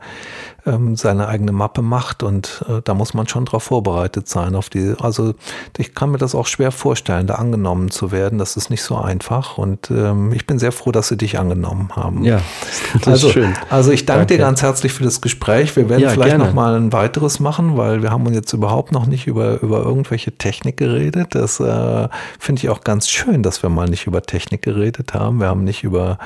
ähm, 0.69 0.97
seine 0.97 1.29
eigene 1.29 1.53
Mappe 1.53 1.83
macht 1.83 2.23
und 2.23 2.65
äh, 2.69 2.81
da 2.85 2.95
muss 2.95 3.15
man 3.15 3.27
schon 3.27 3.45
darauf 3.45 3.65
vorbereitet 3.65 4.29
sein. 4.29 4.55
Auf 4.55 4.69
die, 4.69 4.95
also 5.01 5.35
ich 5.77 5.95
kann 5.95 6.11
mir 6.11 6.19
das 6.19 6.35
auch 6.35 6.47
schwer 6.47 6.71
vorstellen, 6.71 7.27
da 7.27 7.35
angenommen 7.35 7.91
zu 7.91 8.13
werden. 8.13 8.39
Das 8.39 8.57
ist 8.57 8.71
nicht 8.71 8.83
so 8.83 8.97
einfach 8.97 9.59
und 9.59 9.91
ähm, 9.91 10.33
ich 10.33 10.47
bin 10.47 10.59
sehr 10.59 10.73
froh, 10.73 10.93
dass 10.93 11.09
sie 11.09 11.17
dich 11.17 11.39
angenommen 11.39 11.91
haben. 11.97 12.25
Ja, 12.25 12.41
das 12.95 13.09
also, 13.09 13.27
ist 13.29 13.33
schön. 13.33 13.55
Also 13.71 13.91
ich 13.91 14.07
danke, 14.07 14.21
danke, 14.21 14.35
dir 14.35 14.41
ganz 14.41 14.63
herzlich 14.63 14.93
für 14.93 15.05
das 15.05 15.21
Gespräch. 15.21 15.75
Wir 15.77 15.89
werden 15.89 16.03
ja, 16.03 16.11
vielleicht 16.11 16.31
gerne. 16.31 16.45
noch 16.45 16.55
mal 16.55 16.75
ein 16.75 16.93
weiteres 16.93 17.41
machen, 17.41 17.77
weil 17.77 18.03
wir 18.03 18.11
haben 18.11 18.27
uns 18.27 18.37
jetzt 18.37 18.53
überhaupt 18.53 18.93
noch 18.93 19.07
nicht 19.07 19.27
über, 19.27 19.61
über 19.63 19.83
irgendwelche 19.83 20.33
Technik 20.33 20.77
geredet. 20.77 21.35
Das 21.35 21.61
äh, 21.61 22.09
finde 22.39 22.63
ich 22.63 22.69
auch 22.69 22.83
ganz 22.83 23.09
schön, 23.09 23.43
dass 23.43 23.63
wir 23.63 23.71
mal 23.71 23.89
nicht 23.89 24.07
über 24.07 24.23
Technik 24.23 24.63
geredet 24.63 25.15
haben. 25.15 25.41
Wir 25.41 25.49
haben 25.49 25.65
nicht 25.65 25.85
über 25.85 26.19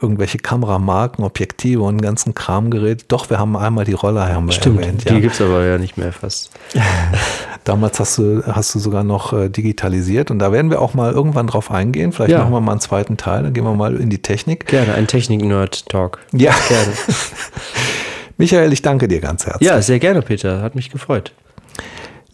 irgendwelche 0.00 0.38
Kameramarken, 0.38 1.24
Objektive 1.24 1.82
und 1.82 2.00
ganzen 2.00 2.34
Kram 2.34 2.70
geredet. 2.70 3.06
Doch, 3.08 3.30
wir 3.30 3.38
haben 3.38 3.56
einmal 3.56 3.84
die 3.84 3.92
Roller 3.92 4.32
haben 4.32 4.46
wir 4.46 4.52
Stimmt, 4.52 4.80
erwähnt. 4.80 5.04
Ja. 5.04 5.14
Die 5.14 5.20
gibt 5.20 5.34
es 5.34 5.40
aber 5.40 5.64
ja 5.64 5.78
nicht 5.78 5.96
mehr 5.96 6.12
fast. 6.12 6.50
Damals 7.64 8.00
hast 8.00 8.18
du, 8.18 8.42
hast 8.46 8.74
du 8.74 8.78
sogar 8.78 9.04
noch 9.04 9.32
äh, 9.32 9.48
digitalisiert 9.48 10.30
und 10.30 10.38
da 10.38 10.52
werden 10.52 10.70
wir 10.70 10.80
auch 10.80 10.94
mal 10.94 11.12
irgendwann 11.12 11.46
drauf 11.46 11.70
eingehen. 11.70 12.12
Vielleicht 12.12 12.32
ja. 12.32 12.38
machen 12.38 12.52
wir 12.52 12.60
mal 12.60 12.72
einen 12.72 12.80
zweiten 12.80 13.16
Teil, 13.16 13.42
dann 13.42 13.52
gehen 13.52 13.64
wir 13.64 13.74
mal 13.74 13.96
in 13.96 14.10
die 14.10 14.22
Technik. 14.22 14.66
Gerne, 14.66 14.94
ein 14.94 15.06
Technik-Nerd-Talk. 15.06 16.20
Ja. 16.32 16.54
Gerne. 16.68 16.92
Michael, 18.38 18.72
ich 18.72 18.82
danke 18.82 19.08
dir 19.08 19.20
ganz 19.20 19.46
herzlich. 19.46 19.68
Ja, 19.68 19.82
sehr 19.82 19.98
gerne, 19.98 20.22
Peter. 20.22 20.62
Hat 20.62 20.74
mich 20.74 20.90
gefreut. 20.90 21.32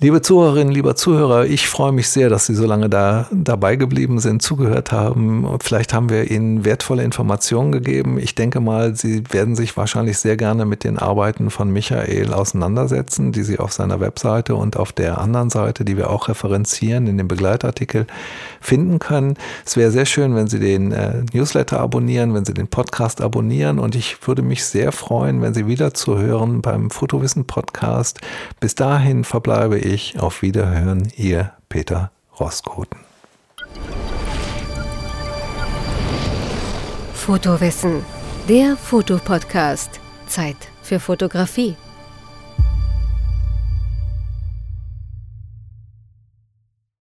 Liebe 0.01 0.21
Zuhörerinnen, 0.21 0.75
lieber 0.75 0.97
Zuhörer, 0.97 1.47
ich 1.47 1.69
freue 1.69 1.93
mich 1.93 2.09
sehr, 2.09 2.29
dass 2.29 2.47
Sie 2.47 2.57
so 2.57 2.67
lange 2.67 2.89
da 2.89 3.29
dabei 3.31 3.77
geblieben 3.77 4.19
sind, 4.19 4.43
zugehört 4.43 4.91
haben. 4.91 5.47
Vielleicht 5.63 5.95
haben 5.95 6.11
wir 6.11 6.33
Ihnen 6.33 6.65
wertvolle 6.65 7.05
Informationen 7.05 7.71
gegeben. 7.71 8.19
Ich 8.19 8.35
denke 8.35 8.59
mal, 8.59 8.97
Sie 8.97 9.23
werden 9.31 9.55
sich 9.55 9.77
wahrscheinlich 9.77 10.19
sehr 10.19 10.37
gerne 10.37 10.67
mit 10.67 10.83
den 10.83 10.99
Arbeiten 10.99 11.49
von 11.49 11.71
Michael 11.71 12.35
auseinandersetzen, 12.35 13.31
die 13.31 13.45
Sie 13.45 13.61
auf 13.61 13.73
seiner 13.73 14.01
Webseite 14.01 14.57
und 14.57 14.77
auf 14.77 14.91
der 14.91 15.19
anderen 15.19 15.49
Seite, 15.49 15.85
die 15.85 15.97
wir 15.97 16.11
auch 16.11 16.27
referenzieren, 16.27 17.07
in 17.07 17.17
dem 17.17 17.29
Begleitartikel 17.29 18.09
finden 18.61 18.99
können. 18.99 19.35
Es 19.65 19.77
wäre 19.77 19.93
sehr 19.93 20.07
schön, 20.07 20.35
wenn 20.35 20.49
Sie 20.49 20.59
den 20.59 20.91
äh, 20.91 21.23
Newsletter 21.33 21.79
abonnieren, 21.79 22.35
wenn 22.35 22.45
Sie 22.45 22.53
den 22.53 22.67
Podcast 22.67 23.21
abonnieren 23.21 23.79
und 23.79 23.95
ich 23.95 24.27
würde 24.27 24.43
mich 24.43 24.65
sehr 24.65 24.91
freuen, 24.91 25.41
wenn 25.41 25.55
Sie 25.55 25.69
wieder 25.69 25.95
zuhören 25.95 26.63
beim 26.63 26.91
Fotowissen 26.91 27.47
Podcast. 27.47 28.21
Bis 28.59 28.75
dahin 28.75 29.23
verbleibe 29.23 29.79
ich 29.79 29.94
ich 29.95 30.19
auf 30.19 30.43
Wiederhören, 30.43 31.11
Ihr 31.17 31.53
Peter 31.69 32.11
Roskoten. 32.39 32.99
Fotowissen, 37.15 38.05
der 38.49 38.77
Fotopodcast. 38.77 40.01
Zeit 40.27 40.57
für 40.83 41.01
Fotografie. 41.01 41.77